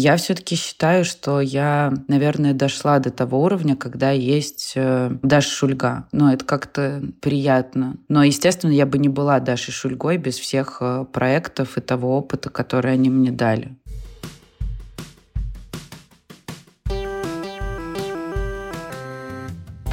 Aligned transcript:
Я 0.00 0.16
все-таки 0.16 0.54
считаю, 0.54 1.04
что 1.04 1.40
я, 1.40 1.92
наверное, 2.06 2.54
дошла 2.54 3.00
до 3.00 3.10
того 3.10 3.42
уровня, 3.42 3.74
когда 3.74 4.12
есть 4.12 4.74
э, 4.76 5.10
Даша 5.24 5.50
Шульга. 5.50 6.06
Но 6.12 6.32
это 6.32 6.44
как-то 6.44 7.02
приятно. 7.20 7.96
Но, 8.06 8.22
естественно, 8.22 8.70
я 8.70 8.86
бы 8.86 8.98
не 8.98 9.08
была 9.08 9.40
Дашей 9.40 9.74
Шульгой 9.74 10.16
без 10.16 10.38
всех 10.38 10.78
э, 10.80 11.04
проектов 11.12 11.78
и 11.78 11.80
того 11.80 12.16
опыта, 12.16 12.48
который 12.48 12.92
они 12.92 13.10
мне 13.10 13.32
дали. 13.32 13.76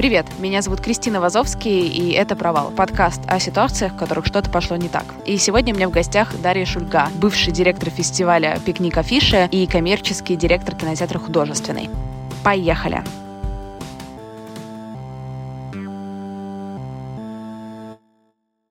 Привет, 0.06 0.28
меня 0.38 0.62
зовут 0.62 0.82
Кристина 0.82 1.20
Вазовский, 1.20 1.88
и 1.88 2.12
это 2.12 2.36
«Провал»— 2.36 2.70
подкаст 2.78 3.22
о 3.26 3.40
ситуациях, 3.40 3.94
в 3.94 3.98
которых 3.98 4.28
что-то 4.28 4.52
пошло 4.52 4.78
не 4.78 4.88
так. 4.88 5.04
И 5.26 5.36
сегодня 5.40 5.74
у 5.74 5.78
меня 5.78 5.90
в 5.90 5.92
гостях 5.92 6.40
Дарья 6.44 6.64
Шульга, 6.64 7.10
бывший 7.16 7.52
директор 7.52 7.90
фестиваля 7.90 8.60
«Пикник 8.64 8.96
Афиша» 9.00 9.46
и 9.46 9.66
коммерческий 9.66 10.36
директор 10.36 10.76
кинотеатра 10.76 11.18
«Художественный». 11.18 11.90
Поехали! 12.44 13.04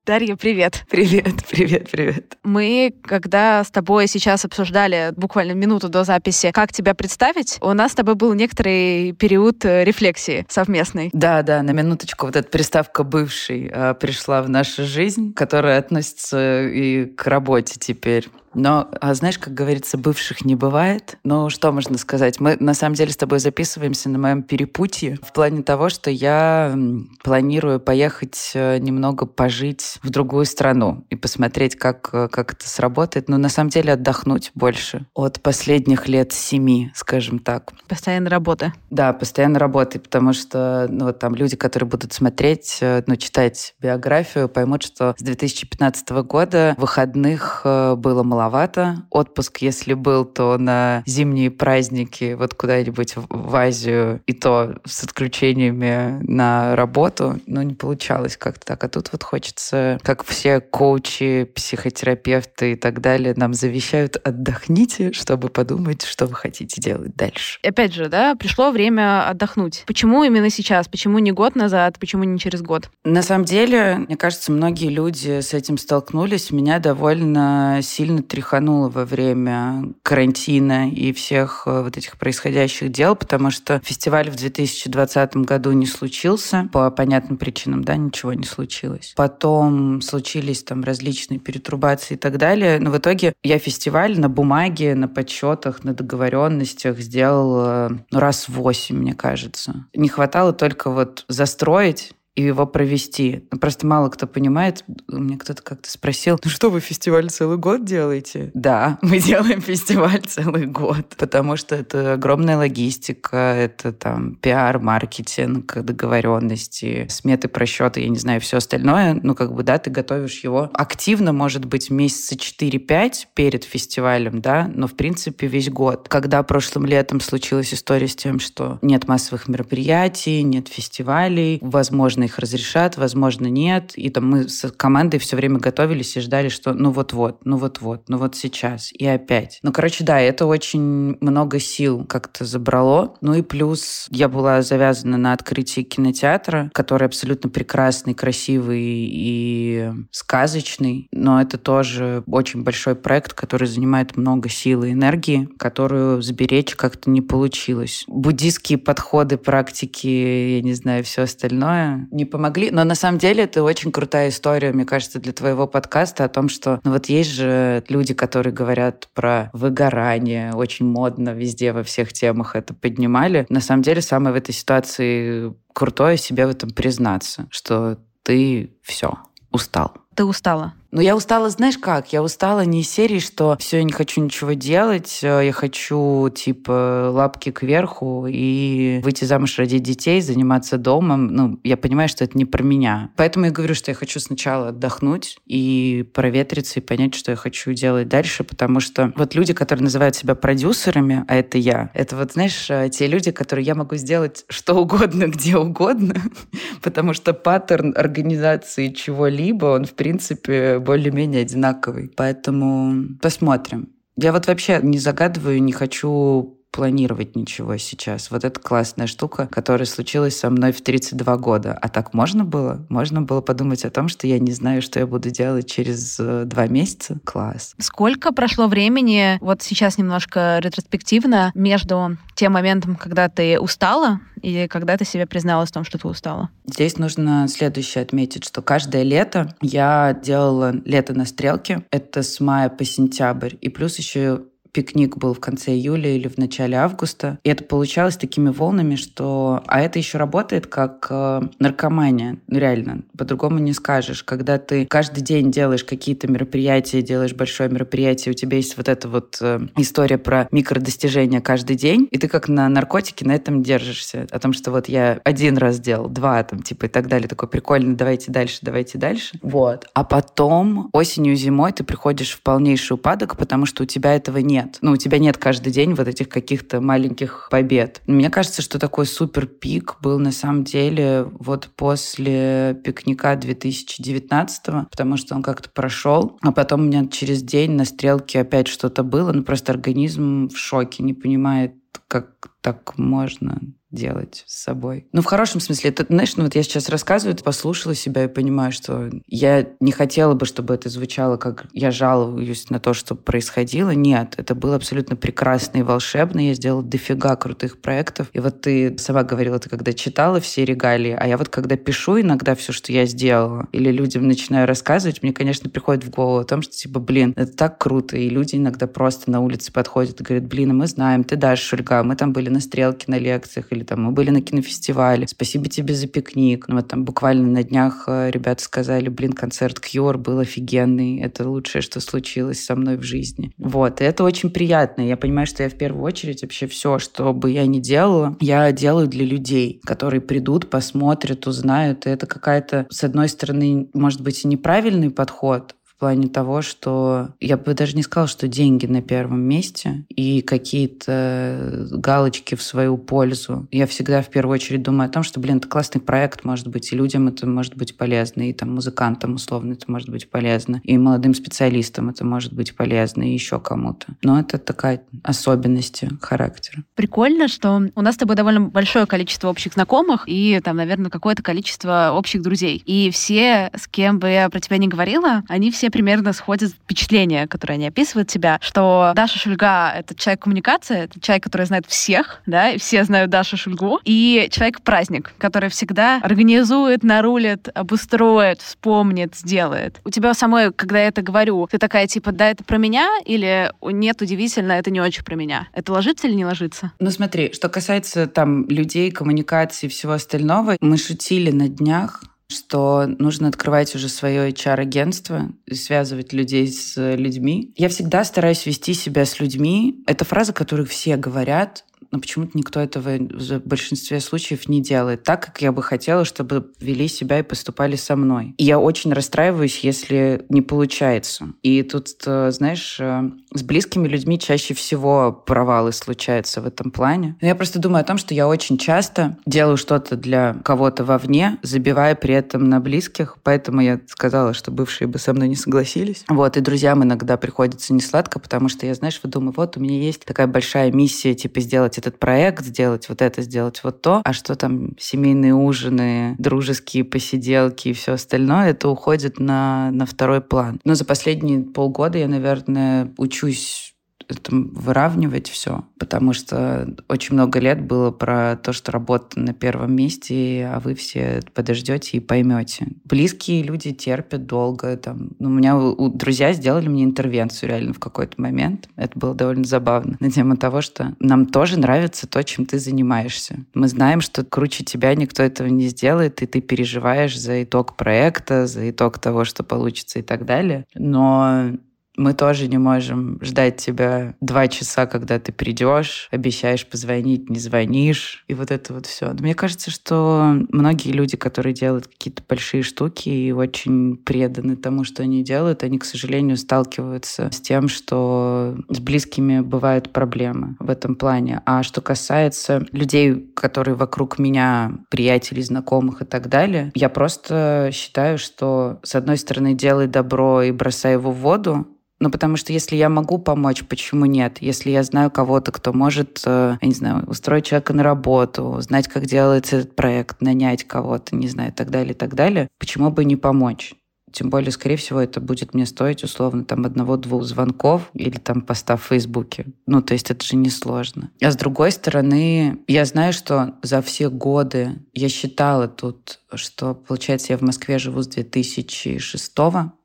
Дарья, 0.05 0.35
привет. 0.35 0.85
Привет, 0.87 1.33
привет, 1.49 1.89
привет. 1.89 2.37
Мы, 2.43 2.93
когда 3.01 3.63
с 3.63 3.71
тобой 3.71 4.07
сейчас 4.07 4.45
обсуждали 4.45 5.11
буквально 5.17 5.53
минуту 5.53 5.89
до 5.89 6.03
записи, 6.03 6.51
как 6.51 6.71
тебя 6.71 6.93
представить, 6.93 7.57
у 7.59 7.73
нас 7.73 7.93
с 7.93 7.95
тобой 7.95 8.13
был 8.13 8.35
некоторый 8.35 9.13
период 9.13 9.65
э, 9.65 9.83
рефлексии 9.83 10.45
совместной. 10.47 11.09
Да, 11.11 11.41
да, 11.41 11.63
на 11.63 11.71
минуточку 11.71 12.27
вот 12.27 12.35
эта 12.35 12.47
приставка 12.47 13.03
«бывший» 13.03 13.67
э, 13.73 13.95
пришла 13.95 14.43
в 14.43 14.49
нашу 14.49 14.85
жизнь, 14.85 15.33
которая 15.33 15.79
относится 15.79 16.61
и 16.67 17.05
к 17.05 17.25
работе 17.25 17.79
теперь. 17.79 18.29
Но, 18.55 18.87
а 19.01 19.13
знаешь, 19.13 19.37
как 19.37 19.53
говорится, 19.53 19.97
бывших 19.97 20.45
не 20.45 20.55
бывает. 20.55 21.17
Ну, 21.23 21.49
что 21.49 21.71
можно 21.71 21.97
сказать? 21.97 22.39
Мы, 22.39 22.55
на 22.59 22.73
самом 22.73 22.95
деле, 22.95 23.11
с 23.11 23.17
тобой 23.17 23.39
записываемся 23.39 24.09
на 24.09 24.17
моем 24.17 24.41
перепутье 24.41 25.19
в 25.21 25.33
плане 25.33 25.61
того, 25.61 25.89
что 25.89 26.09
я 26.09 26.75
планирую 27.23 27.79
поехать 27.79 28.51
э, 28.53 28.77
немного 28.77 29.25
пожить 29.25 29.97
в 30.01 30.09
другую 30.09 30.45
страну 30.45 31.05
и 31.09 31.15
посмотреть, 31.15 31.75
как, 31.75 32.09
э, 32.13 32.29
как 32.29 32.53
это 32.53 32.67
сработает. 32.67 33.27
Но, 33.29 33.37
на 33.37 33.49
самом 33.49 33.69
деле, 33.69 33.93
отдохнуть 33.93 34.51
больше 34.55 35.05
от 35.13 35.41
последних 35.41 36.07
лет 36.07 36.31
семи, 36.31 36.91
скажем 36.95 37.39
так. 37.39 37.73
Постоянно 37.87 38.29
работа. 38.29 38.73
Да, 38.89 39.11
постоянно 39.13 39.59
работы, 39.59 39.99
потому 39.99 40.33
что 40.33 40.87
ну, 40.89 41.05
вот 41.05 41.19
там 41.19 41.35
люди, 41.35 41.57
которые 41.57 41.89
будут 41.89 42.13
смотреть, 42.13 42.77
э, 42.81 43.03
ну, 43.05 43.17
читать 43.17 43.75
биографию, 43.81 44.47
поймут, 44.47 44.83
что 44.83 45.13
с 45.17 45.21
2015 45.21 46.09
года 46.23 46.75
выходных 46.77 47.61
было 47.65 48.23
мало 48.23 48.44
маловато. 48.45 49.03
Отпуск, 49.09 49.57
если 49.59 49.93
был, 49.93 50.25
то 50.25 50.57
на 50.57 51.03
зимние 51.05 51.49
праздники 51.49 52.35
вот 52.37 52.53
куда-нибудь 52.53 53.15
в 53.15 53.55
Азию, 53.55 54.21
и 54.27 54.33
то 54.33 54.75
с 54.85 55.03
отключениями 55.03 56.19
на 56.21 56.75
работу. 56.75 57.39
Но 57.47 57.63
не 57.63 57.73
получалось 57.73 58.37
как-то 58.37 58.65
так. 58.65 58.83
А 58.83 58.89
тут 58.89 59.09
вот 59.11 59.23
хочется, 59.23 59.99
как 60.03 60.23
все 60.23 60.59
коучи, 60.59 61.49
психотерапевты 61.55 62.73
и 62.73 62.75
так 62.75 63.01
далее 63.01 63.33
нам 63.35 63.53
завещают, 63.53 64.17
отдохните, 64.17 65.11
чтобы 65.11 65.49
подумать, 65.49 66.03
что 66.03 66.27
вы 66.27 66.35
хотите 66.35 66.81
делать 66.81 67.15
дальше. 67.15 67.59
Опять 67.63 67.93
же, 67.93 68.09
да, 68.09 68.35
пришло 68.35 68.71
время 68.71 69.27
отдохнуть. 69.27 69.83
Почему 69.87 70.23
именно 70.23 70.49
сейчас? 70.49 70.87
Почему 70.87 71.19
не 71.19 71.31
год 71.31 71.55
назад? 71.55 71.97
Почему 71.99 72.23
не 72.23 72.39
через 72.39 72.61
год? 72.61 72.89
На 73.03 73.21
самом 73.21 73.45
деле, 73.45 73.95
мне 74.07 74.17
кажется, 74.17 74.51
многие 74.51 74.89
люди 74.89 75.41
с 75.41 75.53
этим 75.53 75.77
столкнулись. 75.77 76.51
Меня 76.51 76.79
довольно 76.79 77.79
сильно 77.81 78.21
тряхануло 78.35 78.89
во 78.89 79.05
время 79.05 79.93
карантина 80.03 80.91
и 80.91 81.13
всех 81.13 81.63
э, 81.65 81.83
вот 81.83 81.95
этих 81.95 82.17
происходящих 82.17 82.91
дел, 82.91 83.15
потому 83.15 83.49
что 83.49 83.79
фестиваль 83.81 84.29
в 84.29 84.35
2020 84.35 85.37
году 85.37 85.71
не 85.71 85.85
случился 85.85 86.67
по 86.73 86.91
понятным 86.91 87.37
причинам, 87.37 87.85
да, 87.85 87.95
ничего 87.95 88.33
не 88.33 88.43
случилось. 88.43 89.13
Потом 89.15 90.01
случились 90.01 90.63
там 90.63 90.83
различные 90.83 91.39
перетрубации 91.39 92.15
и 92.15 92.17
так 92.17 92.37
далее. 92.37 92.77
Но 92.79 92.91
в 92.91 92.97
итоге 92.97 93.33
я 93.41 93.57
фестиваль 93.57 94.19
на 94.19 94.27
бумаге, 94.27 94.95
на 94.95 95.07
подсчетах, 95.07 95.85
на 95.85 95.93
договоренностях 95.93 96.99
сделала 96.99 97.97
ну, 98.11 98.19
раз 98.19 98.49
восемь, 98.49 98.97
мне 98.97 99.13
кажется. 99.13 99.85
Не 99.95 100.09
хватало 100.09 100.51
только 100.51 100.89
вот 100.91 101.23
застроить 101.29 102.11
и 102.35 102.43
его 102.43 102.65
провести. 102.67 103.47
Ну, 103.51 103.59
просто 103.59 103.87
мало 103.87 104.09
кто 104.09 104.27
понимает. 104.27 104.83
Мне 105.07 105.37
кто-то 105.37 105.63
как-то 105.63 105.89
спросил, 105.89 106.39
ну 106.43 106.49
что, 106.51 106.69
вы 106.69 106.81
фестиваль 106.81 107.29
целый 107.29 107.57
год 107.57 107.85
делаете? 107.85 108.51
Да, 108.53 108.99
мы 109.01 109.19
делаем 109.19 109.61
фестиваль 109.61 110.21
целый 110.21 110.65
год, 110.65 111.15
потому 111.17 111.55
что 111.55 111.75
это 111.75 112.13
огромная 112.13 112.57
логистика, 112.57 113.37
это 113.37 113.93
там 113.93 114.35
пиар, 114.35 114.79
маркетинг, 114.79 115.77
договоренности, 115.81 117.07
сметы, 117.09 117.47
просчеты, 117.47 118.01
я 118.01 118.09
не 118.09 118.17
знаю, 118.17 118.41
все 118.41 118.57
остальное. 118.57 119.19
Ну, 119.23 119.33
как 119.33 119.53
бы, 119.53 119.63
да, 119.63 119.77
ты 119.77 119.89
готовишь 119.89 120.43
его 120.43 120.69
активно, 120.73 121.31
может 121.31 121.65
быть, 121.65 121.89
месяца 121.89 122.35
4-5 122.35 123.27
перед 123.33 123.63
фестивалем, 123.63 124.41
да, 124.41 124.69
но, 124.73 124.87
в 124.87 124.95
принципе, 124.95 125.47
весь 125.47 125.69
год. 125.69 126.09
Когда 126.09 126.43
прошлым 126.43 126.85
летом 126.85 127.21
случилась 127.21 127.73
история 127.73 128.09
с 128.09 128.15
тем, 128.15 128.39
что 128.39 128.77
нет 128.81 129.07
массовых 129.07 129.47
мероприятий, 129.47 130.43
нет 130.43 130.67
фестивалей, 130.67 131.59
возможно, 131.61 132.24
их 132.25 132.39
разрешат, 132.39 132.97
возможно, 132.97 133.47
нет. 133.47 133.93
И 133.95 134.09
там 134.09 134.29
мы 134.29 134.49
с 134.49 134.69
командой 134.71 135.19
все 135.19 135.35
время 135.35 135.59
готовились 135.59 136.17
и 136.17 136.21
ждали, 136.21 136.49
что 136.49 136.73
ну 136.73 136.91
вот-вот, 136.91 137.45
ну 137.45 137.57
вот-вот, 137.57 138.09
ну 138.09 138.17
вот 138.17 138.35
сейчас, 138.35 138.91
и 138.91 139.05
опять. 139.05 139.59
Ну, 139.63 139.71
короче, 139.71 140.03
да, 140.03 140.19
это 140.19 140.45
очень 140.45 141.17
много 141.21 141.59
сил 141.59 142.05
как-то 142.05 142.45
забрало. 142.45 143.15
Ну 143.21 143.33
и 143.33 143.41
плюс 143.41 144.07
я 144.09 144.29
была 144.29 144.61
завязана 144.61 145.17
на 145.17 145.33
открытии 145.33 145.81
кинотеатра, 145.81 146.69
который 146.73 147.07
абсолютно 147.07 147.49
прекрасный, 147.49 148.13
красивый 148.13 148.83
и 148.83 149.91
сказочный, 150.11 151.07
но 151.11 151.41
это 151.41 151.57
тоже 151.57 152.23
очень 152.27 152.63
большой 152.63 152.95
проект, 152.95 153.33
который 153.33 153.67
занимает 153.67 154.17
много 154.17 154.49
сил 154.49 154.83
и 154.83 154.91
энергии, 154.91 155.49
которую 155.57 156.21
сберечь 156.21 156.75
как-то 156.75 157.09
не 157.09 157.21
получилось. 157.21 158.03
Буддийские 158.07 158.77
подходы, 158.77 159.37
практики, 159.37 160.07
я 160.55 160.61
не 160.61 160.73
знаю, 160.73 161.03
все 161.03 161.23
остальное 161.23 162.07
не 162.15 162.25
помогли. 162.25 162.71
Но 162.71 162.83
на 162.83 162.95
самом 162.95 163.19
деле 163.19 163.43
это 163.43 163.63
очень 163.63 163.91
крутая 163.91 164.29
история, 164.29 164.71
мне 164.71 164.85
кажется, 164.85 165.19
для 165.19 165.33
твоего 165.33 165.67
подкаста 165.67 166.23
о 166.23 166.29
том, 166.29 166.49
что 166.49 166.79
ну 166.83 166.91
вот 166.91 167.07
есть 167.07 167.31
же 167.31 167.83
люди, 167.89 168.13
которые 168.13 168.53
говорят 168.53 169.09
про 169.13 169.49
выгорание, 169.53 170.53
очень 170.53 170.85
модно 170.85 171.31
везде 171.31 171.73
во 171.73 171.83
всех 171.83 172.13
темах 172.13 172.55
это 172.55 172.73
поднимали. 172.73 173.45
На 173.49 173.59
самом 173.59 173.83
деле 173.83 174.01
самое 174.01 174.33
в 174.33 174.37
этой 174.37 174.53
ситуации 174.53 175.53
крутое 175.73 176.17
себе 176.17 176.47
в 176.47 176.49
этом 176.49 176.69
признаться, 176.71 177.47
что 177.51 177.97
ты 178.23 178.73
все 178.81 179.19
устал. 179.51 179.93
Ты 180.15 180.23
устала? 180.23 180.73
Но 180.95 181.01
я 181.01 181.13
устала, 181.13 181.49
знаешь 181.49 181.77
как? 181.77 182.13
Я 182.13 182.23
устала 182.23 182.63
не 182.63 182.79
из 182.79 182.89
серии, 182.89 183.19
что 183.19 183.57
все, 183.59 183.79
я 183.79 183.83
не 183.83 183.91
хочу 183.91 184.21
ничего 184.21 184.53
делать, 184.53 185.19
э, 185.23 185.41
я 185.43 185.51
хочу, 185.51 186.29
типа, 186.29 187.09
лапки 187.11 187.51
кверху 187.51 188.27
и 188.29 189.01
выйти 189.03 189.25
замуж, 189.25 189.59
родить 189.59 189.83
детей, 189.83 190.21
заниматься 190.21 190.77
домом. 190.77 191.27
Ну, 191.27 191.59
я 191.65 191.75
понимаю, 191.75 192.07
что 192.07 192.23
это 192.23 192.37
не 192.37 192.45
про 192.45 192.63
меня. 192.63 193.09
Поэтому 193.17 193.47
я 193.47 193.51
говорю, 193.51 193.75
что 193.75 193.91
я 193.91 193.95
хочу 193.95 194.21
сначала 194.21 194.69
отдохнуть 194.69 195.37
и 195.45 196.09
проветриться, 196.13 196.79
и 196.79 196.81
понять, 196.81 197.13
что 197.13 197.31
я 197.31 197.35
хочу 197.35 197.73
делать 197.73 198.07
дальше, 198.07 198.45
потому 198.45 198.79
что 198.79 199.11
вот 199.17 199.35
люди, 199.35 199.53
которые 199.53 199.83
называют 199.83 200.15
себя 200.15 200.33
продюсерами, 200.33 201.25
а 201.27 201.35
это 201.35 201.57
я, 201.57 201.91
это 201.93 202.15
вот, 202.15 202.31
знаешь, 202.31 202.67
э, 202.69 202.87
те 202.89 203.07
люди, 203.07 203.31
которые 203.31 203.65
я 203.65 203.75
могу 203.75 203.97
сделать 203.97 204.45
что 204.47 204.75
угодно, 204.75 205.25
где 205.27 205.57
угодно, 205.57 206.15
потому 206.81 207.13
что 207.13 207.33
паттерн 207.33 207.93
организации 207.97 208.87
чего-либо, 208.87 209.65
он, 209.65 209.83
в 209.83 209.93
принципе, 209.93 210.79
более-менее 210.85 211.41
одинаковый. 211.41 212.09
Поэтому 212.15 213.17
посмотрим. 213.21 213.89
Я 214.15 214.31
вот 214.31 214.47
вообще 214.47 214.79
не 214.81 214.97
загадываю, 214.97 215.61
не 215.61 215.73
хочу 215.73 216.54
планировать 216.75 217.37
ничего 217.37 217.77
сейчас. 217.77 218.29
Вот 218.31 218.43
это 218.43 218.59
классная 218.59 219.07
штука, 219.07 219.47
которая 219.49 219.85
случилась 219.85 220.37
со 220.37 220.49
мной 220.49 220.73
в 220.73 220.81
32 220.81 221.37
года. 221.37 221.71
А 221.81 221.87
так 221.87 222.13
можно 222.13 222.43
было? 222.43 222.85
Можно 222.89 223.21
было 223.21 223.39
подумать 223.39 223.85
о 223.85 223.89
том, 223.89 224.09
что 224.09 224.27
я 224.27 224.39
не 224.39 224.51
знаю, 224.51 224.81
что 224.81 224.99
я 224.99 225.07
буду 225.07 225.29
делать 225.29 225.71
через 225.71 226.17
э, 226.19 226.43
два 226.43 226.67
месяца. 226.67 227.17
Класс. 227.23 227.75
Сколько 227.79 228.33
прошло 228.33 228.67
времени, 228.67 229.37
вот 229.39 229.61
сейчас 229.61 229.97
немножко 229.97 230.59
ретроспективно, 230.61 231.53
между 231.55 232.17
тем 232.35 232.51
моментом, 232.51 232.97
когда 232.97 233.29
ты 233.29 233.57
устала, 233.57 234.19
и 234.41 234.67
когда 234.67 234.97
ты 234.97 235.05
себе 235.05 235.25
призналась 235.25 235.69
в 235.69 235.73
том, 235.73 235.85
что 235.85 235.97
ты 235.97 236.09
устала? 236.09 236.49
Здесь 236.65 236.97
нужно 236.97 237.47
следующее 237.47 238.01
отметить, 238.01 238.43
что 238.43 238.61
каждое 238.61 239.03
лето 239.03 239.55
я 239.61 240.19
делала 240.21 240.73
лето 240.83 241.13
на 241.13 241.23
стрелке. 241.23 241.85
Это 241.89 242.21
с 242.21 242.41
мая 242.41 242.67
по 242.67 242.83
сентябрь. 242.83 243.55
И 243.61 243.69
плюс 243.69 243.97
еще 243.97 244.41
пикник 244.75 245.15
был 245.15 245.33
в 245.33 245.39
конце 245.39 245.71
июля 245.71 246.13
или 246.13 246.27
в 246.27 246.37
начале 246.37 246.75
августа. 246.75 247.39
И 247.45 247.49
это 247.49 247.63
получалось 247.63 248.17
такими 248.17 248.49
волнами, 248.49 248.95
что... 248.95 249.63
А 249.67 249.79
это 249.79 249.99
еще 249.99 250.17
работает 250.17 250.67
как 250.67 251.07
э, 251.09 251.43
наркомания. 251.59 252.39
Ну, 252.47 252.59
реально. 252.59 253.03
По-другому 253.17 253.59
не 253.59 253.71
скажешь. 253.71 254.21
Когда 254.23 254.57
ты 254.57 254.85
каждый 254.85 255.21
день 255.21 255.49
делаешь 255.49 255.85
какие-то 255.85 256.27
мероприятия, 256.27 257.01
делаешь 257.01 257.33
большое 257.33 257.69
мероприятие, 257.69 258.33
у 258.33 258.35
тебя 258.35 258.57
есть 258.57 258.75
вот 258.75 258.89
эта 258.89 259.07
вот 259.07 259.37
э, 259.39 259.61
история 259.77 260.17
про 260.17 260.49
микродостижения 260.51 261.39
каждый 261.39 261.77
день, 261.77 262.09
и 262.11 262.17
ты 262.17 262.27
как 262.27 262.49
на 262.49 262.67
наркотике 262.67 263.23
на 263.25 263.31
этом 263.31 263.63
держишься. 263.63 264.27
О 264.29 264.39
том, 264.39 264.51
что 264.51 264.71
вот 264.71 264.89
я 264.89 265.21
один 265.23 265.57
раз 265.57 265.79
делал, 265.79 266.09
два 266.09 266.43
там, 266.43 266.61
типа 266.61 266.87
и 266.87 266.89
так 266.89 267.07
далее. 267.07 267.29
Такой 267.29 267.47
прикольно, 267.47 267.95
давайте 267.95 268.29
дальше, 268.29 268.59
давайте 268.61 268.97
дальше. 268.97 269.39
Вот. 269.41 269.87
А 269.93 270.03
потом 270.03 270.89
осенью, 270.91 271.37
зимой 271.37 271.71
ты 271.71 271.85
приходишь 271.85 272.31
в 272.31 272.41
полнейший 272.41 272.95
упадок, 272.95 273.37
потому 273.37 273.65
что 273.65 273.83
у 273.83 273.85
тебя 273.85 274.13
этого 274.13 274.39
нет 274.39 274.64
нет. 274.65 274.77
Ну, 274.81 274.91
у 274.91 274.97
тебя 274.97 275.19
нет 275.19 275.37
каждый 275.37 275.71
день 275.71 275.93
вот 275.93 276.07
этих 276.07 276.29
каких-то 276.29 276.81
маленьких 276.81 277.47
побед. 277.51 278.01
Мне 278.07 278.29
кажется, 278.29 278.61
что 278.61 278.79
такой 278.79 279.05
супер 279.05 279.45
пик 279.45 279.97
был 280.01 280.19
на 280.19 280.31
самом 280.31 280.63
деле 280.63 281.27
вот 281.39 281.69
после 281.75 282.79
пикника 282.83 283.35
2019, 283.35 284.89
потому 284.89 285.17
что 285.17 285.35
он 285.35 285.43
как-то 285.43 285.69
прошел, 285.69 286.37
а 286.41 286.51
потом 286.51 286.81
у 286.81 286.85
меня 286.85 287.07
через 287.07 287.41
день 287.41 287.71
на 287.71 287.85
стрелке 287.85 288.41
опять 288.41 288.67
что-то 288.67 289.03
было, 289.03 289.31
ну 289.31 289.43
просто 289.43 289.71
организм 289.71 290.49
в 290.49 290.57
шоке, 290.57 291.03
не 291.03 291.13
понимает, 291.13 291.75
как 292.07 292.35
так 292.61 292.97
можно 292.97 293.59
делать 293.95 294.43
с 294.45 294.63
собой. 294.63 295.07
Ну, 295.11 295.21
в 295.21 295.25
хорошем 295.25 295.59
смысле. 295.59 295.89
Это, 295.89 296.05
знаешь, 296.07 296.35
ну 296.35 296.43
вот 296.43 296.55
я 296.55 296.63
сейчас 296.63 296.89
рассказываю, 296.89 297.35
послушала 297.37 297.95
себя 297.95 298.25
и 298.25 298.27
понимаю, 298.27 298.71
что 298.71 299.09
я 299.27 299.67
не 299.79 299.91
хотела 299.91 300.33
бы, 300.33 300.45
чтобы 300.45 300.73
это 300.73 300.89
звучало, 300.89 301.37
как 301.37 301.65
я 301.73 301.91
жалуюсь 301.91 302.69
на 302.69 302.79
то, 302.79 302.93
что 302.93 303.15
происходило. 303.15 303.91
Нет, 303.91 304.35
это 304.37 304.55
было 304.55 304.75
абсолютно 304.75 305.15
прекрасно 305.15 305.79
и 305.79 305.83
волшебно. 305.83 306.39
Я 306.39 306.53
сделала 306.53 306.83
дофига 306.83 307.35
крутых 307.35 307.81
проектов. 307.81 308.29
И 308.33 308.39
вот 308.39 308.61
ты 308.61 308.97
сама 308.97 309.23
говорила, 309.23 309.59
ты 309.59 309.69
когда 309.69 309.93
читала 309.93 310.39
все 310.39 310.65
регалии, 310.65 311.15
а 311.17 311.27
я 311.27 311.37
вот 311.37 311.49
когда 311.49 311.77
пишу 311.77 312.19
иногда 312.19 312.55
все, 312.55 312.73
что 312.73 312.91
я 312.91 313.05
сделала, 313.05 313.67
или 313.71 313.91
людям 313.91 314.27
начинаю 314.27 314.67
рассказывать, 314.67 315.23
мне, 315.23 315.33
конечно, 315.33 315.69
приходит 315.69 316.03
в 316.03 316.09
голову 316.09 316.39
о 316.39 316.43
том, 316.43 316.61
что 316.61 316.73
типа, 316.73 316.99
блин, 316.99 317.33
это 317.35 317.55
так 317.55 317.77
круто. 317.77 318.17
И 318.17 318.29
люди 318.29 318.55
иногда 318.55 318.87
просто 318.87 319.31
на 319.31 319.39
улице 319.39 319.71
подходят 319.71 320.19
и 320.19 320.23
говорят, 320.23 320.47
блин, 320.47 320.71
а 320.71 320.73
мы 320.73 320.87
знаем, 320.87 321.23
ты 321.23 321.35
Даша 321.35 321.63
Шульга, 321.63 322.03
мы 322.03 322.15
там 322.15 322.33
были 322.33 322.49
на 322.49 322.59
стрелке 322.59 323.05
на 323.07 323.17
лекциях, 323.17 323.67
или 323.71 323.83
там 323.85 324.03
мы 324.03 324.11
были 324.11 324.29
на 324.29 324.41
кинофестивале, 324.41 325.27
спасибо 325.27 325.67
тебе 325.67 325.93
за 325.93 326.07
пикник. 326.07 326.67
Ну 326.67 326.75
вот 326.77 326.87
там 326.87 327.05
буквально 327.05 327.47
на 327.47 327.63
днях 327.63 328.05
э, 328.07 328.29
ребята 328.31 328.63
сказали, 328.63 329.09
блин, 329.09 329.33
концерт 329.33 329.79
Кьюр 329.79 330.17
был 330.17 330.39
офигенный, 330.39 331.21
это 331.21 331.47
лучшее, 331.47 331.81
что 331.81 331.99
случилось 331.99 332.63
со 332.63 332.75
мной 332.75 332.97
в 332.97 333.03
жизни. 333.03 333.51
Вот, 333.57 334.01
и 334.01 334.03
это 334.03 334.23
очень 334.23 334.49
приятно. 334.49 335.01
Я 335.01 335.17
понимаю, 335.17 335.47
что 335.47 335.63
я 335.63 335.69
в 335.69 335.77
первую 335.77 336.03
очередь 336.03 336.41
вообще 336.41 336.67
все, 336.67 336.99
что 336.99 337.33
бы 337.33 337.51
я 337.51 337.65
ни 337.65 337.79
делала, 337.79 338.35
я 338.39 338.71
делаю 338.71 339.07
для 339.07 339.25
людей, 339.25 339.79
которые 339.85 340.21
придут, 340.21 340.69
посмотрят, 340.69 341.47
узнают. 341.47 342.05
И 342.05 342.09
это 342.09 342.25
какая-то, 342.25 342.87
с 342.89 343.03
одной 343.03 343.29
стороны, 343.29 343.89
может 343.93 344.21
быть, 344.21 344.43
и 344.43 344.47
неправильный 344.47 345.09
подход, 345.09 345.75
плане 346.05 346.27
того, 346.27 346.61
что 346.61 347.29
я 347.39 347.57
бы 347.57 347.73
даже 347.73 347.95
не 347.95 348.03
сказала, 348.03 348.27
что 348.27 348.47
деньги 348.47 348.85
на 348.85 349.01
первом 349.01 349.41
месте 349.41 350.05
и 350.09 350.43
какие-то 350.43 351.87
галочки 351.93 352.53
в 352.53 352.61
свою 352.61 352.99
пользу. 352.99 353.67
Я 353.71 353.87
всегда 353.87 354.21
в 354.21 354.29
первую 354.29 354.53
очередь 354.53 354.83
думаю 354.83 355.09
о 355.09 355.11
том, 355.11 355.23
что, 355.23 355.39
блин, 355.39 355.57
это 355.57 355.67
классный 355.67 355.99
проект 355.99 356.43
может 356.43 356.67
быть, 356.67 356.93
и 356.93 356.95
людям 356.95 357.27
это 357.27 357.47
может 357.47 357.75
быть 357.75 357.97
полезно, 357.97 358.47
и 358.47 358.53
там 358.53 358.75
музыкантам 358.75 359.33
условно 359.33 359.73
это 359.73 359.85
может 359.87 360.09
быть 360.09 360.29
полезно, 360.29 360.79
и 360.83 360.95
молодым 360.95 361.33
специалистам 361.33 362.09
это 362.09 362.23
может 362.23 362.53
быть 362.53 362.75
полезно, 362.75 363.23
и 363.23 363.33
еще 363.33 363.59
кому-то. 363.59 364.05
Но 364.21 364.39
это 364.39 364.59
такая 364.59 365.01
особенность 365.23 366.03
характера. 366.21 366.83
Прикольно, 366.93 367.47
что 367.47 367.81
у 367.95 368.01
нас 368.01 368.13
с 368.13 368.17
тобой 368.19 368.35
довольно 368.35 368.61
большое 368.61 369.07
количество 369.07 369.47
общих 369.47 369.73
знакомых 369.73 370.25
и 370.27 370.61
там, 370.63 370.77
наверное, 370.77 371.09
какое-то 371.09 371.41
количество 371.41 372.11
общих 372.13 372.43
друзей. 372.43 372.83
И 372.85 373.09
все, 373.09 373.71
с 373.73 373.87
кем 373.87 374.19
бы 374.19 374.29
я 374.29 374.51
про 374.51 374.59
тебя 374.59 374.77
не 374.77 374.87
говорила, 374.87 375.41
они 375.47 375.71
все 375.71 375.89
примерно 375.95 376.33
сходят 376.33 376.73
впечатления, 376.73 377.47
которые 377.47 377.75
они 377.75 377.87
описывают 377.87 378.27
тебя, 378.27 378.59
что 378.61 379.13
Даша 379.15 379.39
Шульга— 379.39 379.93
это 379.95 380.13
человек 380.13 380.41
коммуникации, 380.41 381.03
это 381.05 381.21
человек, 381.21 381.45
который 381.45 381.65
знает 381.65 381.85
всех, 381.85 382.41
да, 382.45 382.71
и 382.71 382.77
все 382.77 383.05
знают 383.05 383.31
Дашу 383.31 383.55
Шульгу, 383.55 384.01
и 384.03 384.49
человек-праздник, 384.51 385.33
который 385.37 385.69
всегда 385.69 386.19
организует, 386.21 387.03
нарулит, 387.03 387.69
обустроит, 387.73 388.59
вспомнит, 388.59 389.35
сделает. 389.35 390.01
У 390.03 390.09
тебя 390.09 390.33
самой, 390.33 390.73
когда 390.73 390.99
я 390.99 391.07
это 391.07 391.21
говорю, 391.21 391.65
ты 391.71 391.77
такая, 391.77 392.07
типа, 392.07 392.33
да, 392.33 392.49
это 392.49 392.65
про 392.65 392.77
меня, 392.77 393.07
или 393.23 393.71
нет, 393.81 394.21
удивительно, 394.21 394.73
это 394.73 394.91
не 394.91 394.99
очень 394.99 395.23
про 395.23 395.35
меня. 395.35 395.69
Это 395.71 395.93
ложится 395.93 396.27
или 396.27 396.35
не 396.35 396.43
ложится? 396.43 396.91
Ну 396.99 397.09
смотри, 397.09 397.53
что 397.53 397.69
касается 397.69 398.27
там 398.27 398.67
людей, 398.67 399.11
коммуникации 399.11 399.85
и 399.87 399.89
всего 399.89 400.11
остального, 400.11 400.75
мы 400.81 400.97
шутили 400.97 401.51
на 401.51 401.69
днях, 401.69 402.21
что 402.47 403.05
нужно 403.07 403.47
открывать 403.47 403.95
уже 403.95 404.09
свое 404.09 404.51
HR-агентство 404.51 405.51
связывать 405.71 406.33
людей 406.33 406.67
с 406.67 407.15
людьми. 407.15 407.73
Я 407.75 407.89
всегда 407.89 408.23
стараюсь 408.23 408.65
вести 408.65 408.93
себя 408.93 409.25
с 409.25 409.39
людьми. 409.39 410.03
Это 410.07 410.25
фраза, 410.25 410.53
которую 410.53 410.85
все 410.87 411.17
говорят, 411.17 411.85
но 412.15 412.21
почему-то 412.21 412.51
никто 412.57 412.79
этого 412.79 413.17
в 413.17 413.59
большинстве 413.67 414.21
случаев 414.21 414.69
не 414.69 414.81
делает 414.81 415.23
так, 415.23 415.47
как 415.47 415.61
я 415.61 415.73
бы 415.73 415.83
хотела, 415.83 416.23
чтобы 416.23 416.71
вели 416.79 417.09
себя 417.09 417.39
и 417.39 417.43
поступали 417.43 417.97
со 417.97 418.15
мной. 418.15 418.55
И 418.57 418.63
я 418.63 418.79
очень 418.79 419.11
расстраиваюсь, 419.11 419.79
если 419.79 420.45
не 420.47 420.61
получается. 420.61 421.49
И 421.61 421.83
тут, 421.83 422.07
э, 422.25 422.51
знаешь, 422.51 422.97
э, 423.01 423.29
с 423.53 423.63
близкими 423.63 424.07
людьми 424.07 424.39
чаще 424.39 424.73
всего 424.73 425.33
провалы 425.33 425.91
случаются 425.91 426.61
в 426.61 426.67
этом 426.67 426.89
плане. 426.89 427.35
Но 427.41 427.47
я 427.47 427.55
просто 427.55 427.79
думаю 427.79 427.99
о 427.99 428.05
том, 428.05 428.17
что 428.17 428.33
я 428.33 428.47
очень 428.47 428.77
часто 428.77 429.37
делаю 429.45 429.75
что-то 429.75 430.15
для 430.15 430.53
кого-то 430.63 431.03
вовне, 431.03 431.57
забивая 431.63 432.15
при 432.15 432.33
этом 432.33 432.69
на 432.69 432.79
близких. 432.79 433.39
Поэтому 433.43 433.81
я 433.81 433.99
сказала, 434.07 434.53
что 434.53 434.71
бывшие 434.71 435.09
бы 435.09 435.19
со 435.19 435.33
мной 435.33 435.49
не 435.49 435.57
согласились. 435.57 436.23
Вот, 436.29 436.55
и 436.55 436.61
друзьям 436.61 437.03
иногда 437.03 437.35
приходится 437.35 437.93
не 437.93 437.99
сладко, 437.99 438.39
потому 438.39 438.69
что 438.69 438.85
я, 438.85 438.93
знаешь, 438.93 439.19
вот 439.21 439.33
думаю, 439.33 439.53
вот 439.57 439.75
у 439.75 439.81
меня 439.81 439.99
есть 439.99 440.23
такая 440.23 440.47
большая 440.47 440.93
миссия, 440.93 441.33
типа, 441.33 441.59
сделать 441.59 441.97
этот 442.05 442.19
проект, 442.19 442.65
сделать 442.65 443.09
вот 443.09 443.21
это, 443.21 443.41
сделать 443.41 443.81
вот 443.83 444.01
то, 444.01 444.21
а 444.23 444.33
что 444.33 444.55
там 444.55 444.97
семейные 444.97 445.53
ужины, 445.53 446.35
дружеские 446.37 447.03
посиделки 447.03 447.89
и 447.89 447.93
все 447.93 448.13
остальное, 448.13 448.71
это 448.71 448.89
уходит 448.89 449.39
на, 449.39 449.91
на 449.91 450.05
второй 450.05 450.41
план. 450.41 450.79
Но 450.83 450.95
за 450.95 451.05
последние 451.05 451.61
полгода 451.61 452.17
я, 452.17 452.27
наверное, 452.27 453.11
учусь 453.17 453.94
это 454.27 454.51
выравнивать 454.51 455.49
все, 455.49 455.85
потому 455.99 456.33
что 456.33 456.95
очень 457.07 457.35
много 457.35 457.59
лет 457.59 457.81
было 457.81 458.11
про 458.11 458.55
то, 458.55 458.73
что 458.73 458.91
работа 458.91 459.39
на 459.39 459.53
первом 459.53 459.95
месте, 459.95 460.69
а 460.71 460.79
вы 460.79 460.95
все 460.95 461.41
подождете 461.53 462.17
и 462.17 462.19
поймете. 462.19 462.87
Близкие 463.03 463.63
люди 463.63 463.93
терпят 463.93 464.45
долго. 464.45 464.95
Там. 464.97 465.31
Ну, 465.39 465.49
у 465.49 465.51
меня 465.51 465.77
у, 465.77 466.09
друзья 466.09 466.53
сделали 466.53 466.87
мне 466.87 467.03
интервенцию 467.03 467.69
реально 467.69 467.93
в 467.93 467.99
какой-то 467.99 468.41
момент. 468.41 468.89
Это 468.95 469.17
было 469.17 469.33
довольно 469.33 469.65
забавно. 469.65 470.17
На 470.19 470.31
тему 470.31 470.57
того, 470.57 470.81
что 470.81 471.15
нам 471.19 471.45
тоже 471.45 471.79
нравится 471.79 472.27
то, 472.27 472.43
чем 472.43 472.65
ты 472.65 472.79
занимаешься. 472.79 473.65
Мы 473.73 473.87
знаем, 473.87 474.21
что 474.21 474.43
круче 474.43 474.83
тебя 474.83 475.13
никто 475.15 475.43
этого 475.43 475.67
не 475.67 475.87
сделает, 475.87 476.41
и 476.41 476.45
ты 476.45 476.61
переживаешь 476.61 477.39
за 477.39 477.63
итог 477.63 477.95
проекта, 477.95 478.67
за 478.67 478.89
итог 478.89 479.19
того, 479.19 479.45
что 479.45 479.63
получится 479.63 480.19
и 480.19 480.21
так 480.21 480.45
далее. 480.45 480.85
Но 480.95 481.71
мы 482.17 482.33
тоже 482.33 482.67
не 482.67 482.77
можем 482.77 483.39
ждать 483.41 483.77
тебя 483.77 484.35
два 484.41 484.67
часа, 484.67 485.05
когда 485.05 485.39
ты 485.39 485.51
придешь, 485.51 486.27
обещаешь 486.31 486.85
позвонить, 486.87 487.49
не 487.49 487.59
звонишь, 487.59 488.43
и 488.47 488.53
вот 488.53 488.71
это 488.71 488.93
вот 488.93 489.05
все. 489.05 489.33
Мне 489.33 489.55
кажется, 489.55 489.91
что 489.91 490.55
многие 490.69 491.11
люди, 491.11 491.37
которые 491.37 491.73
делают 491.73 492.07
какие-то 492.07 492.43
большие 492.47 492.83
штуки 492.83 493.29
и 493.29 493.51
очень 493.51 494.17
преданы 494.17 494.75
тому, 494.75 495.03
что 495.03 495.23
они 495.23 495.43
делают, 495.43 495.83
они, 495.83 495.99
к 495.99 496.05
сожалению, 496.05 496.57
сталкиваются 496.57 497.49
с 497.51 497.59
тем, 497.61 497.87
что 497.87 498.75
с 498.89 498.99
близкими 498.99 499.59
бывают 499.59 500.11
проблемы 500.11 500.75
в 500.79 500.89
этом 500.89 501.15
плане. 501.15 501.61
А 501.65 501.83
что 501.83 502.01
касается 502.01 502.85
людей, 502.91 503.51
которые 503.55 503.95
вокруг 503.95 504.39
меня, 504.39 504.91
приятелей, 505.09 505.61
знакомых 505.61 506.21
и 506.21 506.25
так 506.25 506.49
далее, 506.49 506.91
я 506.95 507.09
просто 507.09 507.89
считаю, 507.93 508.37
что, 508.37 508.99
с 509.03 509.15
одной 509.15 509.37
стороны, 509.37 509.73
делай 509.73 510.07
добро 510.07 510.61
и 510.61 510.71
бросай 510.71 511.13
его 511.13 511.31
в 511.31 511.37
воду, 511.37 511.87
ну, 512.19 512.31
потому 512.31 512.55
что 512.55 512.71
если 512.71 512.95
я 512.95 513.09
могу 513.09 513.37
помочь, 513.37 513.83
почему 513.83 514.25
нет? 514.25 514.59
Если 514.61 514.89
я 514.89 515.03
знаю 515.03 515.29
кого-то, 515.29 515.71
кто 515.71 515.91
может, 515.91 516.41
э, 516.45 516.77
я 516.81 516.87
не 516.87 516.93
знаю, 516.93 517.25
устроить 517.27 517.65
человека 517.65 517.93
на 517.93 518.03
работу, 518.03 518.79
знать, 518.79 519.07
как 519.07 519.25
делается 519.25 519.77
этот 519.77 519.95
проект, 519.95 520.41
нанять 520.41 520.85
кого-то, 520.85 521.35
не 521.35 521.49
знаю, 521.49 521.71
и 521.71 521.73
так 521.73 521.89
далее, 521.89 522.13
и 522.13 522.17
так 522.17 522.33
далее, 522.33 522.69
почему 522.79 523.11
бы 523.11 523.25
не 523.25 523.35
помочь? 523.35 523.95
Тем 524.35 524.49
более, 524.49 524.71
скорее 524.71 524.97
всего, 524.97 525.21
это 525.21 525.39
будет 525.39 525.73
мне 525.73 525.85
стоить 525.85 526.21
условно 526.25 526.65
там 526.65 526.85
одного-двух 526.85 527.43
звонков 527.45 528.09
или 528.13 528.37
там 528.37 528.61
поста 528.61 528.97
в 528.97 529.03
Фейсбуке. 529.03 529.67
Ну, 529.87 530.01
то 530.01 530.13
есть 530.13 530.29
это 530.29 530.45
же 530.45 530.57
несложно. 530.57 531.31
А 531.41 531.51
с 531.51 531.55
другой 531.55 531.93
стороны, 531.93 532.79
я 532.87 533.05
знаю, 533.05 533.31
что 533.31 533.75
за 533.81 534.01
все 534.01 534.29
годы 534.29 534.99
я 535.13 535.29
считала 535.29 535.87
тут, 535.87 536.41
что, 536.53 536.95
получается, 536.95 537.53
я 537.53 537.57
в 537.57 537.61
Москве 537.61 537.97
живу 537.97 538.23
с 538.23 538.27
2006 538.27 539.53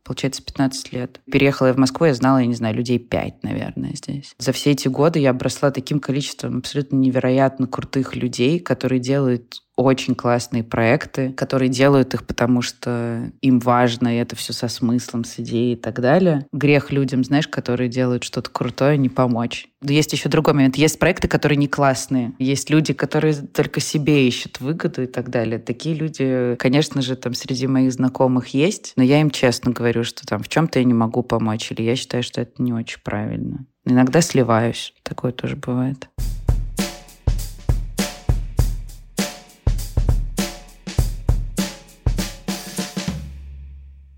получается, 0.05 0.43
15 0.43 0.93
лет. 0.93 1.21
Переехала 1.31 1.69
я 1.69 1.73
в 1.73 1.77
Москву, 1.77 2.07
я 2.07 2.15
знала, 2.15 2.39
я 2.39 2.47
не 2.47 2.55
знаю, 2.55 2.75
людей 2.75 2.99
5, 2.99 3.45
наверное, 3.45 3.95
здесь. 3.95 4.35
За 4.39 4.51
все 4.51 4.73
эти 4.73 4.89
годы 4.89 5.21
я 5.21 5.31
обросла 5.31 5.71
таким 5.71 6.01
количеством 6.01 6.59
абсолютно 6.59 6.97
невероятно 6.97 7.69
крутых 7.69 8.17
людей, 8.17 8.59
которые 8.59 8.99
делают 8.99 9.63
очень 9.83 10.15
классные 10.15 10.63
проекты, 10.63 11.33
которые 11.33 11.69
делают 11.69 12.15
их, 12.15 12.27
потому 12.27 12.63
что 12.63 13.31
им 13.41 13.59
важно, 13.59 14.15
и 14.15 14.19
это 14.19 14.37
все 14.37 14.53
со 14.53 14.69
смыслом, 14.69 15.25
с 15.25 15.39
идеей 15.41 15.75
и 15.75 15.77
так 15.77 16.01
далее. 16.01 16.47
Грех 16.53 16.93
людям, 16.93 17.25
знаешь, 17.25 17.49
которые 17.49 17.89
делают 17.89 18.25
что-то 18.25 18.51
крутое, 18.51 18.97
не 18.97 19.09
помочь. 19.09 19.69
Есть 19.83 20.13
еще 20.13 20.29
другой 20.29 20.55
момент. 20.55 20.77
Есть 20.77 20.99
проекты, 20.99 21.27
которые 21.27 21.57
не 21.57 21.69
классные. 21.69 22.33
Есть 22.39 22.69
люди, 22.71 22.93
которые 22.93 23.35
только 23.35 23.81
себе 23.81 24.29
ищут 24.29 24.61
выгоду 24.61 25.03
и 25.03 25.07
так 25.07 25.31
далее. 25.31 25.59
Такие 25.59 25.95
люди, 25.95 26.57
конечно 26.59 27.01
же, 27.01 27.17
там 27.17 27.35
среди 27.35 27.67
моих 27.67 27.93
знакомых 27.93 28.49
есть, 28.49 28.93
но 28.97 29.03
я 29.03 29.21
им 29.21 29.31
честно 29.31 29.73
говорю, 29.73 30.05
что 30.05 30.27
там 30.27 30.43
в 30.43 30.49
чем-то 30.49 30.79
я 30.79 30.85
не 30.85 30.95
могу 30.95 31.23
помочь, 31.23 31.73
или 31.73 31.83
я 31.83 31.97
считаю, 31.97 32.23
что 32.23 32.43
это 32.43 32.63
не 32.63 32.73
очень 32.73 33.01
правильно. 33.03 33.67
Иногда 33.87 34.21
сливаюсь. 34.21 34.95
Такое 35.03 35.33
тоже 35.33 35.57
бывает. 35.57 36.09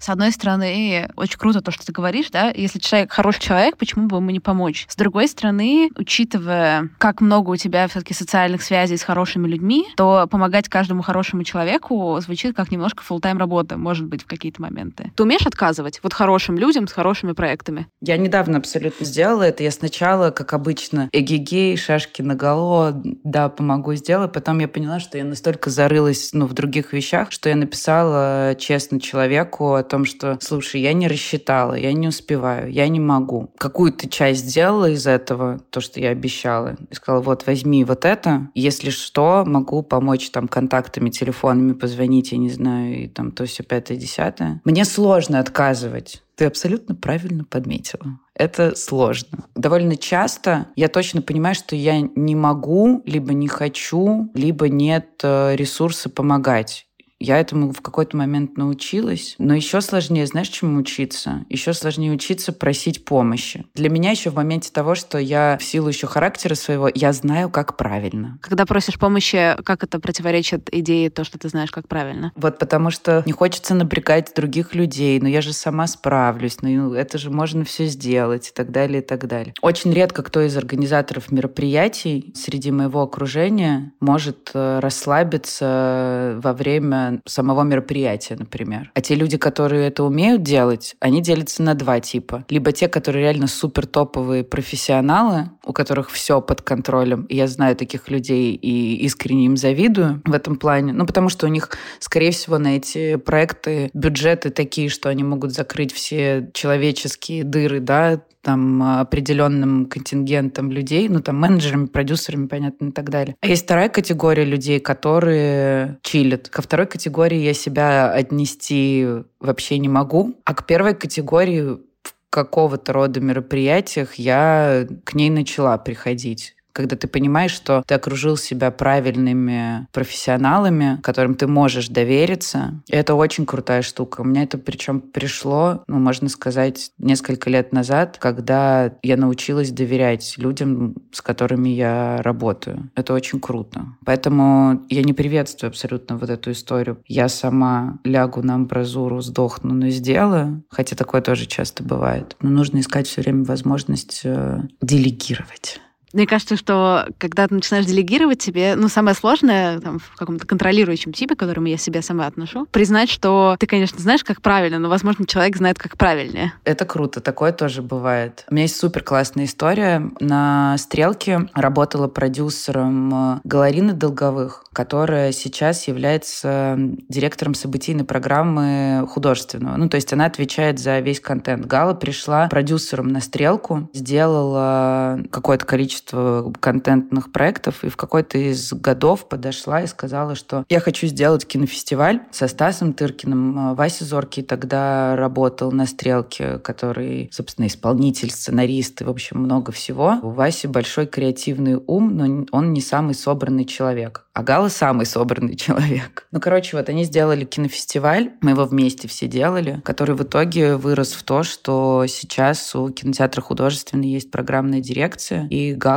С 0.02 0.08
одной 0.08 0.32
стороны, 0.32 1.08
очень 1.14 1.38
круто 1.38 1.60
то, 1.60 1.70
что 1.70 1.86
ты 1.86 1.92
говоришь, 1.92 2.30
да, 2.30 2.50
если 2.50 2.80
человек 2.80 3.12
хороший 3.12 3.40
человек, 3.40 3.76
почему 3.76 4.08
бы 4.08 4.16
ему 4.16 4.30
не 4.30 4.40
помочь? 4.40 4.84
С 4.88 4.96
другой 4.96 5.28
стороны, 5.28 5.90
учитывая, 5.96 6.90
как 6.98 7.20
много 7.20 7.50
у 7.50 7.56
тебя 7.56 7.86
все-таки 7.86 8.12
социальных 8.12 8.64
связей 8.64 8.96
с 8.96 9.04
хорошими 9.04 9.46
людьми, 9.46 9.86
то 9.96 10.26
помогать 10.28 10.68
каждому 10.68 11.02
хорошему 11.02 11.44
человеку 11.44 12.18
звучит 12.20 12.56
как 12.56 12.72
немножко 12.72 13.04
full 13.08 13.20
тайм 13.20 13.38
работа, 13.38 13.76
может 13.76 14.06
быть, 14.06 14.24
в 14.24 14.26
какие-то 14.26 14.60
моменты. 14.60 15.12
Ты 15.14 15.22
умеешь 15.22 15.46
отказывать 15.46 16.00
вот 16.02 16.14
хорошим 16.14 16.58
людям 16.58 16.88
с 16.88 16.92
хорошими 16.92 17.30
проектами? 17.30 17.86
Я 18.00 18.16
недавно 18.16 18.58
абсолютно 18.58 19.06
сделала 19.06 19.44
это. 19.44 19.62
Я 19.62 19.70
сначала, 19.70 20.32
как 20.32 20.52
обычно, 20.52 21.10
эгегей, 21.12 21.76
шашки 21.76 22.22
на 22.22 22.34
голову, 22.34 23.00
да, 23.22 23.48
помогу 23.48 23.94
сделать. 23.94 24.32
Потом 24.32 24.58
я 24.58 24.66
поняла, 24.66 24.98
что 24.98 25.16
я 25.16 25.24
настолько 25.24 25.70
зарылась 25.70 26.30
ну, 26.32 26.46
в 26.46 26.54
других 26.54 26.92
вещах, 26.92 27.30
что 27.30 27.48
я 27.48 27.54
написала 27.54 28.56
честно 28.58 28.98
человеку 28.98 29.76
том, 29.92 30.06
что, 30.06 30.38
слушай, 30.40 30.80
я 30.80 30.94
не 30.94 31.06
рассчитала, 31.06 31.74
я 31.74 31.92
не 31.92 32.08
успеваю, 32.08 32.72
я 32.72 32.88
не 32.88 32.98
могу. 32.98 33.52
Какую 33.58 33.92
ты 33.92 34.08
часть 34.08 34.46
сделала 34.46 34.88
из 34.88 35.06
этого, 35.06 35.60
то, 35.68 35.82
что 35.82 36.00
я 36.00 36.08
обещала, 36.08 36.76
и 36.90 36.94
сказала, 36.94 37.20
вот, 37.20 37.46
возьми 37.46 37.84
вот 37.84 38.06
это, 38.06 38.48
если 38.54 38.88
что, 38.88 39.44
могу 39.46 39.82
помочь 39.82 40.30
там 40.30 40.48
контактами, 40.48 41.10
телефонами 41.10 41.74
позвонить, 41.74 42.32
я 42.32 42.38
не 42.38 42.48
знаю, 42.48 43.04
и 43.04 43.06
там 43.06 43.32
то 43.32 43.44
все 43.44 43.64
пятое, 43.64 43.98
десятое. 43.98 44.62
Мне 44.64 44.86
сложно 44.86 45.40
отказывать. 45.40 46.22
Ты 46.36 46.46
абсолютно 46.46 46.94
правильно 46.94 47.44
подметила. 47.44 48.18
Это 48.34 48.74
сложно. 48.74 49.44
Довольно 49.54 49.96
часто 49.96 50.68
я 50.74 50.88
точно 50.88 51.20
понимаю, 51.20 51.54
что 51.54 51.76
я 51.76 52.00
не 52.00 52.34
могу, 52.34 53.02
либо 53.04 53.34
не 53.34 53.46
хочу, 53.46 54.30
либо 54.34 54.70
нет 54.70 55.20
э, 55.22 55.54
ресурса 55.54 56.08
помогать. 56.08 56.86
Я 57.22 57.38
этому 57.38 57.72
в 57.72 57.80
какой-то 57.80 58.16
момент 58.16 58.56
научилась. 58.56 59.36
Но 59.38 59.54
еще 59.54 59.80
сложнее, 59.80 60.26
знаешь, 60.26 60.48
чему 60.48 60.78
учиться? 60.78 61.44
Еще 61.48 61.72
сложнее 61.72 62.12
учиться 62.12 62.52
просить 62.52 63.04
помощи. 63.04 63.64
Для 63.74 63.88
меня 63.88 64.10
еще 64.10 64.30
в 64.30 64.34
моменте 64.34 64.72
того, 64.72 64.96
что 64.96 65.18
я 65.18 65.56
в 65.60 65.62
силу 65.62 65.88
еще 65.88 66.08
характера 66.08 66.56
своего, 66.56 66.90
я 66.92 67.12
знаю, 67.12 67.48
как 67.48 67.76
правильно. 67.76 68.38
Когда 68.42 68.66
просишь 68.66 68.98
помощи, 68.98 69.56
как 69.64 69.84
это 69.84 70.00
противоречит 70.00 70.68
идее 70.72 71.10
то, 71.10 71.22
что 71.22 71.38
ты 71.38 71.48
знаешь, 71.48 71.70
как 71.70 71.86
правильно? 71.86 72.32
Вот 72.34 72.58
потому 72.58 72.90
что 72.90 73.22
не 73.24 73.32
хочется 73.32 73.74
напрягать 73.74 74.32
других 74.34 74.74
людей, 74.74 75.20
но 75.20 75.28
я 75.28 75.42
же 75.42 75.52
сама 75.52 75.86
справлюсь, 75.86 76.60
ну 76.60 76.94
это 76.94 77.18
же 77.18 77.30
можно 77.30 77.64
все 77.64 77.86
сделать 77.86 78.48
и 78.48 78.52
так 78.52 78.72
далее, 78.72 79.00
и 79.00 79.04
так 79.04 79.28
далее. 79.28 79.54
Очень 79.62 79.92
редко 79.92 80.24
кто 80.24 80.40
из 80.40 80.56
организаторов 80.56 81.30
мероприятий 81.30 82.32
среди 82.34 82.72
моего 82.72 83.02
окружения 83.02 83.92
может 84.00 84.50
э, 84.54 84.80
расслабиться 84.80 86.40
во 86.42 86.52
время 86.52 87.11
самого 87.26 87.62
мероприятия, 87.62 88.36
например. 88.38 88.90
А 88.94 89.00
те 89.00 89.14
люди, 89.14 89.36
которые 89.36 89.88
это 89.88 90.04
умеют 90.04 90.42
делать, 90.42 90.96
они 91.00 91.20
делятся 91.20 91.62
на 91.62 91.74
два 91.74 92.00
типа. 92.00 92.44
Либо 92.48 92.72
те, 92.72 92.88
которые 92.88 93.24
реально 93.24 93.46
супер 93.46 93.86
топовые 93.86 94.44
профессионалы, 94.44 95.50
у 95.64 95.72
которых 95.72 96.10
все 96.10 96.40
под 96.40 96.62
контролем. 96.62 97.24
И 97.24 97.36
я 97.36 97.46
знаю 97.46 97.76
таких 97.76 98.08
людей 98.08 98.54
и 98.54 98.96
искренне 99.04 99.46
им 99.46 99.56
завидую 99.56 100.22
в 100.24 100.32
этом 100.32 100.56
плане. 100.56 100.92
Ну, 100.92 101.06
потому 101.06 101.28
что 101.28 101.46
у 101.46 101.50
них, 101.50 101.70
скорее 101.98 102.32
всего, 102.32 102.58
на 102.58 102.76
эти 102.76 103.16
проекты 103.16 103.90
бюджеты 103.94 104.50
такие, 104.50 104.88
что 104.88 105.08
они 105.08 105.24
могут 105.24 105.52
закрыть 105.52 105.92
все 105.92 106.50
человеческие 106.52 107.44
дыры, 107.44 107.80
да, 107.80 108.22
там 108.42 108.82
определенным 109.00 109.86
контингентом 109.86 110.70
людей, 110.70 111.08
ну 111.08 111.20
там 111.20 111.36
менеджерами, 111.36 111.86
продюсерами, 111.86 112.46
понятно, 112.46 112.88
и 112.88 112.90
так 112.90 113.08
далее. 113.08 113.36
А 113.40 113.46
есть 113.46 113.64
вторая 113.64 113.88
категория 113.88 114.44
людей, 114.44 114.80
которые 114.80 115.98
чилят. 116.02 116.48
Ко 116.48 116.60
второй 116.62 116.86
категории 116.86 117.38
я 117.38 117.54
себя 117.54 118.12
отнести 118.12 119.06
вообще 119.40 119.78
не 119.78 119.88
могу. 119.88 120.34
А 120.44 120.54
к 120.54 120.66
первой 120.66 120.94
категории 120.94 121.78
в 122.02 122.14
какого-то 122.30 122.92
рода 122.92 123.20
мероприятиях 123.20 124.14
я 124.14 124.86
к 125.04 125.14
ней 125.14 125.30
начала 125.30 125.78
приходить 125.78 126.54
когда 126.72 126.96
ты 126.96 127.08
понимаешь, 127.08 127.52
что 127.52 127.82
ты 127.86 127.94
окружил 127.94 128.36
себя 128.36 128.70
правильными 128.70 129.86
профессионалами, 129.92 130.98
которым 131.02 131.34
ты 131.34 131.46
можешь 131.46 131.88
довериться. 131.88 132.82
И 132.86 132.94
это 132.94 133.14
очень 133.14 133.46
крутая 133.46 133.82
штука. 133.82 134.20
У 134.20 134.24
меня 134.24 134.42
это 134.42 134.58
причем 134.58 135.00
пришло, 135.00 135.82
ну, 135.86 135.98
можно 135.98 136.28
сказать, 136.28 136.90
несколько 136.98 137.50
лет 137.50 137.72
назад, 137.72 138.16
когда 138.18 138.94
я 139.02 139.16
научилась 139.16 139.70
доверять 139.70 140.34
людям, 140.38 140.96
с 141.12 141.20
которыми 141.20 141.68
я 141.68 142.20
работаю. 142.22 142.90
Это 142.94 143.14
очень 143.14 143.40
круто. 143.40 143.86
Поэтому 144.04 144.82
я 144.88 145.02
не 145.02 145.12
приветствую 145.12 145.68
абсолютно 145.68 146.16
вот 146.16 146.30
эту 146.30 146.52
историю. 146.52 146.98
Я 147.06 147.28
сама 147.28 147.98
лягу 148.04 148.42
на 148.42 148.54
амбразуру, 148.54 149.20
сдохну, 149.20 149.74
но 149.74 149.88
сделаю. 149.88 150.64
Хотя 150.70 150.96
такое 150.96 151.20
тоже 151.20 151.46
часто 151.46 151.82
бывает. 151.82 152.36
Но 152.40 152.50
нужно 152.50 152.80
искать 152.80 153.06
все 153.06 153.22
время 153.22 153.44
возможность 153.44 154.22
э, 154.24 154.60
делегировать 154.80 155.80
Мне 156.12 156.26
кажется, 156.26 156.56
что 156.56 157.06
когда 157.18 157.48
ты 157.48 157.54
начинаешь 157.54 157.86
делегировать 157.86 158.38
тебе, 158.38 158.74
ну, 158.76 158.88
самое 158.88 159.16
сложное 159.16 159.80
там, 159.80 159.98
в 159.98 160.16
каком-то 160.16 160.46
контролирующем 160.46 161.12
типе, 161.12 161.34
к 161.34 161.38
которому 161.38 161.66
я 161.66 161.78
себя 161.78 162.02
сама 162.02 162.26
отношу, 162.26 162.66
признать, 162.66 163.08
что 163.08 163.56
ты, 163.58 163.66
конечно, 163.66 163.98
знаешь, 163.98 164.22
как 164.24 164.42
правильно, 164.42 164.78
но, 164.78 164.88
возможно, 164.88 165.26
человек 165.26 165.56
знает, 165.56 165.78
как 165.78 165.96
правильнее. 165.96 166.52
Это 166.64 166.84
круто, 166.84 167.20
такое 167.20 167.52
тоже 167.52 167.82
бывает. 167.82 168.44
У 168.50 168.54
меня 168.54 168.64
есть 168.64 168.76
супер 168.76 169.02
классная 169.02 169.46
история. 169.46 170.10
На 170.20 170.76
«Стрелке» 170.78 171.48
работала 171.54 172.08
продюсером 172.08 173.36
э, 173.36 173.40
Галарина 173.44 173.94
Долговых, 173.94 174.64
которая 174.72 175.32
сейчас 175.32 175.88
является 175.88 176.76
директором 177.08 177.54
событийной 177.54 178.04
программы 178.04 179.06
художественного. 179.08 179.76
Ну, 179.76 179.88
то 179.88 179.96
есть 179.96 180.12
она 180.12 180.26
отвечает 180.26 180.78
за 180.78 180.98
весь 181.00 181.20
контент. 181.20 181.66
Гала 181.66 181.94
пришла 181.94 182.48
продюсером 182.48 183.08
на 183.08 183.20
«Стрелку», 183.20 183.88
сделала 183.92 185.20
какое-то 185.30 185.64
количество 185.64 186.01
контентных 186.10 187.32
проектов, 187.32 187.84
и 187.84 187.88
в 187.88 187.96
какой-то 187.96 188.38
из 188.38 188.72
годов 188.72 189.28
подошла 189.28 189.82
и 189.82 189.86
сказала, 189.86 190.34
что 190.34 190.64
я 190.68 190.80
хочу 190.80 191.06
сделать 191.06 191.46
кинофестиваль 191.46 192.22
со 192.30 192.48
Стасом 192.48 192.92
Тыркиным. 192.92 193.74
Вася 193.74 194.04
Зоркий 194.04 194.42
тогда 194.42 195.16
работал 195.16 195.72
на 195.72 195.86
«Стрелке», 195.86 196.58
который, 196.58 197.28
собственно, 197.32 197.66
исполнитель, 197.66 198.30
сценарист 198.30 199.00
и, 199.00 199.04
в 199.04 199.10
общем, 199.10 199.38
много 199.38 199.72
всего. 199.72 200.18
У 200.22 200.30
Васи 200.30 200.66
большой 200.66 201.06
креативный 201.06 201.80
ум, 201.86 202.16
но 202.16 202.46
он 202.50 202.72
не 202.72 202.80
самый 202.80 203.14
собранный 203.14 203.64
человек. 203.64 204.26
А 204.34 204.42
Гала 204.42 204.68
самый 204.68 205.04
собранный 205.04 205.56
человек. 205.62 206.26
Ну, 206.32 206.40
короче, 206.40 206.76
вот 206.76 206.88
они 206.88 207.04
сделали 207.04 207.44
кинофестиваль, 207.44 208.32
мы 208.40 208.52
его 208.52 208.64
вместе 208.64 209.08
все 209.08 209.28
делали, 209.28 209.80
который 209.84 210.14
в 210.14 210.22
итоге 210.22 210.76
вырос 210.76 211.12
в 211.12 211.22
то, 211.22 211.42
что 211.42 212.04
сейчас 212.08 212.74
у 212.74 212.88
кинотеатра 212.90 213.42
художественный 213.42 214.08
есть 214.08 214.30
программная 214.30 214.80
дирекция, 214.80 215.46
и 215.48 215.74
Гала 215.74 215.91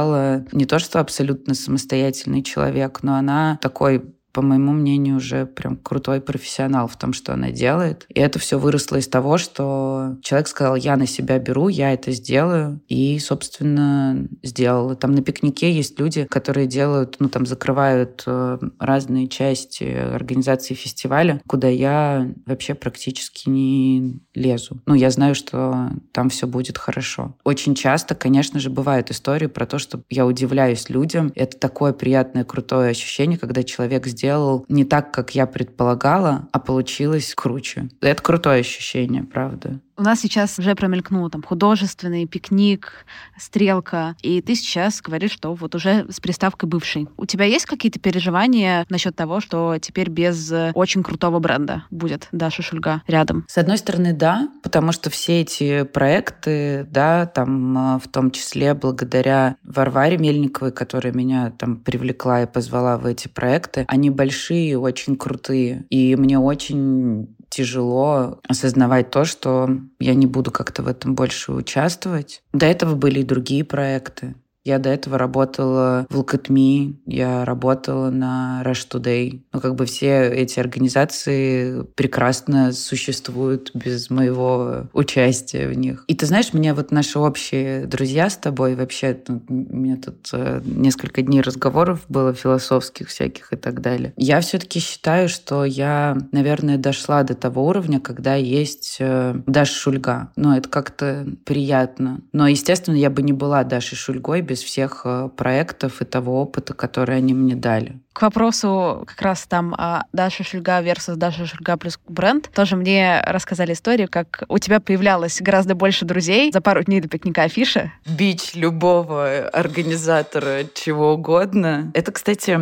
не 0.52 0.66
то 0.66 0.80
что 0.80 1.00
абсолютно 1.00 1.54
самостоятельный 1.54 2.44
человек, 2.44 3.00
но 3.04 3.16
она 3.16 3.60
такой 3.62 4.15
по 4.36 4.42
моему 4.42 4.74
мнению, 4.74 5.16
уже 5.16 5.46
прям 5.46 5.78
крутой 5.78 6.20
профессионал 6.20 6.90
в 6.90 6.98
том, 6.98 7.14
что 7.14 7.34
она 7.34 7.52
делает. 7.52 8.06
И 8.10 8.20
это 8.20 8.38
все 8.38 8.60
выросло 8.60 8.98
из 8.98 9.08
того, 9.08 9.38
что 9.38 10.18
человек 10.22 10.50
сказал, 10.50 10.76
я 10.76 10.98
на 10.98 11.08
себя 11.08 11.40
беру, 11.40 11.70
я 11.70 11.94
это 11.94 12.12
сделаю. 12.12 12.82
И, 12.90 13.18
собственно, 13.20 14.28
сделала. 14.44 14.98
Там 14.98 15.14
на 15.16 15.22
пикнике 15.22 15.72
есть 15.72 15.98
люди, 16.02 16.26
которые 16.26 16.68
делают, 16.68 17.16
ну, 17.20 17.30
там, 17.30 17.46
закрывают 17.46 18.24
э, 18.28 18.60
разные 18.78 19.30
части 19.30 19.86
организации 19.86 20.74
фестиваля, 20.74 21.42
куда 21.48 21.70
я 21.70 22.30
вообще 22.46 22.74
практически 22.74 23.48
не 23.48 24.20
лезу. 24.34 24.82
Ну, 24.86 24.96
я 24.96 25.12
знаю, 25.12 25.34
что 25.34 25.92
там 26.12 26.28
все 26.28 26.46
будет 26.46 26.78
хорошо. 26.78 27.38
Очень 27.46 27.74
часто, 27.74 28.16
конечно 28.16 28.60
же, 28.60 28.70
бывают 28.70 29.12
истории 29.12 29.48
про 29.48 29.66
то, 29.66 29.80
что 29.80 30.02
я 30.10 30.26
удивляюсь 30.26 30.90
людям. 30.90 31.32
Это 31.36 31.58
такое 31.58 31.94
приятное, 31.94 32.44
крутое 32.44 32.90
ощущение, 32.90 33.40
когда 33.40 33.64
человек 33.64 34.06
сделал 34.08 34.25
сделал 34.26 34.66
не 34.70 34.86
так, 34.86 35.12
как 35.12 35.36
я 35.36 35.46
предполагала, 35.46 36.48
а 36.52 36.60
получилось 36.60 37.36
круче. 37.36 37.90
Это 38.02 38.24
крутое 38.24 38.62
ощущение, 38.62 39.24
правда. 39.24 39.80
У 39.98 40.04
нас 40.04 40.20
сейчас 40.20 40.60
уже 40.60 40.76
промелькнул 40.76 41.30
там 41.30 41.42
художественный, 41.42 42.26
пикник, 42.26 43.06
стрелка, 43.38 44.16
и 44.22 44.42
ты 44.42 44.56
сейчас 44.56 45.02
говоришь, 45.02 45.32
что 45.32 45.54
вот 45.54 45.74
уже 45.74 46.06
с 46.10 46.20
приставкой 46.20 46.68
бывший. 46.68 47.08
У 47.16 47.26
тебя 47.26 47.46
есть 47.46 47.66
какие-то 47.66 48.00
переживания 48.00 48.86
насчет 48.90 49.16
того, 49.16 49.40
что 49.40 49.78
теперь 49.80 50.10
без 50.10 50.52
очень 50.74 51.02
крутого 51.02 51.40
бренда 51.40 51.86
будет 51.92 52.28
Даша 52.34 52.62
Шульга 52.62 53.04
рядом? 53.08 53.46
С 53.48 53.58
одной 53.58 53.78
стороны, 53.78 54.12
да, 54.12 54.50
потому 54.64 54.92
что 54.92 55.10
все 55.10 55.42
эти 55.42 55.84
проекты, 55.84 56.86
да, 56.92 57.26
там 57.26 57.78
а, 57.78 58.00
в 58.00 58.10
том 58.10 58.32
числе 58.32 58.74
благодаря 58.74 59.56
Варваре 59.64 60.18
Мельниковой, 60.18 60.74
которая 60.74 61.14
меня 61.14 61.52
там 61.58 61.78
привлекла 61.78 62.44
и 62.44 62.48
позвала 62.48 62.98
в 62.98 63.06
эти 63.06 63.30
проекты, 63.30 63.86
они 63.88 64.10
большие, 64.10 64.78
очень 64.78 65.16
крутые, 65.16 65.86
и 65.90 66.18
мне 66.18 66.38
очень 66.38 67.30
тяжело 67.56 68.40
осознавать 68.48 69.12
то, 69.12 69.24
что 69.24 69.70
я 70.00 70.14
не 70.14 70.28
буду 70.28 70.52
как-то 70.52 70.84
в 70.84 70.88
этом 70.90 71.16
больше 71.16 71.54
участвовать. 71.54 72.44
До 72.52 72.66
этого 72.66 72.96
были 72.96 73.22
и 73.22 73.24
другие 73.24 73.64
проекты. 73.64 74.36
Я 74.66 74.80
до 74.80 74.90
этого 74.90 75.20
работала 75.20 76.08
в 76.10 76.20
Look 76.20 76.34
at 76.34 76.48
Me, 76.50 76.96
я 77.06 77.46
работала 77.46 78.10
на 78.10 78.64
Rush 78.66 78.88
Today. 78.92 79.42
Ну, 79.54 79.62
как 79.62 79.76
бы 79.76 79.86
все 79.86 80.28
эти 80.28 80.60
организации 80.60 81.84
прекрасно 81.94 82.72
существуют 82.74 83.70
без 83.76 84.10
моего 84.10 84.88
участия 84.92 85.68
в 85.68 85.74
них. 85.74 86.04
И 86.08 86.16
ты 86.16 86.26
знаешь, 86.26 86.52
мне 86.54 86.74
вот 86.74 86.92
наши 86.92 87.20
общие 87.20 87.86
друзья 87.86 88.28
с 88.28 88.38
тобой, 88.38 88.76
вообще, 88.76 89.16
ну, 89.28 89.42
у 89.48 89.54
меня 89.54 89.98
тут 89.98 90.30
э, 90.34 90.62
несколько 90.66 91.22
дней 91.22 91.42
разговоров 91.42 92.02
было 92.10 92.34
философских 92.34 93.10
всяких 93.10 93.54
и 93.54 93.58
так 93.58 93.82
далее. 93.82 94.14
Я 94.18 94.42
все-таки 94.42 94.80
считаю, 94.80 95.30
что 95.30 95.64
я, 95.64 96.18
наверное, 96.32 96.78
дошла 96.78 97.22
до 97.22 97.36
того 97.36 97.68
уровня, 97.68 98.00
когда 98.00 98.34
есть 98.34 98.98
э, 99.00 99.36
Даша 99.46 99.76
Шульга. 99.76 100.32
Ну, 100.36 100.56
это 100.56 100.68
как-то 100.70 101.28
приятно. 101.46 102.22
Но, 102.34 102.48
естественно, 102.48 102.96
я 102.96 103.12
бы 103.12 103.22
не 103.22 103.34
была 103.34 103.64
Дашей 103.64 103.96
Шульгой 103.96 104.42
без 104.42 104.55
без 104.56 104.64
всех 104.64 105.02
э, 105.04 105.30
проектов 105.36 106.02
и 106.02 106.06
того 106.06 106.42
опыта, 106.42 106.74
который 106.74 107.18
они 107.18 107.34
мне 107.34 107.56
дали. 107.56 108.00
К 108.14 108.22
вопросу 108.22 109.04
как 109.06 109.22
раз 109.22 109.46
там 109.46 109.76
а 109.78 110.06
Даша 110.14 110.46
Шульга 110.46 110.82
versus 110.82 111.18
Даша 111.18 111.46
Шульга 111.46 111.76
плюс 111.76 112.00
бренд, 112.08 112.50
тоже 112.56 112.78
мне 112.78 113.22
рассказали 113.28 113.74
историю, 113.74 114.08
как 114.10 114.44
у 114.48 114.58
тебя 114.58 114.80
появлялось 114.80 115.42
гораздо 115.42 115.76
больше 115.76 116.06
друзей 116.06 116.50
за 116.54 116.62
пару 116.62 116.82
дней 116.82 117.02
до 117.02 117.10
пикника 117.10 117.44
афиши. 117.44 117.92
Бич 118.06 118.56
любого 118.56 119.50
организатора 119.50 120.62
чего 120.74 121.16
угодно. 121.16 121.92
Это, 121.94 122.14
кстати, 122.14 122.58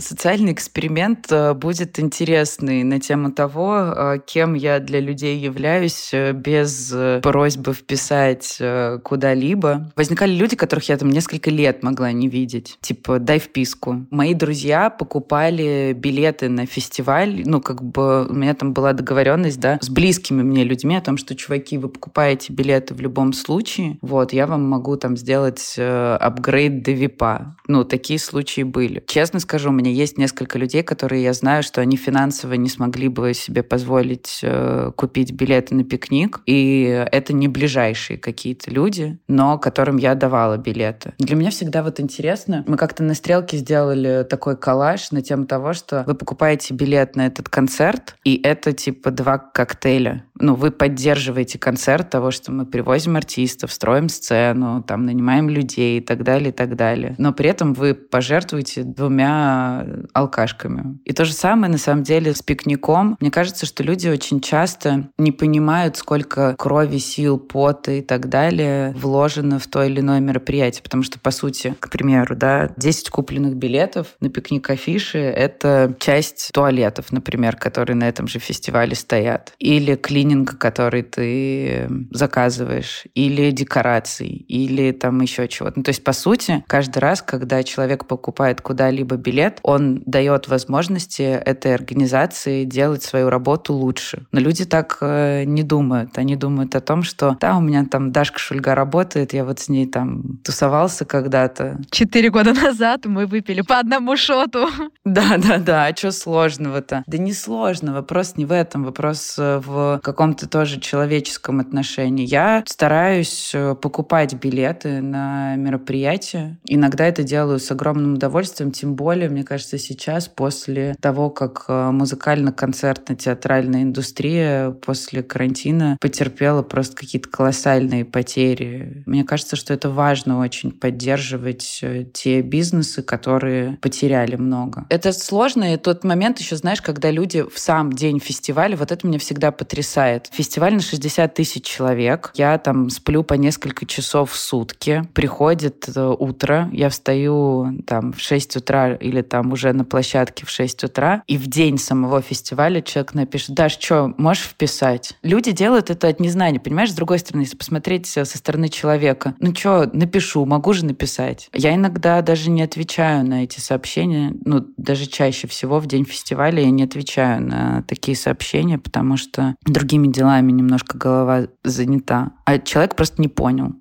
социальный 0.00 0.52
эксперимент 0.52 1.30
э, 1.30 1.54
будет 1.54 2.00
интересный 2.00 2.82
на 2.82 2.98
тему 2.98 3.30
того, 3.30 3.76
э, 3.76 4.18
кем 4.26 4.54
я 4.54 4.80
для 4.80 4.98
людей 4.98 5.38
являюсь 5.38 6.12
без 6.34 6.92
просьбы 7.22 7.74
вписать 7.74 8.60
куда-либо. 9.04 9.92
Возникали 9.94 10.32
люди, 10.32 10.56
которых 10.56 10.88
я 10.88 10.96
там 10.96 11.10
несколько 11.20 11.50
лет 11.50 11.82
могла 11.82 12.12
не 12.12 12.28
видеть. 12.28 12.78
Типа, 12.80 13.18
дай 13.18 13.38
вписку. 13.38 14.06
Мои 14.10 14.32
друзья 14.32 14.88
покупали 14.88 15.92
билеты 15.94 16.48
на 16.48 16.64
фестиваль. 16.64 17.42
Ну, 17.44 17.60
как 17.60 17.82
бы 17.82 18.26
у 18.26 18.32
меня 18.32 18.54
там 18.54 18.72
была 18.72 18.94
договоренность, 18.94 19.60
да, 19.60 19.78
с 19.82 19.90
близкими 19.90 20.42
мне 20.42 20.64
людьми 20.64 20.96
о 20.96 21.02
том, 21.02 21.18
что, 21.18 21.34
чуваки, 21.34 21.76
вы 21.76 21.90
покупаете 21.90 22.54
билеты 22.54 22.94
в 22.94 23.02
любом 23.02 23.34
случае. 23.34 23.98
Вот, 24.00 24.32
я 24.32 24.46
вам 24.46 24.66
могу 24.66 24.96
там 24.96 25.14
сделать 25.14 25.74
э, 25.76 26.16
апгрейд 26.18 26.82
до 26.82 26.92
ВИПа. 26.92 27.54
Ну, 27.68 27.84
такие 27.84 28.18
случаи 28.18 28.62
были. 28.62 29.04
Честно 29.06 29.40
скажу, 29.40 29.68
у 29.68 29.72
меня 29.72 29.90
есть 29.90 30.16
несколько 30.16 30.58
людей, 30.58 30.82
которые 30.82 31.22
я 31.22 31.34
знаю, 31.34 31.62
что 31.62 31.82
они 31.82 31.98
финансово 31.98 32.54
не 32.54 32.70
смогли 32.70 33.08
бы 33.08 33.34
себе 33.34 33.62
позволить 33.62 34.40
э, 34.42 34.90
купить 34.96 35.32
билеты 35.32 35.74
на 35.74 35.84
пикник. 35.84 36.40
И 36.46 37.06
это 37.12 37.34
не 37.34 37.46
ближайшие 37.46 38.16
какие-то 38.16 38.70
люди, 38.70 39.18
но 39.28 39.58
которым 39.58 39.98
я 39.98 40.14
давала 40.14 40.56
билеты. 40.56 41.09
Для 41.18 41.36
меня 41.36 41.50
всегда 41.50 41.82
вот 41.82 42.00
интересно. 42.00 42.64
Мы 42.66 42.76
как-то 42.76 43.02
на 43.02 43.14
стрелке 43.14 43.56
сделали 43.56 44.26
такой 44.28 44.56
коллаж 44.56 45.10
на 45.10 45.22
тему 45.22 45.46
того, 45.46 45.72
что 45.72 46.04
вы 46.06 46.14
покупаете 46.14 46.74
билет 46.74 47.16
на 47.16 47.26
этот 47.26 47.48
концерт, 47.48 48.16
и 48.24 48.40
это 48.42 48.72
типа 48.72 49.10
два 49.10 49.38
коктейля. 49.38 50.24
Ну, 50.40 50.54
вы 50.54 50.70
поддерживаете 50.70 51.58
концерт 51.58 52.08
того, 52.10 52.30
что 52.30 52.50
мы 52.50 52.64
привозим 52.64 53.16
артистов, 53.16 53.72
строим 53.72 54.08
сцену, 54.08 54.82
там, 54.82 55.04
нанимаем 55.04 55.50
людей 55.50 55.98
и 55.98 56.00
так 56.00 56.22
далее, 56.24 56.48
и 56.48 56.52
так 56.52 56.76
далее. 56.76 57.14
Но 57.18 57.32
при 57.32 57.50
этом 57.50 57.74
вы 57.74 57.94
пожертвуете 57.94 58.82
двумя 58.82 59.86
алкашками. 60.14 60.98
И 61.04 61.12
то 61.12 61.24
же 61.26 61.34
самое, 61.34 61.70
на 61.70 61.78
самом 61.78 62.04
деле, 62.04 62.34
с 62.34 62.42
пикником. 62.42 63.16
Мне 63.20 63.30
кажется, 63.30 63.66
что 63.66 63.82
люди 63.82 64.08
очень 64.08 64.40
часто 64.40 65.10
не 65.18 65.32
понимают, 65.32 65.96
сколько 65.98 66.54
крови, 66.56 66.98
сил, 66.98 67.38
пота 67.38 67.92
и 67.92 68.00
так 68.00 68.28
далее 68.28 68.94
вложено 68.96 69.58
в 69.58 69.66
то 69.66 69.82
или 69.82 70.00
иное 70.00 70.20
мероприятие. 70.20 70.82
Потому 70.82 70.99
что, 71.02 71.18
по 71.18 71.30
сути, 71.30 71.74
к 71.80 71.90
примеру, 71.90 72.36
да, 72.36 72.70
10 72.76 73.10
купленных 73.10 73.56
билетов 73.56 74.08
на 74.20 74.30
пикник 74.30 74.68
афиши— 74.70 75.18
это 75.18 75.94
часть 75.98 76.50
туалетов, 76.52 77.12
например, 77.12 77.56
которые 77.56 77.96
на 77.96 78.08
этом 78.08 78.26
же 78.26 78.38
фестивале 78.38 78.94
стоят. 78.94 79.52
Или 79.58 79.94
клининга, 79.94 80.56
который 80.56 81.02
ты 81.02 81.88
заказываешь. 82.10 83.04
Или 83.14 83.50
декораций. 83.50 84.28
Или 84.28 84.92
там 84.92 85.20
еще 85.20 85.48
чего-то. 85.48 85.78
Ну, 85.78 85.82
то 85.82 85.90
есть, 85.90 86.04
по 86.04 86.12
сути, 86.12 86.64
каждый 86.66 86.98
раз, 86.98 87.22
когда 87.22 87.62
человек 87.62 88.06
покупает 88.06 88.60
куда-либо 88.60 89.16
билет, 89.16 89.58
он 89.62 90.02
дает 90.06 90.48
возможности 90.48 91.22
этой 91.22 91.74
организации 91.74 92.64
делать 92.64 93.02
свою 93.02 93.30
работу 93.30 93.74
лучше. 93.74 94.26
Но 94.32 94.40
люди 94.40 94.64
так 94.64 94.98
э, 95.00 95.44
не 95.44 95.62
думают. 95.62 96.18
Они 96.18 96.36
думают 96.36 96.74
о 96.74 96.80
том, 96.80 97.02
что 97.02 97.36
да, 97.40 97.56
у 97.56 97.60
меня 97.60 97.84
там 97.84 98.12
Дашка 98.12 98.38
Шульга 98.38 98.74
работает, 98.74 99.32
я 99.32 99.44
вот 99.44 99.60
с 99.60 99.68
ней 99.68 99.86
там 99.86 100.38
тусовался 100.80 101.04
когда-то. 101.04 101.78
Четыре 101.90 102.30
года 102.30 102.52
назад 102.64 103.06
мы 103.06 103.26
выпили 103.26 103.62
по 103.62 103.78
одному 103.78 104.16
шоту 104.16 104.50
работу. 104.50 104.92
Да, 105.04 105.38
да, 105.38 105.58
да. 105.58 105.86
А 105.86 105.96
что 105.96 106.12
сложного-то? 106.12 107.04
Да 107.06 107.18
не 107.18 107.32
сложно. 107.32 107.92
Вопрос 107.92 108.36
не 108.36 108.44
в 108.44 108.52
этом. 108.52 108.84
Вопрос 108.84 109.36
э, 109.38 109.60
в 109.64 110.00
каком-то 110.02 110.48
тоже 110.48 110.80
человеческом 110.80 111.60
отношении. 111.60 112.26
Я 112.26 112.62
стараюсь 112.66 113.52
э, 113.54 113.74
покупать 113.74 114.34
билеты 114.34 115.00
на 115.00 115.56
мероприятия. 115.56 116.58
Иногда 116.64 117.06
это 117.06 117.22
делаю 117.22 117.58
с 117.58 117.70
огромным 117.70 118.14
удовольствием, 118.14 118.72
тем 118.72 118.94
более, 118.94 119.28
мне 119.28 119.44
кажется, 119.44 119.78
сейчас, 119.78 120.28
после 120.28 120.94
того, 121.00 121.30
как 121.30 121.64
э, 121.68 121.90
музыкально-концертно-театральная 121.90 123.82
индустрия 123.82 124.70
после 124.70 125.22
карантина 125.22 125.96
потерпела 126.00 126.62
просто 126.62 126.96
какие-то 126.96 127.28
колоссальные 127.28 128.04
потери. 128.04 129.02
Мне 129.06 129.24
кажется, 129.24 129.56
что 129.56 129.74
это 129.74 129.90
важно 129.90 130.38
очень 130.38 130.69
поддерживать 130.70 131.84
те 132.12 132.42
бизнесы, 132.42 133.02
которые 133.02 133.78
потеряли 133.80 134.36
много. 134.36 134.86
Это 134.88 135.12
сложно, 135.12 135.74
и 135.74 135.76
тот 135.76 136.04
момент 136.04 136.38
еще, 136.38 136.56
знаешь, 136.56 136.82
когда 136.82 137.10
люди 137.10 137.42
в 137.42 137.58
сам 137.58 137.92
день 137.92 138.20
фестиваля, 138.20 138.76
вот 138.76 138.92
это 138.92 139.06
меня 139.06 139.18
всегда 139.18 139.50
потрясает. 139.52 140.28
Фестиваль 140.32 140.74
на 140.74 140.80
60 140.80 141.32
тысяч 141.34 141.64
человек, 141.64 142.32
я 142.34 142.58
там 142.58 142.90
сплю 142.90 143.22
по 143.22 143.34
несколько 143.34 143.86
часов 143.86 144.32
в 144.32 144.36
сутки, 144.36 145.04
приходит 145.14 145.88
э, 145.94 146.14
утро, 146.18 146.68
я 146.72 146.88
встаю 146.88 147.82
там 147.86 148.12
в 148.12 148.20
6 148.20 148.56
утра 148.56 148.94
или 148.94 149.22
там 149.22 149.52
уже 149.52 149.72
на 149.72 149.84
площадке 149.84 150.44
в 150.44 150.50
6 150.50 150.84
утра, 150.84 151.22
и 151.26 151.36
в 151.36 151.46
день 151.46 151.78
самого 151.78 152.20
фестиваля 152.22 152.82
человек 152.82 153.14
напишет, 153.14 153.54
Даш, 153.54 153.78
что, 153.78 154.12
можешь 154.18 154.44
вписать? 154.44 155.16
Люди 155.22 155.52
делают 155.52 155.90
это 155.90 156.08
от 156.08 156.20
незнания, 156.20 156.60
понимаешь? 156.60 156.90
С 156.90 156.94
другой 156.94 157.18
стороны, 157.18 157.42
если 157.42 157.56
посмотреть 157.56 158.06
со 158.06 158.24
стороны 158.24 158.68
человека, 158.68 159.34
ну 159.38 159.54
что, 159.54 159.88
напишу, 159.92 160.44
могу 160.44 160.59
же 160.72 160.84
написать. 160.84 161.48
Я 161.52 161.74
иногда 161.74 162.22
даже 162.22 162.50
не 162.50 162.62
отвечаю 162.62 163.26
на 163.26 163.44
эти 163.44 163.60
сообщения, 163.60 164.34
ну, 164.44 164.66
даже 164.76 165.06
чаще 165.06 165.46
всего 165.46 165.80
в 165.80 165.86
день 165.86 166.04
фестиваля 166.04 166.62
я 166.62 166.70
не 166.70 166.82
отвечаю 166.82 167.42
на 167.42 167.82
такие 167.88 168.16
сообщения, 168.16 168.78
потому 168.78 169.16
что 169.16 169.56
другими 169.66 170.08
делами 170.08 170.52
немножко 170.52 170.96
голова 170.96 171.48
занята. 171.64 172.32
А 172.44 172.58
человек 172.58 172.96
просто 172.96 173.20
не 173.20 173.28
понял. 173.28 173.74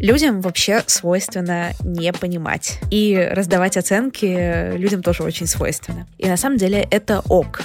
Людям 0.00 0.40
вообще 0.40 0.82
свойственно 0.86 1.72
не 1.84 2.12
понимать. 2.12 2.80
И 2.90 3.16
раздавать 3.32 3.76
оценки 3.76 4.76
людям 4.76 5.02
тоже 5.02 5.22
очень 5.22 5.46
свойственно. 5.46 6.06
И 6.16 6.26
на 6.26 6.36
самом 6.36 6.56
деле 6.56 6.86
это 6.90 7.22
ок. 7.28 7.62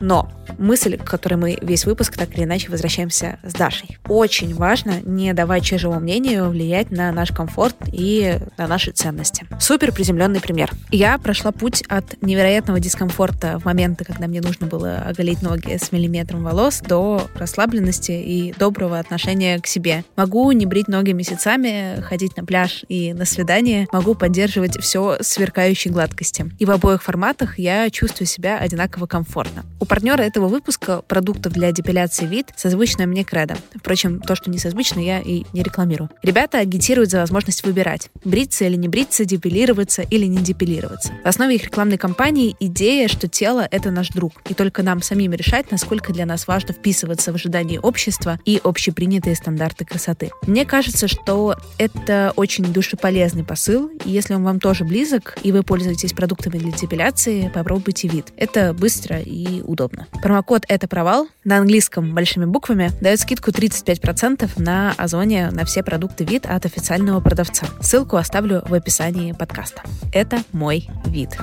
Но 0.00 0.30
мысль, 0.58 0.96
к 0.96 1.04
которой 1.04 1.34
мы 1.34 1.58
весь 1.60 1.84
выпуск 1.86 2.16
так 2.16 2.34
или 2.34 2.44
иначе 2.44 2.70
возвращаемся 2.70 3.38
с 3.42 3.52
Дашей. 3.52 3.98
Очень 4.08 4.54
важно 4.54 5.00
не 5.02 5.32
давать 5.32 5.64
чужому 5.64 6.00
мнению 6.00 6.48
влиять 6.50 6.90
на 6.90 7.12
наш 7.12 7.30
комфорт 7.30 7.76
и 7.92 8.38
на 8.56 8.66
наши 8.66 8.92
ценности. 8.92 9.46
Супер 9.58 9.92
приземленный 9.92 10.40
пример. 10.40 10.70
Я 10.90 11.18
прошла 11.18 11.52
путь 11.52 11.82
от 11.88 12.22
невероятного 12.22 12.80
дискомфорта 12.80 13.58
в 13.58 13.64
моменты, 13.64 14.04
когда 14.04 14.26
мне 14.26 14.40
нужно 14.40 14.66
было 14.66 14.98
оголить 14.98 15.42
ноги 15.42 15.76
с 15.76 15.92
миллиметром 15.92 16.44
волос, 16.44 16.80
до 16.80 17.26
расслабленности 17.34 18.12
и 18.12 18.54
доброго 18.58 18.98
отношения 18.98 19.58
к 19.58 19.66
себе. 19.66 20.04
Могу 20.16 20.50
не 20.52 20.66
брить 20.66 20.88
ноги 20.88 21.12
месяцами, 21.12 22.00
ходить 22.02 22.36
на 22.36 22.44
пляж 22.44 22.84
и 22.88 23.12
на 23.12 23.24
свидание, 23.24 23.86
могу 23.92 24.14
поддерживать 24.14 24.78
все 24.80 25.18
сверкающей 25.20 25.90
гладкости. 25.90 26.50
И 26.58 26.64
в 26.64 26.70
обоих 26.70 27.02
форматах 27.02 27.58
я 27.58 27.90
чувствую 27.90 28.26
себя 28.26 28.58
одинаково 28.58 29.06
комфортно. 29.06 29.64
У 29.80 29.85
партнера 29.86 30.22
этого 30.22 30.48
выпуска 30.48 31.02
продуктов 31.02 31.52
для 31.52 31.72
депиляции 31.72 32.26
вид 32.26 32.48
созвучная 32.56 33.06
мне 33.06 33.24
кредо. 33.24 33.56
Впрочем, 33.74 34.20
то, 34.20 34.34
что 34.34 34.50
не 34.50 34.58
созвучно, 34.58 35.00
я 35.00 35.20
и 35.20 35.44
не 35.52 35.62
рекламирую. 35.62 36.10
Ребята 36.22 36.58
агитируют 36.58 37.10
за 37.10 37.20
возможность 37.20 37.64
выбирать, 37.64 38.10
бриться 38.24 38.64
или 38.64 38.76
не 38.76 38.88
бриться, 38.88 39.24
депилироваться 39.24 40.02
или 40.02 40.26
не 40.26 40.38
депилироваться. 40.38 41.12
В 41.24 41.26
основе 41.26 41.54
их 41.56 41.64
рекламной 41.64 41.98
кампании 41.98 42.56
идея, 42.60 43.08
что 43.08 43.28
тело— 43.28 43.66
это 43.70 43.90
наш 43.90 44.08
друг, 44.08 44.32
и 44.48 44.54
только 44.54 44.82
нам 44.82 45.02
самим 45.02 45.32
решать, 45.32 45.70
насколько 45.70 46.12
для 46.12 46.26
нас 46.26 46.46
важно 46.46 46.74
вписываться 46.74 47.32
в 47.32 47.36
ожидания 47.36 47.80
общества 47.80 48.38
и 48.44 48.60
общепринятые 48.62 49.36
стандарты 49.36 49.84
красоты. 49.84 50.30
Мне 50.46 50.64
кажется, 50.64 51.08
что 51.08 51.56
это 51.78 52.32
очень 52.36 52.64
душеполезный 52.72 53.44
посыл, 53.44 53.90
и 54.04 54.10
если 54.10 54.34
он 54.34 54.44
вам 54.44 54.60
тоже 54.60 54.84
близок, 54.84 55.38
и 55.42 55.52
вы 55.52 55.62
пользуетесь 55.62 56.12
продуктами 56.12 56.58
для 56.58 56.72
депиляции, 56.72 57.50
попробуйте 57.54 58.08
вид. 58.08 58.32
Это 58.36 58.74
быстро 58.74 59.20
и 59.20 59.62
удобно 59.62 59.75
удобно. 59.76 60.06
Промокод 60.22 60.64
«Это 60.68 60.88
провал» 60.88 61.28
на 61.44 61.58
английском 61.58 62.14
большими 62.14 62.46
буквами 62.46 62.90
дает 63.02 63.20
скидку 63.20 63.50
35% 63.50 64.50
на 64.56 64.94
Озоне 64.96 65.50
на 65.52 65.64
все 65.66 65.82
продукты 65.82 66.24
вид 66.24 66.46
от 66.46 66.64
официального 66.64 67.20
продавца. 67.20 67.66
Ссылку 67.80 68.16
оставлю 68.16 68.62
в 68.66 68.72
описании 68.72 69.32
подкаста. 69.32 69.82
Это 70.12 70.38
мой 70.52 70.88
вид. 71.04 71.36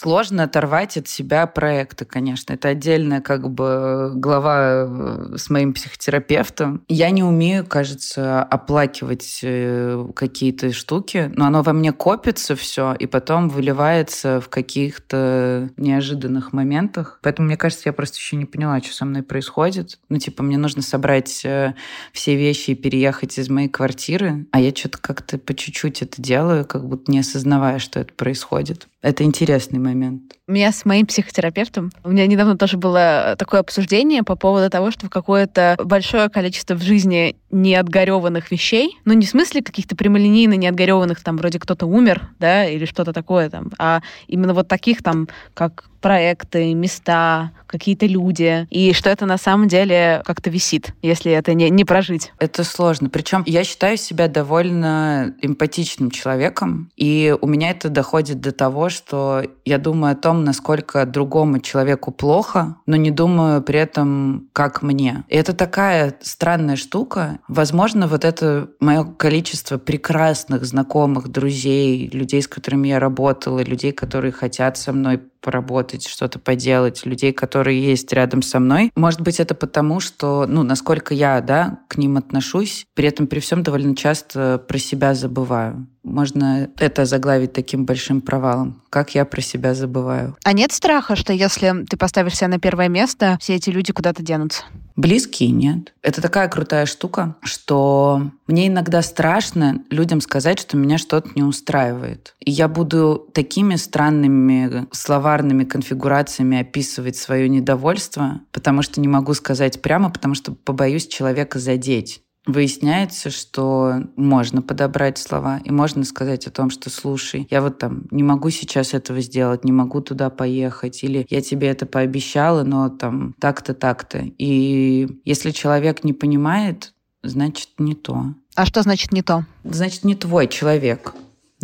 Сложно 0.00 0.44
оторвать 0.44 0.96
от 0.96 1.08
себя 1.08 1.44
проекты, 1.48 2.04
конечно. 2.04 2.52
Это 2.52 2.68
отдельная 2.68 3.20
как 3.20 3.50
бы 3.50 4.12
глава 4.14 4.86
э, 4.86 5.34
с 5.36 5.50
моим 5.50 5.72
психотерапевтом. 5.72 6.84
Я 6.86 7.10
не 7.10 7.24
умею, 7.24 7.66
кажется, 7.66 8.44
оплакивать 8.44 9.40
э, 9.42 10.06
какие-то 10.14 10.72
штуки, 10.72 11.32
но 11.34 11.46
оно 11.46 11.64
во 11.64 11.72
мне 11.72 11.92
копится 11.92 12.54
все 12.54 12.94
и 12.96 13.08
потом 13.08 13.48
выливается 13.48 14.40
в 14.40 14.48
каких-то 14.48 15.68
неожиданных 15.76 16.52
моментах. 16.52 17.18
Поэтому, 17.20 17.48
мне 17.48 17.56
кажется, 17.56 17.88
я 17.88 17.92
просто 17.92 18.18
еще 18.18 18.36
не 18.36 18.44
поняла, 18.44 18.80
что 18.80 18.94
со 18.94 19.04
мной 19.04 19.24
происходит. 19.24 19.98
Ну, 20.08 20.18
типа, 20.18 20.44
мне 20.44 20.58
нужно 20.58 20.82
собрать 20.82 21.44
э, 21.44 21.74
все 22.12 22.36
вещи 22.36 22.70
и 22.70 22.76
переехать 22.76 23.36
из 23.36 23.48
моей 23.48 23.68
квартиры, 23.68 24.46
а 24.52 24.60
я 24.60 24.70
что-то 24.72 24.98
как-то 24.98 25.38
по 25.38 25.54
чуть-чуть 25.54 26.02
это 26.02 26.22
делаю, 26.22 26.64
как 26.64 26.86
будто 26.86 27.10
не 27.10 27.18
осознавая, 27.18 27.80
что 27.80 27.98
это 27.98 28.14
происходит. 28.14 28.86
Это 29.00 29.22
интересный 29.22 29.78
момент. 29.78 30.34
У 30.48 30.52
меня 30.52 30.72
с 30.72 30.84
моим 30.84 31.06
психотерапевтом, 31.06 31.92
у 32.02 32.10
меня 32.10 32.26
недавно 32.26 32.58
тоже 32.58 32.78
было 32.78 33.36
такое 33.38 33.60
обсуждение 33.60 34.24
по 34.24 34.34
поводу 34.34 34.68
того, 34.70 34.90
что 34.90 35.08
какое-то 35.08 35.76
большое 35.84 36.28
количество 36.28 36.74
в 36.74 36.82
жизни 36.82 37.36
неотгореванных 37.52 38.50
вещей, 38.50 38.98
ну 39.04 39.12
не 39.12 39.26
в 39.26 39.28
смысле 39.28 39.62
каких-то 39.62 39.94
прямолинейно 39.94 40.54
неотгореванных, 40.54 41.22
там 41.22 41.36
вроде 41.36 41.60
кто-то 41.60 41.86
умер, 41.86 42.28
да, 42.40 42.64
или 42.64 42.86
что-то 42.86 43.12
такое 43.12 43.50
там, 43.50 43.70
а 43.78 44.02
именно 44.26 44.52
вот 44.52 44.66
таких 44.66 45.02
там, 45.04 45.28
как 45.54 45.84
проекты, 46.00 46.74
места, 46.74 47.52
какие-то 47.68 48.06
люди, 48.06 48.66
и 48.70 48.92
что 48.92 49.10
это 49.10 49.26
на 49.26 49.38
самом 49.38 49.68
деле 49.68 50.22
как-то 50.24 50.50
висит, 50.50 50.94
если 51.02 51.30
это 51.32 51.54
не, 51.54 51.70
не 51.70 51.84
прожить. 51.84 52.32
Это 52.38 52.64
сложно. 52.64 53.10
Причем 53.10 53.42
я 53.46 53.62
считаю 53.62 53.96
себя 53.96 54.26
довольно 54.26 55.34
эмпатичным 55.42 56.10
человеком, 56.10 56.90
и 56.96 57.36
у 57.40 57.46
меня 57.46 57.70
это 57.70 57.90
доходит 57.90 58.40
до 58.40 58.52
того, 58.52 58.88
что 58.88 59.44
я 59.64 59.78
думаю 59.78 60.12
о 60.12 60.16
том, 60.16 60.44
насколько 60.44 61.04
другому 61.04 61.60
человеку 61.60 62.10
плохо, 62.10 62.76
но 62.86 62.96
не 62.96 63.10
думаю 63.10 63.62
при 63.62 63.78
этом, 63.78 64.48
как 64.52 64.82
мне. 64.82 65.24
И 65.28 65.36
это 65.36 65.52
такая 65.52 66.14
странная 66.22 66.76
штука. 66.76 67.38
Возможно, 67.48 68.08
вот 68.08 68.24
это 68.24 68.70
мое 68.80 69.04
количество 69.04 69.76
прекрасных 69.78 70.64
знакомых, 70.64 71.28
друзей, 71.28 72.08
людей, 72.08 72.42
с 72.42 72.48
которыми 72.48 72.88
я 72.88 72.98
работала, 72.98 73.60
людей, 73.60 73.92
которые 73.92 74.32
хотят 74.32 74.78
со 74.78 74.92
мной 74.92 75.20
поработать, 75.40 76.06
что-то 76.06 76.38
поделать, 76.38 77.06
людей, 77.06 77.32
которые 77.32 77.82
есть 77.82 78.12
рядом 78.12 78.42
со 78.42 78.60
мной. 78.60 78.90
Может 78.96 79.20
быть, 79.20 79.40
это 79.40 79.54
потому, 79.54 80.00
что, 80.00 80.46
ну, 80.48 80.62
насколько 80.62 81.14
я, 81.14 81.40
да, 81.40 81.80
к 81.88 81.96
ним 81.98 82.16
отношусь, 82.16 82.86
при 82.94 83.08
этом 83.08 83.26
при 83.26 83.40
всем 83.40 83.62
довольно 83.62 83.94
часто 83.94 84.62
про 84.66 84.78
себя 84.78 85.14
забываю. 85.14 85.86
Можно 86.08 86.70
это 86.78 87.04
заглавить 87.04 87.52
таким 87.52 87.84
большим 87.84 88.20
провалом. 88.20 88.82
Как 88.90 89.14
я 89.14 89.24
про 89.24 89.40
себя 89.40 89.74
забываю. 89.74 90.36
А 90.44 90.52
нет 90.52 90.72
страха, 90.72 91.14
что 91.16 91.32
если 91.32 91.84
ты 91.88 91.96
поставишь 91.96 92.36
себя 92.36 92.48
на 92.48 92.58
первое 92.58 92.88
место, 92.88 93.38
все 93.40 93.54
эти 93.54 93.70
люди 93.70 93.92
куда-то 93.92 94.22
денутся? 94.22 94.64
Близкие 94.98 95.52
нет. 95.52 95.94
Это 96.02 96.20
такая 96.20 96.48
крутая 96.48 96.84
штука, 96.84 97.36
что 97.44 98.32
мне 98.48 98.66
иногда 98.66 99.00
страшно 99.02 99.84
людям 99.90 100.20
сказать, 100.20 100.58
что 100.58 100.76
меня 100.76 100.98
что-то 100.98 101.30
не 101.36 101.44
устраивает. 101.44 102.34
И 102.40 102.50
я 102.50 102.66
буду 102.66 103.28
такими 103.32 103.76
странными 103.76 104.88
словарными 104.90 105.62
конфигурациями 105.62 106.58
описывать 106.58 107.14
свое 107.16 107.48
недовольство, 107.48 108.40
потому 108.50 108.82
что 108.82 109.00
не 109.00 109.06
могу 109.06 109.34
сказать 109.34 109.80
прямо, 109.82 110.10
потому 110.10 110.34
что 110.34 110.50
побоюсь 110.50 111.06
человека 111.06 111.60
задеть 111.60 112.22
выясняется, 112.48 113.30
что 113.30 114.02
можно 114.16 114.62
подобрать 114.62 115.18
слова, 115.18 115.60
и 115.64 115.70
можно 115.70 116.04
сказать 116.04 116.46
о 116.46 116.50
том, 116.50 116.70
что 116.70 116.90
слушай, 116.90 117.46
я 117.50 117.60
вот 117.60 117.78
там 117.78 118.04
не 118.10 118.22
могу 118.22 118.50
сейчас 118.50 118.94
этого 118.94 119.20
сделать, 119.20 119.64
не 119.64 119.72
могу 119.72 120.00
туда 120.00 120.30
поехать, 120.30 121.04
или 121.04 121.26
я 121.28 121.42
тебе 121.42 121.68
это 121.68 121.86
пообещала, 121.86 122.64
но 122.64 122.88
там 122.88 123.34
так-то, 123.38 123.74
так-то. 123.74 124.24
И 124.38 125.20
если 125.24 125.50
человек 125.50 126.04
не 126.04 126.14
понимает, 126.14 126.94
значит 127.22 127.68
не 127.78 127.94
то. 127.94 128.34
А 128.54 128.66
что 128.66 128.82
значит 128.82 129.12
не 129.12 129.22
то? 129.22 129.44
Значит, 129.62 130.04
не 130.04 130.14
твой 130.14 130.48
человек. 130.48 131.14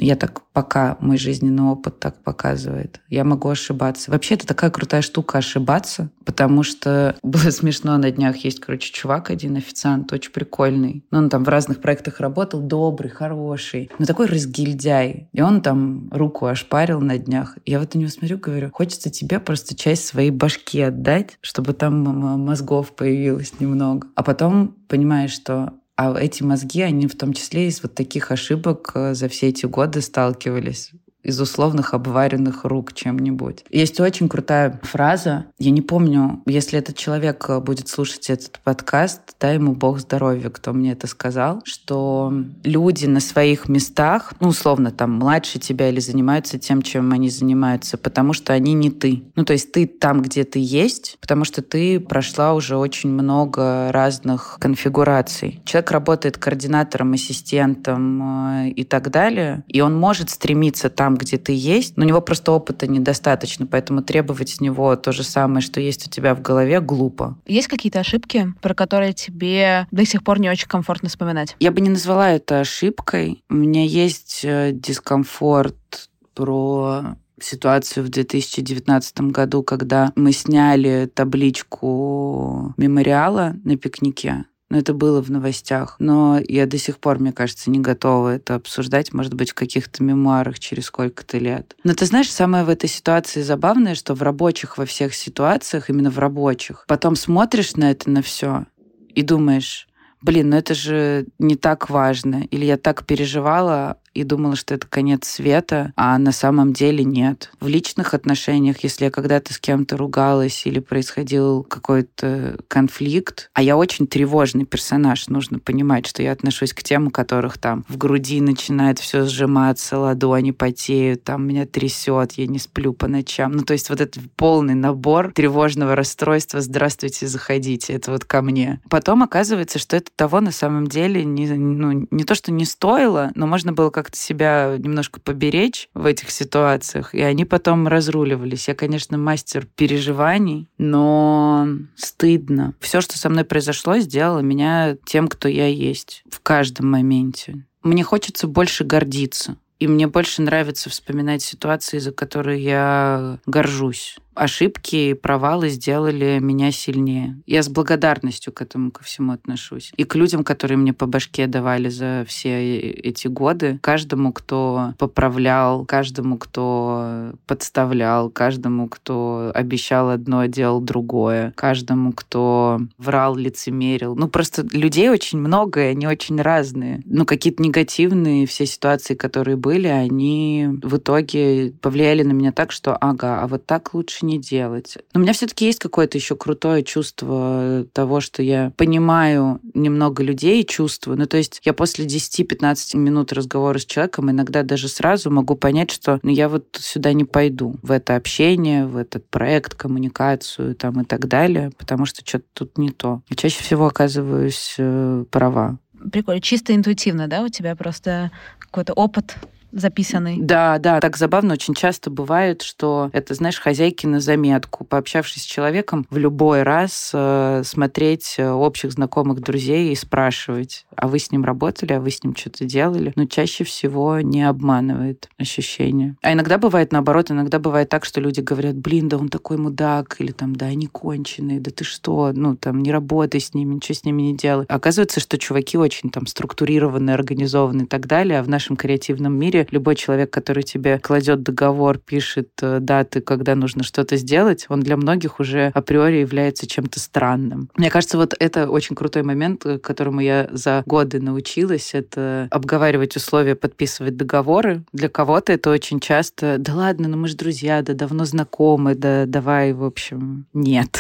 Я 0.04 0.16
так 0.16 0.42
пока, 0.52 0.98
мой 1.00 1.16
жизненный 1.16 1.62
опыт 1.62 1.98
так 1.98 2.22
показывает. 2.22 3.00
Я 3.08 3.24
могу 3.24 3.48
ошибаться. 3.48 4.10
Вообще, 4.10 4.34
это 4.34 4.46
такая 4.46 4.70
крутая 4.70 5.00
штука 5.00 5.38
ошибаться, 5.38 6.10
потому 6.26 6.62
что 6.62 7.16
было 7.22 7.50
смешно 7.50 7.96
на 7.96 8.10
днях. 8.10 8.36
Есть, 8.36 8.60
короче, 8.60 8.92
чувак 8.92 9.30
один, 9.30 9.56
официант, 9.56 10.12
очень 10.12 10.30
прикольный. 10.30 11.06
Но 11.10 11.18
он 11.18 11.30
там 11.30 11.42
в 11.42 11.48
разных 11.48 11.80
проектах 11.80 12.20
работал, 12.20 12.60
добрый, 12.60 13.10
хороший, 13.10 13.90
но 13.98 14.04
такой 14.04 14.26
разгильдяй. 14.26 15.30
И 15.32 15.40
он 15.40 15.62
там 15.62 16.10
руку 16.12 16.44
ошпарил 16.44 17.00
на 17.00 17.16
днях. 17.16 17.56
Я 17.64 17.80
вот 17.80 17.94
на 17.94 18.00
него 18.00 18.10
смотрю, 18.10 18.36
говорю, 18.36 18.70
хочется 18.72 19.08
тебе 19.08 19.40
просто 19.40 19.74
часть 19.74 20.04
своей 20.04 20.30
башки 20.30 20.82
отдать, 20.82 21.38
чтобы 21.40 21.72
там 21.72 22.02
мозгов 22.44 22.94
появилось 22.94 23.58
немного. 23.58 24.06
А 24.16 24.22
потом 24.22 24.76
понимаешь, 24.86 25.32
что 25.32 25.72
а 25.96 26.18
эти 26.18 26.42
мозги, 26.42 26.83
они 26.83 27.07
в 27.07 27.16
том 27.16 27.33
числе 27.33 27.68
из 27.68 27.83
вот 27.83 27.94
таких 27.94 28.30
ошибок 28.30 28.92
э, 28.94 29.14
за 29.14 29.28
все 29.28 29.48
эти 29.48 29.66
годы 29.66 30.00
сталкивались 30.00 30.92
из 31.24 31.40
условных 31.40 31.94
обваренных 31.94 32.64
рук 32.64 32.92
чем-нибудь. 32.92 33.64
Есть 33.70 33.98
очень 33.98 34.28
крутая 34.28 34.80
фраза. 34.82 35.46
Я 35.58 35.70
не 35.70 35.82
помню, 35.82 36.42
если 36.46 36.78
этот 36.78 36.96
человек 36.96 37.46
э, 37.48 37.60
будет 37.60 37.88
слушать 37.88 38.30
этот 38.30 38.60
подкаст, 38.60 39.20
дай 39.40 39.54
ему 39.54 39.74
Бог 39.74 39.98
здоровья, 39.98 40.50
кто 40.50 40.72
мне 40.72 40.92
это 40.92 41.06
сказал, 41.06 41.62
что 41.64 42.32
люди 42.62 43.06
на 43.06 43.20
своих 43.20 43.68
местах, 43.68 44.34
ну, 44.40 44.48
условно, 44.48 44.90
там, 44.90 45.12
младше 45.12 45.58
тебя 45.58 45.88
или 45.88 46.00
занимаются 46.00 46.58
тем, 46.58 46.82
чем 46.82 47.12
они 47.12 47.30
занимаются, 47.30 47.96
потому 47.96 48.32
что 48.32 48.52
они 48.52 48.74
не 48.74 48.90
ты. 48.90 49.24
Ну, 49.34 49.44
то 49.44 49.54
есть 49.54 49.72
ты 49.72 49.87
там, 49.87 50.22
где 50.22 50.44
ты 50.44 50.58
есть, 50.60 51.16
потому 51.20 51.44
что 51.44 51.62
ты 51.62 51.98
прошла 52.00 52.54
уже 52.54 52.76
очень 52.76 53.10
много 53.10 53.90
разных 53.90 54.58
конфигураций. 54.60 55.62
Человек 55.64 55.90
работает 55.90 56.38
координатором, 56.38 57.12
ассистентом 57.12 58.66
э, 58.66 58.68
и 58.70 58.84
так 58.84 59.10
далее, 59.10 59.64
и 59.68 59.80
он 59.80 59.98
может 59.98 60.30
стремиться 60.30 60.90
там, 60.90 61.13
где 61.16 61.38
ты 61.38 61.53
есть, 61.53 61.96
но 61.96 62.05
у 62.05 62.09
него 62.09 62.20
просто 62.20 62.53
опыта 62.53 62.87
недостаточно, 62.87 63.66
поэтому 63.66 64.03
требовать 64.03 64.50
с 64.50 64.61
него 64.61 64.94
то 64.96 65.12
же 65.12 65.22
самое, 65.22 65.61
что 65.61 65.81
есть 65.81 66.07
у 66.07 66.11
тебя 66.11 66.35
в 66.35 66.42
голове, 66.42 66.81
глупо. 66.81 67.38
Есть 67.46 67.68
какие-то 67.68 68.00
ошибки, 68.00 68.53
про 68.61 68.74
которые 68.74 69.12
тебе 69.12 69.87
до 69.90 70.05
сих 70.05 70.22
пор 70.22 70.40
не 70.40 70.50
очень 70.50 70.68
комфортно 70.68 71.09
вспоминать? 71.09 71.57
Я 71.61 71.70
бы 71.70 71.81
не 71.81 71.90
назвала 71.90 72.31
это 72.31 72.61
ошибкой. 72.61 73.42
У 73.48 73.55
меня 73.55 73.85
есть 73.85 74.40
э, 74.44 74.72
дискомфорт 74.72 76.11
про 76.35 77.16
ситуацию 77.40 78.05
в 78.05 78.09
2019 78.09 79.20
году, 79.20 79.62
когда 79.62 80.12
мы 80.16 80.33
сняли 80.33 81.11
табличку 81.12 82.74
мемориала 82.77 83.55
на 83.64 83.77
пикнике. 83.77 84.44
Но 84.74 84.80
это 84.80 84.92
было 84.92 85.22
в 85.22 85.30
новостях. 85.30 85.94
Но 86.00 86.40
я 86.48 86.66
до 86.66 86.78
сих 86.78 86.98
пор, 86.98 87.20
мне 87.20 87.32
кажется, 87.32 87.70
не 87.70 87.78
готова 87.78 88.34
это 88.34 88.56
обсуждать, 88.56 89.12
может 89.12 89.32
быть, 89.32 89.52
в 89.52 89.54
каких-то 89.54 90.02
мемуарах 90.02 90.58
через 90.58 90.87
сколько-то 90.87 91.38
лет. 91.38 91.76
Но 91.84 91.94
ты 91.94 92.06
знаешь, 92.06 92.28
самое 92.28 92.64
в 92.64 92.68
этой 92.68 92.88
ситуации 92.88 93.42
забавное, 93.42 93.94
что 93.94 94.14
в 94.14 94.22
рабочих 94.22 94.76
во 94.76 94.84
всех 94.84 95.14
ситуациях, 95.14 95.90
именно 95.90 96.10
в 96.10 96.18
рабочих, 96.18 96.87
потом 96.88 97.14
смотришь 97.14 97.76
на 97.76 97.92
это 97.92 98.10
на 98.10 98.20
все 98.20 98.66
и 99.10 99.22
думаешь, 99.22 99.87
блин, 100.20 100.50
ну 100.50 100.56
это 100.56 100.74
же 100.74 101.26
не 101.38 101.54
так 101.54 101.88
важно. 101.88 102.42
Или 102.50 102.64
я 102.64 102.76
так 102.76 103.06
переживала, 103.06 103.98
и 104.14 104.24
думала, 104.24 104.57
что 104.57 104.74
это 104.74 104.87
конец 104.87 105.29
света, 105.29 105.92
а 105.96 106.16
на 106.18 106.33
самом 106.33 106.72
деле 106.72 107.05
нет. 107.05 107.50
В 107.61 107.68
личных 107.68 108.14
отношениях, 108.14 108.85
если 108.85 109.05
я 109.05 109.11
когда-то 109.11 109.53
с 109.53 109.59
кем-то 109.59 109.96
ругалась 109.96 110.66
или 110.66 110.79
происходил 110.79 111.62
какой-то 111.64 112.59
конфликт, 112.68 113.50
а 113.53 113.62
я 113.62 113.77
очень 113.77 114.07
тревожный 114.07 114.64
персонаж, 114.64 115.29
нужно 115.29 115.59
понимать, 115.59 116.07
что 116.07 116.22
я 116.22 116.33
отношусь 116.33 116.72
к 116.72 116.83
тем, 116.83 117.09
у 117.09 117.11
которых 117.11 117.59
там 117.59 117.85
в 117.88 117.96
груди 117.96 118.40
начинает 118.40 118.98
все 118.98 119.27
сжиматься, 119.27 119.98
ладони 119.98 120.53
потеют, 120.53 121.24
там 121.24 121.46
меня 121.46 121.66
трясет, 121.66 122.33
я 122.33 122.46
не 122.46 122.59
сплю 122.59 122.92
по 122.92 123.09
ночам. 123.09 123.53
Ну, 123.53 123.62
то 123.62 123.72
есть 123.72 123.90
вот 123.90 124.00
этот 124.00 124.22
полный 124.37 124.74
набор 124.74 125.33
тревожного 125.33 125.96
расстройства 125.96 126.61
«Здравствуйте, 126.61 127.27
заходите», 127.27 127.92
это 127.92 128.12
вот 128.12 128.24
ко 128.24 128.42
мне. 128.42 128.81
Потом 128.88 129.22
оказывается, 129.22 129.79
что 129.79 129.96
это 129.96 130.11
того 130.14 130.40
на 130.40 130.53
самом 130.53 130.87
деле 130.87 131.24
не, 131.24 131.48
ну, 131.48 132.07
не 132.11 132.24
то, 132.24 132.35
что 132.35 132.53
не 132.53 132.64
стоило, 132.64 133.33
но 133.35 133.46
можно 133.46 133.72
было 133.72 133.90
как 133.90 134.03
как-то 134.04 134.18
себя 134.18 134.76
немножко 134.78 135.18
поберечь 135.18 135.88
в 135.94 136.04
этих 136.04 136.30
ситуациях, 136.30 137.14
и 137.14 137.22
они 137.22 137.44
потом 137.44 137.88
разруливались. 137.88 138.68
Я, 138.68 138.74
конечно, 138.74 139.16
мастер 139.16 139.66
переживаний, 139.76 140.68
но 140.76 141.66
стыдно. 141.96 142.74
Все, 142.80 143.00
что 143.00 143.18
со 143.18 143.30
мной 143.30 143.44
произошло, 143.44 143.98
сделало 143.98 144.40
меня 144.40 144.96
тем, 145.06 145.28
кто 145.28 145.48
я 145.48 145.66
есть 145.66 146.22
в 146.30 146.40
каждом 146.40 146.90
моменте. 146.90 147.64
Мне 147.82 148.02
хочется 148.04 148.46
больше 148.46 148.84
гордиться. 148.84 149.56
И 149.80 149.88
мне 149.88 150.06
больше 150.06 150.40
нравится 150.40 150.88
вспоминать 150.88 151.42
ситуации, 151.42 151.98
за 151.98 152.12
которые 152.12 152.62
я 152.62 153.38
горжусь 153.44 154.18
ошибки 154.35 154.97
и 154.97 155.14
провалы 155.14 155.68
сделали 155.68 156.38
меня 156.40 156.73
сильнее. 156.73 157.40
Я 157.47 157.62
с 157.62 157.68
благодарностью 157.68 158.53
к 158.53 158.62
этому 158.62 158.90
ко 158.90 159.03
всему 159.03 159.33
отношусь. 159.33 159.92
И 159.97 160.05
к 160.05 160.14
людям, 160.14 160.44
которые 160.44 160.77
мне 160.77 160.92
по 160.92 161.07
башке 161.07 161.47
давали 161.47 161.88
за 161.88 162.25
все 162.27 162.79
эти 162.79 163.29
годы, 163.29 163.79
каждому, 163.83 164.33
кто 164.33 164.94
поправлял, 164.99 165.85
каждому, 165.85 166.38
кто 166.38 167.33
подставлял, 167.47 168.31
каждому, 168.31 168.88
кто 168.88 169.51
обещал 169.55 170.11
одно, 170.11 170.47
делал 170.47 170.81
другое, 170.81 171.53
каждому, 171.57 172.12
кто 172.12 172.81
врал, 172.99 173.37
лицемерил. 173.37 174.14
Ну, 174.16 174.29
просто 174.29 174.66
людей 174.73 175.09
очень 175.09 175.38
много, 175.38 175.85
и 175.85 175.90
они 175.90 176.07
очень 176.07 176.40
разные. 176.40 177.03
Ну, 177.05 177.25
какие-то 177.25 177.62
негативные 177.62 178.47
все 178.47 178.66
ситуации, 178.66 179.14
которые 179.14 179.57
были, 179.57 179.87
они 179.87 180.68
в 180.83 180.97
итоге 180.97 181.73
повлияли 181.81 182.23
на 182.23 182.33
меня 182.33 182.53
так, 182.53 182.73
что 182.73 182.97
ага, 182.97 183.42
а 183.42 183.47
вот 183.47 183.66
так 183.66 183.94
лучше 183.94 184.23
не 184.24 184.38
делать. 184.38 184.98
Но 185.12 185.20
у 185.20 185.22
меня 185.22 185.32
все-таки 185.32 185.66
есть 185.66 185.78
какое-то 185.78 186.18
еще 186.18 186.37
крутое 186.37 186.82
чувство 186.82 187.87
того, 187.92 188.20
что 188.20 188.42
я 188.42 188.72
понимаю 188.76 189.60
немного 189.74 190.22
людей 190.22 190.62
и 190.62 190.66
чувствую. 190.66 191.18
Ну, 191.18 191.26
то 191.26 191.37
есть 191.37 191.60
я 191.64 191.72
после 191.72 192.06
10-15 192.06 192.96
минут 192.96 193.32
разговора 193.32 193.78
с 193.78 193.84
человеком 193.84 194.30
иногда 194.30 194.62
даже 194.62 194.88
сразу 194.88 195.30
могу 195.30 195.54
понять, 195.54 195.90
что 195.90 196.18
ну, 196.22 196.30
я 196.30 196.48
вот 196.48 196.78
сюда 196.80 197.12
не 197.12 197.24
пойду, 197.24 197.76
в 197.82 197.90
это 197.90 198.16
общение, 198.16 198.87
в 198.87 198.96
этот 198.96 199.28
проект, 199.28 199.74
коммуникацию 199.74 200.74
там 200.74 201.00
и 201.00 201.04
так 201.04 201.28
далее, 201.28 201.70
потому 201.76 202.06
что 202.06 202.26
что-то 202.26 202.44
тут 202.52 202.78
не 202.78 202.90
то. 202.90 203.22
И 203.28 203.37
чаще 203.37 203.62
всего 203.62 203.87
оказываюсь 203.87 204.74
э, 204.78 205.24
права. 205.30 205.78
Прикольно. 206.10 206.40
Чисто 206.40 206.74
интуитивно, 206.74 207.28
да, 207.28 207.42
у 207.42 207.48
тебя 207.48 207.74
просто 207.76 208.30
какой-то 208.58 208.92
опыт 208.92 209.37
записанный. 209.74 210.38
Да, 210.40 210.78
да, 210.78 211.00
так 211.00 211.16
забавно 211.16 211.54
очень 211.54 211.74
часто 211.74 212.10
бывает, 212.10 212.62
что 212.62 213.10
это, 213.12 213.34
знаешь, 213.34 213.58
хозяйки 213.58 214.06
на 214.06 214.20
заметку, 214.20 214.84
пообщавшись 214.84 215.42
с 215.42 215.46
человеком, 215.46 216.06
в 216.10 216.16
любой 216.16 216.62
раз 216.62 217.10
э, 217.12 217.62
смотреть 217.64 218.37
э, 218.38 218.48
общих 218.50 218.92
знакомых 218.92 219.40
друзей 219.40 219.92
и 219.92 219.96
спрашивать, 219.96 220.87
а 220.96 221.08
вы 221.08 221.18
с 221.18 221.30
ним 221.30 221.44
работали, 221.44 221.92
а 221.92 222.00
вы 222.00 222.10
с 222.10 222.22
ним 222.22 222.37
что-то 222.37 222.64
делали? 222.64 223.12
Но 223.16 223.26
чаще 223.26 223.64
всего 223.64 224.20
не 224.20 224.42
обманывает 224.42 225.28
ощущение. 225.38 226.16
А 226.22 226.32
иногда 226.32 226.58
бывает 226.58 226.92
наоборот, 226.92 227.30
иногда 227.30 227.58
бывает 227.58 227.88
так, 227.88 228.04
что 228.04 228.20
люди 228.20 228.40
говорят, 228.40 228.76
блин, 228.76 229.08
да 229.08 229.18
он 229.18 229.28
такой 229.28 229.56
мудак, 229.56 230.16
или 230.20 230.32
там, 230.32 230.54
да, 230.54 230.66
они 230.66 230.87
конченые, 230.87 231.60
да 231.60 231.70
ты 231.70 231.84
что, 231.84 232.32
ну 232.32 232.56
там, 232.56 232.82
не 232.82 232.92
работай 232.92 233.40
с 233.40 233.54
ними, 233.54 233.74
ничего 233.74 233.94
с 233.94 234.04
ними 234.04 234.22
не 234.22 234.37
делай. 234.37 234.66
Оказывается, 234.68 235.20
что 235.20 235.38
чуваки 235.38 235.76
очень 235.76 236.10
там 236.10 236.26
структурированные, 236.26 237.14
организованные 237.14 237.87
и 237.87 237.88
так 237.88 238.06
далее, 238.06 238.38
а 238.38 238.42
в 238.42 238.48
нашем 238.48 238.76
креативном 238.76 239.37
мире 239.37 239.63
любой 239.72 239.96
человек, 239.96 240.31
который 240.31 240.62
тебе 240.62 240.98
кладет 240.98 241.42
договор, 241.42 241.98
пишет 241.98 242.50
э, 242.62 242.79
даты, 242.81 243.20
когда 243.20 243.55
нужно 243.55 243.83
что-то 243.83 244.16
сделать, 244.16 244.66
он 244.68 244.81
для 244.81 244.96
многих 244.96 245.40
уже 245.40 245.70
априори 245.74 246.16
является 246.16 246.66
чем-то 246.66 247.00
странным. 247.00 247.68
Мне 247.77 247.90
кажется, 247.90 248.16
вот 248.16 248.35
это 248.38 248.68
очень 248.68 248.96
крутой 248.96 249.22
момент, 249.22 249.64
э, 249.66 249.79
которому 249.79 250.20
я 250.20 250.48
за 250.53 250.83
годы 250.87 251.20
научилась, 251.20 251.94
это 251.94 252.48
обговаривать 252.50 253.16
условия, 253.16 253.55
подписывать 253.55 254.16
договоры. 254.16 254.85
Для 254.92 255.09
кого-то 255.09 255.53
это 255.53 255.70
очень 255.70 256.00
часто, 256.00 256.57
да 256.59 256.74
ладно, 256.74 257.09
ну 257.09 257.16
мы 257.16 257.29
же 257.29 257.37
друзья, 257.37 257.83
да 257.83 257.94
давно 257.94 258.24
знакомы, 258.24 258.94
да 258.94 259.24
давай, 259.27 259.72
в 259.72 259.85
общем, 259.85 260.46
нет. 260.53 260.98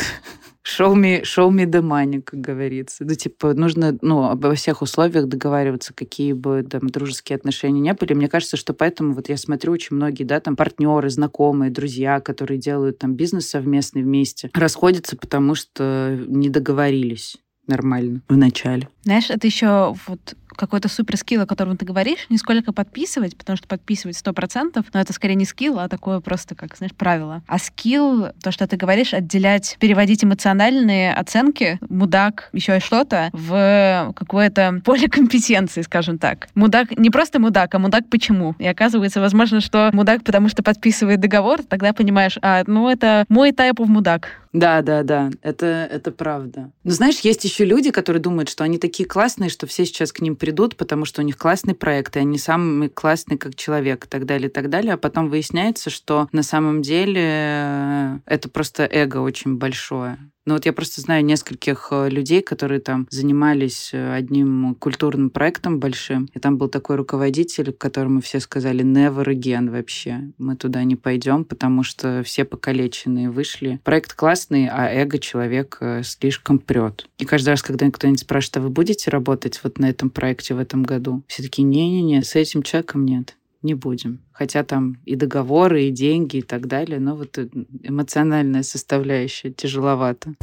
Show 0.66 0.94
me, 0.94 1.22
show 1.24 1.50
me 1.50 1.66
the 1.66 1.82
money, 1.82 2.22
как 2.22 2.40
говорится. 2.40 3.04
Ну, 3.04 3.14
типа, 3.14 3.52
нужно, 3.52 3.98
ну, 4.00 4.24
обо 4.24 4.54
всех 4.54 4.80
условиях 4.80 5.26
договариваться, 5.28 5.92
какие 5.92 6.32
бы 6.32 6.62
там 6.62 6.88
дружеские 6.88 7.36
отношения 7.36 7.80
не 7.80 7.92
были. 7.92 8.14
Мне 8.14 8.28
кажется, 8.28 8.56
что 8.56 8.72
поэтому 8.72 9.12
вот 9.12 9.28
я 9.28 9.36
смотрю 9.36 9.72
очень 9.72 9.96
многие, 9.96 10.24
да, 10.24 10.40
там 10.40 10.56
партнеры, 10.56 11.10
знакомые, 11.10 11.70
друзья, 11.70 12.20
которые 12.20 12.58
делают 12.58 12.98
там 12.98 13.14
бизнес 13.14 13.48
совместный 13.48 14.02
вместе, 14.02 14.50
расходятся, 14.54 15.16
потому 15.16 15.54
что 15.54 16.18
не 16.28 16.48
договорились 16.48 17.36
нормально 17.66 18.20
в 18.28 18.36
начале. 18.36 18.88
Знаешь, 19.04 19.30
это 19.30 19.46
еще 19.46 19.94
вот 20.06 20.34
какой-то 20.56 20.88
супер 20.88 21.16
скилл, 21.16 21.42
о 21.42 21.46
котором 21.46 21.76
ты 21.76 21.84
говоришь, 21.84 22.26
не 22.28 22.38
сколько 22.38 22.72
подписывать, 22.72 23.36
потому 23.36 23.56
что 23.56 23.68
подписывать 23.68 24.16
сто 24.16 24.32
процентов, 24.32 24.86
но 24.92 25.00
это 25.00 25.12
скорее 25.12 25.34
не 25.34 25.44
скилл, 25.44 25.78
а 25.78 25.88
такое 25.88 26.20
просто, 26.20 26.54
как, 26.54 26.76
знаешь, 26.76 26.94
правило. 26.94 27.42
А 27.46 27.58
скилл, 27.58 28.28
то, 28.42 28.52
что 28.52 28.66
ты 28.66 28.76
говоришь, 28.76 29.14
отделять, 29.14 29.76
переводить 29.80 30.24
эмоциональные 30.24 31.12
оценки, 31.14 31.78
мудак, 31.88 32.50
еще 32.52 32.76
и 32.76 32.80
что-то, 32.80 33.30
в 33.32 34.12
какое-то 34.16 34.80
поле 34.84 35.08
компетенции, 35.08 35.82
скажем 35.82 36.18
так. 36.18 36.48
Мудак 36.54 36.96
не 36.96 37.10
просто 37.10 37.40
мудак, 37.40 37.74
а 37.74 37.78
мудак 37.78 38.08
почему? 38.08 38.54
И 38.58 38.66
оказывается, 38.66 39.20
возможно, 39.20 39.60
что 39.60 39.90
мудак, 39.92 40.24
потому 40.24 40.48
что 40.48 40.62
подписывает 40.62 41.20
договор, 41.20 41.62
тогда 41.62 41.92
понимаешь, 41.92 42.38
а, 42.42 42.62
ну 42.66 42.88
это 42.88 43.24
мой 43.28 43.52
тайп 43.52 43.80
в 43.80 43.88
мудак. 43.88 44.43
Да, 44.54 44.82
да, 44.82 45.02
да, 45.02 45.32
это, 45.42 45.66
это 45.66 46.12
правда. 46.12 46.70
Но 46.84 46.92
знаешь, 46.92 47.18
есть 47.20 47.42
еще 47.42 47.64
люди, 47.64 47.90
которые 47.90 48.22
думают, 48.22 48.48
что 48.48 48.62
они 48.62 48.78
такие 48.78 49.04
классные, 49.04 49.50
что 49.50 49.66
все 49.66 49.84
сейчас 49.84 50.12
к 50.12 50.20
ним 50.20 50.36
придут, 50.36 50.76
потому 50.76 51.04
что 51.06 51.22
у 51.22 51.24
них 51.24 51.36
классный 51.36 51.74
проект, 51.74 52.16
и 52.16 52.20
они 52.20 52.38
самые 52.38 52.88
классные 52.88 53.36
как 53.36 53.56
человек, 53.56 54.04
и 54.06 54.08
так 54.08 54.26
далее, 54.26 54.48
и 54.48 54.52
так 54.52 54.70
далее. 54.70 54.94
А 54.94 54.96
потом 54.96 55.28
выясняется, 55.28 55.90
что 55.90 56.28
на 56.30 56.44
самом 56.44 56.82
деле 56.82 57.20
э, 57.20 58.18
это 58.26 58.48
просто 58.48 58.84
эго 58.84 59.18
очень 59.18 59.56
большое. 59.56 60.18
Ну 60.46 60.54
вот 60.54 60.66
я 60.66 60.74
просто 60.74 61.00
знаю 61.00 61.24
нескольких 61.24 61.88
э, 61.90 62.10
людей, 62.10 62.42
которые 62.42 62.80
там 62.80 63.06
занимались 63.10 63.90
э, 63.94 64.14
одним 64.14 64.74
культурным 64.74 65.30
проектом 65.30 65.80
большим, 65.80 66.28
и 66.34 66.38
там 66.38 66.58
был 66.58 66.68
такой 66.68 66.96
руководитель, 66.96 67.72
которому 67.72 68.20
все 68.20 68.40
сказали 68.40 68.84
never 68.84 69.24
again 69.24 69.70
вообще. 69.70 70.32
Мы 70.36 70.56
туда 70.56 70.84
не 70.84 70.96
пойдем, 70.96 71.44
потому 71.44 71.82
что 71.82 72.22
все 72.24 72.44
покалеченные 72.44 73.30
вышли. 73.30 73.80
Проект 73.84 74.12
классный, 74.12 74.68
а 74.68 74.92
эго 74.92 75.18
человека 75.18 76.02
слишком 76.04 76.58
прет. 76.58 77.08
И 77.16 77.24
каждый 77.24 77.50
раз, 77.50 77.62
когда 77.62 77.90
кто-нибудь 77.90 78.20
спрашивает, 78.20 78.56
а 78.58 78.60
вы 78.60 78.68
будете 78.68 79.10
работать 79.10 79.60
вот 79.64 79.78
на 79.78 79.88
этом 79.88 80.10
проекте 80.10 80.54
в 80.54 80.58
этом 80.58 80.82
году? 80.82 81.22
Все 81.26 81.42
такие, 81.42 81.64
не-не-не, 81.64 82.22
с 82.22 82.34
этим 82.34 82.62
человеком 82.62 83.06
нет 83.06 83.34
не 83.64 83.74
будем. 83.74 84.20
Хотя 84.30 84.62
там 84.62 84.98
и 85.04 85.16
договоры, 85.16 85.84
и 85.84 85.90
деньги, 85.90 86.36
и 86.36 86.42
так 86.42 86.66
далее, 86.68 87.00
но 87.00 87.16
вот 87.16 87.38
эмоциональная 87.82 88.62
составляющая 88.62 89.50
тяжеловато. 89.50 90.34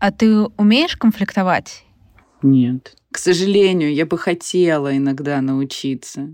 А 0.00 0.10
ты 0.12 0.34
умеешь 0.56 0.96
конфликтовать? 0.96 1.84
Нет. 2.42 2.96
К 3.12 3.18
сожалению, 3.18 3.92
я 3.92 4.06
бы 4.06 4.16
хотела 4.16 4.96
иногда 4.96 5.42
научиться. 5.42 6.30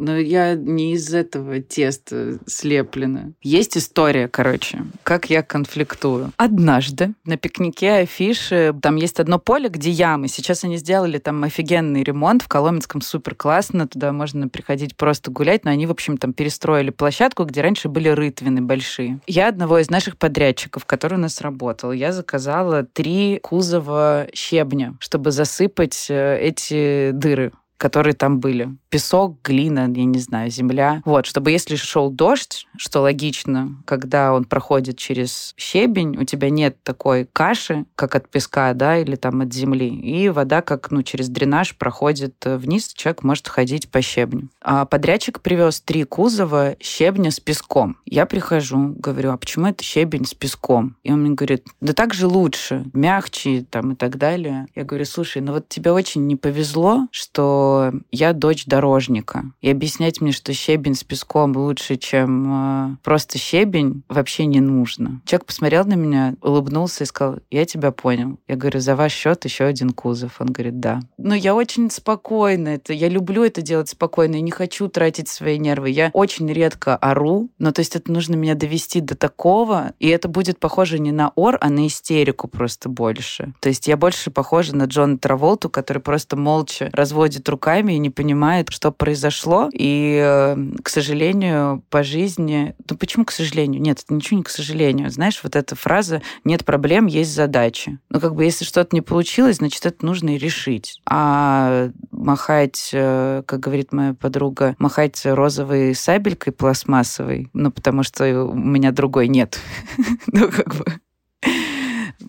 Но 0.00 0.16
я 0.16 0.54
не 0.54 0.94
из 0.94 1.12
этого 1.12 1.60
теста 1.60 2.38
слеплена. 2.46 3.32
Есть 3.42 3.76
история, 3.76 4.28
короче, 4.28 4.84
как 5.02 5.28
я 5.28 5.42
конфликтую. 5.42 6.32
Однажды 6.38 7.12
на 7.26 7.36
пикнике 7.36 7.92
афиши, 7.92 8.74
там 8.80 8.96
есть 8.96 9.20
одно 9.20 9.38
поле, 9.38 9.68
где 9.68 9.90
ямы. 9.90 10.28
Сейчас 10.28 10.64
они 10.64 10.78
сделали 10.78 11.18
там 11.18 11.44
офигенный 11.44 12.02
ремонт 12.02 12.42
в 12.42 12.48
Коломенском, 12.48 13.02
супер 13.02 13.34
классно. 13.34 13.86
Туда 13.86 14.12
можно 14.12 14.48
приходить 14.48 14.96
просто 14.96 15.30
гулять, 15.30 15.66
но 15.66 15.70
они, 15.70 15.86
в 15.86 15.90
общем, 15.90 16.16
там 16.16 16.32
перестроили 16.32 16.88
площадку, 16.88 17.44
где 17.44 17.60
раньше 17.60 17.90
были 17.90 18.08
рытвины 18.08 18.62
большие. 18.62 19.20
Я 19.26 19.48
одного 19.48 19.80
из 19.80 19.90
наших 19.90 20.16
подрядчиков, 20.16 20.86
который 20.86 21.14
у 21.14 21.20
нас 21.20 21.42
работал, 21.42 21.92
я 21.92 22.12
заказала 22.12 22.84
три 22.84 23.38
кузова 23.42 24.28
щебня, 24.32 24.94
чтобы 24.98 25.30
засыпать 25.30 26.06
э, 26.08 26.38
эти 26.40 27.10
дыры 27.12 27.52
которые 27.80 28.12
там 28.12 28.40
были. 28.40 28.76
Песок, 28.90 29.38
глина, 29.42 29.90
я 29.90 30.04
не 30.04 30.18
знаю, 30.18 30.50
земля. 30.50 31.00
Вот, 31.06 31.24
чтобы 31.24 31.50
если 31.50 31.76
шел 31.76 32.10
дождь, 32.10 32.66
что 32.76 33.00
логично, 33.00 33.74
когда 33.86 34.34
он 34.34 34.44
проходит 34.44 34.98
через 34.98 35.54
щебень, 35.56 36.18
у 36.18 36.24
тебя 36.24 36.50
нет 36.50 36.76
такой 36.82 37.26
каши, 37.32 37.86
как 37.94 38.14
от 38.14 38.28
песка, 38.28 38.74
да, 38.74 38.98
или 38.98 39.16
там 39.16 39.40
от 39.40 39.54
земли, 39.54 39.88
и 39.88 40.28
вода 40.28 40.60
как, 40.60 40.90
ну, 40.90 41.02
через 41.02 41.30
дренаж 41.30 41.74
проходит 41.74 42.34
вниз, 42.44 42.92
человек 42.92 43.22
может 43.22 43.48
ходить 43.48 43.90
по 43.90 44.02
щебню. 44.02 44.50
А 44.60 44.84
подрядчик 44.84 45.40
привез 45.40 45.80
три 45.80 46.04
кузова 46.04 46.76
щебня 46.80 47.30
с 47.30 47.40
песком. 47.40 47.96
Я 48.04 48.26
прихожу, 48.26 48.94
говорю, 48.98 49.30
а 49.30 49.38
почему 49.38 49.68
это 49.68 49.82
щебень 49.82 50.26
с 50.26 50.34
песком? 50.34 50.96
И 51.02 51.10
он 51.10 51.22
мне 51.22 51.30
говорит, 51.30 51.66
да 51.80 51.94
так 51.94 52.12
же 52.12 52.26
лучше, 52.26 52.84
мягче 52.92 53.64
там 53.70 53.92
и 53.92 53.94
так 53.94 54.18
далее. 54.18 54.66
Я 54.74 54.84
говорю, 54.84 55.06
слушай, 55.06 55.40
ну 55.40 55.54
вот 55.54 55.68
тебе 55.70 55.92
очень 55.92 56.26
не 56.26 56.36
повезло, 56.36 57.08
что 57.10 57.69
я 58.10 58.32
дочь 58.32 58.66
дорожника. 58.66 59.44
И 59.60 59.70
объяснять 59.70 60.20
мне, 60.20 60.32
что 60.32 60.52
щебень 60.52 60.94
с 60.94 61.04
песком 61.04 61.56
лучше, 61.56 61.96
чем 61.96 62.92
э, 62.92 62.96
просто 63.02 63.38
щебень, 63.38 64.02
вообще 64.08 64.46
не 64.46 64.60
нужно. 64.60 65.20
Человек 65.24 65.46
посмотрел 65.46 65.84
на 65.84 65.94
меня, 65.94 66.34
улыбнулся 66.42 67.04
и 67.04 67.06
сказал, 67.06 67.38
я 67.50 67.64
тебя 67.64 67.92
понял. 67.92 68.38
Я 68.48 68.56
говорю, 68.56 68.80
за 68.80 68.96
ваш 68.96 69.12
счет 69.12 69.44
еще 69.44 69.64
один 69.64 69.90
кузов. 69.90 70.40
Он 70.40 70.48
говорит, 70.48 70.80
да. 70.80 71.00
Но 71.18 71.34
я 71.34 71.54
очень 71.54 71.90
спокойно 71.90 72.68
это, 72.68 72.92
я 72.92 73.08
люблю 73.08 73.44
это 73.44 73.62
делать 73.62 73.88
спокойно, 73.88 74.36
я 74.36 74.40
не 74.40 74.50
хочу 74.50 74.88
тратить 74.88 75.28
свои 75.28 75.58
нервы. 75.58 75.90
Я 75.90 76.10
очень 76.12 76.50
редко 76.52 76.96
ору, 76.96 77.50
но 77.58 77.72
то 77.72 77.80
есть 77.80 77.96
это 77.96 78.10
нужно 78.10 78.34
меня 78.34 78.54
довести 78.54 79.00
до 79.00 79.14
такого, 79.14 79.92
и 79.98 80.08
это 80.08 80.28
будет 80.28 80.58
похоже 80.58 80.98
не 80.98 81.12
на 81.12 81.32
ор, 81.34 81.58
а 81.60 81.68
на 81.68 81.86
истерику 81.86 82.48
просто 82.48 82.88
больше. 82.88 83.52
То 83.60 83.68
есть 83.68 83.86
я 83.86 83.96
больше 83.96 84.30
похожа 84.30 84.74
на 84.74 84.84
Джона 84.84 85.18
Траволту, 85.18 85.68
который 85.68 86.00
просто 86.00 86.36
молча 86.36 86.90
разводит 86.92 87.48
руки 87.48 87.59
руками 87.60 87.92
и 87.92 87.98
не 87.98 88.08
понимает, 88.08 88.68
что 88.70 88.90
произошло. 88.90 89.68
И, 89.74 90.18
э, 90.18 90.56
к 90.82 90.88
сожалению, 90.88 91.84
по 91.90 92.02
жизни... 92.02 92.74
Ну, 92.88 92.96
почему 92.96 93.26
к 93.26 93.32
сожалению? 93.32 93.82
Нет, 93.82 94.02
это 94.02 94.14
ничего 94.14 94.38
не 94.38 94.44
к 94.44 94.48
сожалению. 94.48 95.10
Знаешь, 95.10 95.40
вот 95.42 95.56
эта 95.56 95.76
фраза 95.76 96.22
«нет 96.42 96.64
проблем, 96.64 97.06
есть 97.06 97.34
задачи». 97.34 97.98
Ну, 98.08 98.18
как 98.18 98.34
бы, 98.34 98.44
если 98.44 98.64
что-то 98.64 98.96
не 98.96 99.02
получилось, 99.02 99.56
значит, 99.56 99.84
это 99.84 100.06
нужно 100.06 100.36
и 100.36 100.38
решить. 100.38 101.02
А 101.04 101.90
махать, 102.10 102.90
э, 102.94 103.42
как 103.44 103.60
говорит 103.60 103.92
моя 103.92 104.14
подруга, 104.14 104.74
махать 104.78 105.20
розовой 105.26 105.94
сабелькой 105.94 106.54
пластмассовой, 106.54 107.50
ну, 107.52 107.70
потому 107.70 108.04
что 108.04 108.44
у 108.44 108.54
меня 108.54 108.90
другой 108.90 109.28
нет. 109.28 109.60
Ну, 110.32 110.48
как 110.48 110.74
бы 110.76 110.84